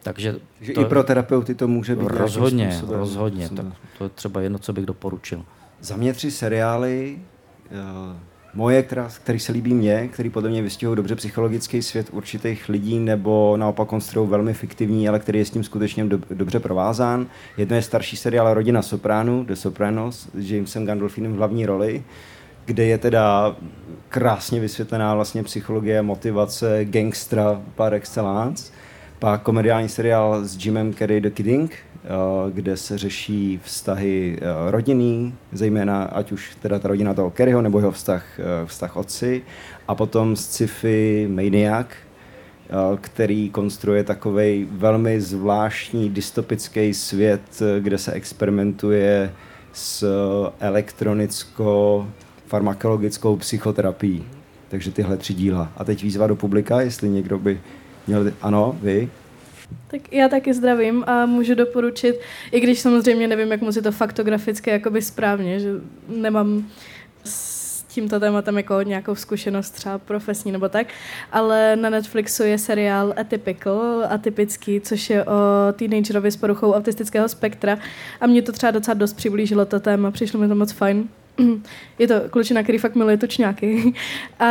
Takže 0.04 0.36
že 0.62 0.74
to, 0.74 0.82
i 0.82 0.86
pro 0.86 1.04
terapeuty 1.04 1.56
to 1.56 1.68
může 1.68 1.96
být 1.96 2.08
rozhodně, 2.08 2.72
způsobem, 2.72 3.00
rozhodně. 3.00 3.50
Tak 3.50 3.66
to 3.98 4.04
je 4.04 4.10
třeba 4.10 4.42
jedno, 4.42 4.60
co 4.60 4.74
bych 4.74 4.86
doporučil. 4.86 5.46
Za 5.80 5.96
mě 5.96 6.14
tři 6.14 6.32
seriály 6.32 7.20
moje, 8.54 8.84
která, 8.84 9.10
který 9.24 9.40
se 9.40 9.52
líbí 9.52 9.74
mně, 9.74 10.08
který 10.08 10.30
podle 10.30 10.50
mě 10.50 10.62
vystihují 10.62 10.96
dobře 10.96 11.16
psychologický 11.16 11.82
svět 11.82 12.08
určitých 12.12 12.70
lidí, 12.70 13.00
nebo 13.00 13.58
naopak 13.58 13.88
konstruují 13.88 14.30
velmi 14.30 14.54
fiktivní, 14.54 15.10
ale 15.10 15.20
který 15.20 15.40
je 15.40 15.46
s 15.46 15.50
tím 15.50 15.64
skutečně 15.64 16.06
do, 16.06 16.20
dobře 16.32 16.60
provázán. 16.60 17.28
Jedno 17.58 17.76
je 17.76 17.82
starší 17.82 18.18
seriál 18.18 18.54
Rodina 18.54 18.82
Sopránů, 18.82 19.44
The 19.44 19.54
Sopranos, 19.54 20.30
s 20.34 20.52
Jamesem 20.52 20.86
Gandolfinem 20.86 21.34
v 21.34 21.38
hlavní 21.38 21.66
roli, 21.66 22.04
kde 22.66 22.86
je 22.86 22.98
teda 22.98 23.56
krásně 24.10 24.60
vysvětlená 24.60 25.16
vlastně 25.16 25.44
psychologie, 25.44 26.02
motivace 26.02 26.86
gangstra 26.86 27.62
par 27.76 27.94
excellence. 27.94 28.74
Pak 29.20 29.42
komediální 29.42 29.90
seriál 29.90 30.46
s 30.46 30.66
Jimem 30.66 30.94
Carrey 30.94 31.22
The 31.22 31.30
Kidding, 31.30 31.76
kde 32.52 32.78
se 32.78 32.98
řeší 32.98 33.60
vztahy 33.64 34.38
eh, 34.38 34.72
rodinný, 34.72 35.36
zejména 35.52 36.04
ať 36.04 36.32
už 36.32 36.56
teda 36.62 36.80
ta 36.80 36.88
rodina 36.88 37.14
toho 37.14 37.32
Kerryho, 37.32 37.62
nebo 37.62 37.80
jeho 37.80 37.92
vztah, 37.92 38.40
eh, 38.40 38.66
vztah 38.66 38.98
otci, 38.98 39.42
a 39.88 39.96
potom 39.96 40.36
sci-fi 40.36 41.28
Maniac, 41.32 41.88
který 43.02 43.50
konstruuje 43.50 44.04
takový 44.04 44.68
velmi 44.72 45.22
zvláštní 45.22 46.10
dystopický 46.10 46.94
svět, 46.94 47.42
kde 47.80 47.98
se 47.98 48.12
experimentuje 48.12 49.32
s 49.74 50.08
elektronickou 50.60 52.08
farmakologickou 52.48 53.36
psychoterapií. 53.36 54.26
Takže 54.70 54.92
tyhle 54.92 55.18
tři 55.18 55.34
díla. 55.34 55.72
A 55.78 55.84
teď 55.84 56.04
výzva 56.04 56.28
do 56.28 56.36
publika, 56.36 56.82
jestli 56.82 57.10
někdo 57.10 57.40
by 57.40 57.62
měl... 58.08 58.32
Ano, 58.42 58.78
vy? 58.82 59.10
Tak 59.88 60.14
já 60.14 60.30
taky 60.30 60.54
zdravím 60.54 61.04
a 61.08 61.26
můžu 61.26 61.56
doporučit, 61.56 62.20
i 62.52 62.60
když 62.60 62.80
samozřejmě 62.80 63.28
nevím, 63.28 63.52
jak 63.52 63.62
moc 63.62 63.76
je 63.76 63.82
to 63.82 63.92
faktograficky 63.92 64.70
jakoby 64.70 65.02
správně, 65.02 65.60
že 65.60 65.70
nemám 66.08 66.68
s 67.24 67.84
tímto 67.84 68.20
tématem 68.20 68.58
jako 68.58 68.82
nějakou 68.82 69.16
zkušenost 69.16 69.72
třeba 69.72 69.98
profesní 69.98 70.52
nebo 70.52 70.70
tak, 70.70 70.88
ale 71.32 71.76
na 71.76 71.90
Netflixu 71.90 72.44
je 72.44 72.58
seriál 72.58 73.14
Atypical, 73.18 74.06
atypický, 74.10 74.82
což 74.82 75.10
je 75.10 75.26
o 75.26 75.74
teenagerovi 75.74 76.32
s 76.32 76.38
poruchou 76.38 76.74
autistického 76.74 77.30
spektra 77.30 77.78
a 78.22 78.28
mě 78.28 78.42
to 78.42 78.52
třeba 78.52 78.72
docela 78.72 78.94
dost 78.94 79.14
přiblížilo 79.14 79.66
to 79.66 79.80
téma, 79.80 80.12
přišlo 80.12 80.40
mi 80.40 80.48
to 80.48 80.56
moc 80.56 80.72
fajn. 80.72 81.10
Je 82.00 82.08
to 82.08 82.16
klučina, 82.30 82.64
který 82.64 82.78
fakt 82.78 82.96
miluje 82.96 83.18
tučňáky. 83.18 83.94
A, 84.40 84.48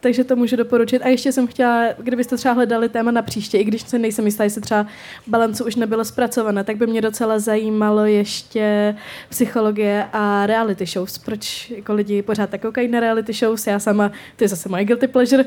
takže 0.00 0.24
to 0.24 0.36
můžu 0.36 0.56
doporučit. 0.56 1.02
A 1.02 1.08
ještě 1.08 1.32
jsem 1.32 1.46
chtěla, 1.46 1.84
kdybyste 1.98 2.36
třeba 2.36 2.54
hledali 2.54 2.88
téma 2.88 3.10
na 3.10 3.22
příště, 3.22 3.58
i 3.58 3.64
když 3.64 3.82
se 3.82 3.98
nejsem 3.98 4.26
jistá, 4.26 4.44
jestli 4.44 4.60
třeba 4.60 4.86
balancu 5.26 5.64
už 5.64 5.76
nebylo 5.76 6.04
zpracované, 6.04 6.64
tak 6.64 6.76
by 6.76 6.86
mě 6.86 7.00
docela 7.00 7.38
zajímalo 7.38 8.04
ještě 8.04 8.94
psychologie 9.28 10.04
a 10.12 10.46
reality 10.46 10.86
shows. 10.86 11.18
Proč 11.18 11.70
jako 11.70 11.94
lidi 11.94 12.22
pořád 12.22 12.50
tak 12.50 12.60
koukají 12.62 12.88
na 12.88 13.00
reality 13.00 13.32
shows? 13.32 13.66
Já 13.66 13.78
sama, 13.78 14.12
to 14.36 14.44
je 14.44 14.48
zase 14.48 14.68
moje 14.68 14.84
guilty 14.84 15.08
pleasure. 15.08 15.44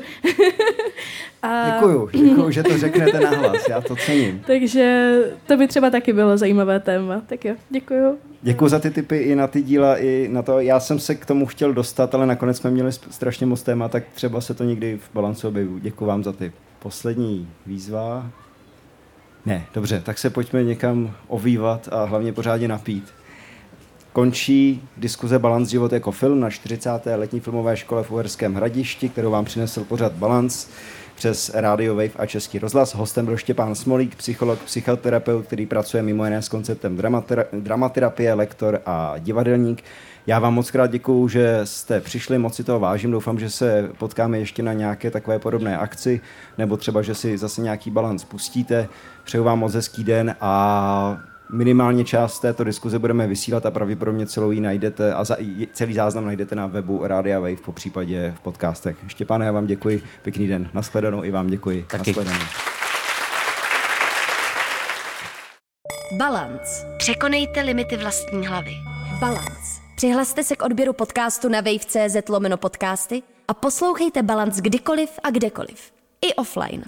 a... 1.42 1.70
Děkuju, 1.74 2.10
děkuju, 2.12 2.50
že 2.50 2.62
to 2.62 2.78
řeknete 2.78 3.20
nahlas, 3.20 3.68
já 3.68 3.80
to 3.80 3.96
cením. 3.96 4.42
takže 4.46 5.16
to 5.46 5.56
by 5.56 5.68
třeba 5.68 5.90
taky 5.90 6.12
bylo 6.12 6.38
zajímavé 6.38 6.80
téma. 6.80 7.22
Tak 7.26 7.44
jo, 7.44 7.54
děkuju. 7.70 8.31
Děkuji 8.44 8.68
za 8.68 8.78
ty 8.78 8.90
tipy 8.90 9.16
i 9.16 9.34
na 9.34 9.46
ty 9.46 9.62
díla, 9.62 9.98
i 9.98 10.28
na 10.32 10.42
to. 10.42 10.60
Já 10.60 10.80
jsem 10.80 10.98
se 10.98 11.14
k 11.14 11.26
tomu 11.26 11.46
chtěl 11.46 11.72
dostat, 11.72 12.14
ale 12.14 12.26
nakonec 12.26 12.56
jsme 12.56 12.70
měli 12.70 12.92
strašně 12.92 13.46
moc 13.46 13.62
téma, 13.62 13.88
tak 13.88 14.04
třeba 14.14 14.40
se 14.40 14.54
to 14.54 14.64
někdy 14.64 14.98
v 14.98 15.14
balancu 15.14 15.48
objeví. 15.48 15.80
Děkuji 15.80 16.06
vám 16.06 16.24
za 16.24 16.32
ty. 16.32 16.52
Poslední 16.78 17.48
výzva. 17.66 18.30
Ne, 19.46 19.66
dobře, 19.74 20.02
tak 20.04 20.18
se 20.18 20.30
pojďme 20.30 20.64
někam 20.64 21.14
ovývat 21.28 21.88
a 21.92 22.04
hlavně 22.04 22.32
pořádně 22.32 22.68
napít. 22.68 23.04
Končí 24.12 24.88
diskuze 24.96 25.38
Balance 25.38 25.70
život 25.70 25.92
jako 25.92 26.10
film 26.12 26.40
na 26.40 26.50
40. 26.50 26.90
letní 27.16 27.40
filmové 27.40 27.76
škole 27.76 28.02
v 28.02 28.10
Uherském 28.10 28.54
hradišti, 28.54 29.08
kterou 29.08 29.30
vám 29.30 29.44
přinesl 29.44 29.84
pořad 29.84 30.12
Balance 30.12 30.68
přes 31.22 31.50
Radio 31.54 31.94
Wave 31.94 32.10
a 32.16 32.26
Český 32.26 32.58
rozhlas. 32.58 32.94
Hostem 32.94 33.26
byl 33.26 33.36
Štěpán 33.36 33.74
Smolík, 33.74 34.16
psycholog, 34.16 34.58
psychoterapeut, 34.58 35.46
který 35.46 35.66
pracuje 35.66 36.02
mimo 36.02 36.24
jiné 36.24 36.42
s 36.42 36.48
konceptem 36.48 36.96
dramatera- 36.96 37.44
dramaterapie, 37.52 38.34
lektor 38.34 38.80
a 38.86 39.14
divadelník. 39.18 39.84
Já 40.26 40.38
vám 40.38 40.54
moc 40.54 40.70
krát 40.70 40.86
děkuju, 40.90 41.28
že 41.28 41.60
jste 41.64 42.00
přišli, 42.00 42.38
moc 42.38 42.54
si 42.54 42.64
toho 42.64 42.80
vážím. 42.80 43.10
Doufám, 43.10 43.38
že 43.38 43.50
se 43.50 43.90
potkáme 43.98 44.38
ještě 44.38 44.62
na 44.62 44.72
nějaké 44.72 45.10
takové 45.10 45.38
podobné 45.38 45.78
akci, 45.78 46.20
nebo 46.58 46.76
třeba, 46.76 47.02
že 47.02 47.14
si 47.14 47.38
zase 47.38 47.60
nějaký 47.60 47.90
balans 47.90 48.24
pustíte. 48.24 48.88
Přeju 49.24 49.44
vám 49.44 49.58
moc 49.58 49.74
hezký 49.74 50.04
den 50.04 50.36
a 50.40 51.18
minimálně 51.52 52.04
část 52.04 52.40
této 52.40 52.64
diskuze 52.64 52.98
budeme 52.98 53.26
vysílat 53.26 53.66
a 53.66 53.70
pravděpodobně 53.70 54.26
celou 54.26 54.50
ji 54.50 54.60
najdete 54.60 55.14
a 55.14 55.24
za, 55.24 55.36
celý 55.72 55.94
záznam 55.94 56.24
najdete 56.24 56.54
na 56.54 56.66
webu 56.66 57.06
Radia 57.06 57.40
Wave, 57.40 57.56
po 57.56 57.72
případě 57.72 58.34
v 58.36 58.40
podcastech. 58.40 58.96
Štěpáne, 59.06 59.46
já 59.46 59.52
vám 59.52 59.66
děkuji, 59.66 60.02
pěkný 60.22 60.46
den, 60.46 60.70
nashledanou 60.74 61.24
i 61.24 61.30
vám 61.30 61.46
děkuji. 61.46 61.86
Taky. 61.90 62.10
Nashledanou. 62.10 62.44
Balance. 66.16 66.86
Překonejte 66.98 67.60
limity 67.60 67.96
vlastní 67.96 68.46
hlavy. 68.46 68.72
Balance. 69.20 69.80
Přihlaste 69.96 70.44
se 70.44 70.56
k 70.56 70.62
odběru 70.62 70.92
podcastu 70.92 71.48
na 71.48 71.60
wave.cz 71.60 72.28
lomeno 72.28 72.56
podcasty 72.56 73.22
a 73.48 73.54
poslouchejte 73.54 74.22
Balance 74.22 74.62
kdykoliv 74.62 75.10
a 75.22 75.30
kdekoliv. 75.30 75.92
I 76.22 76.34
offline. 76.34 76.84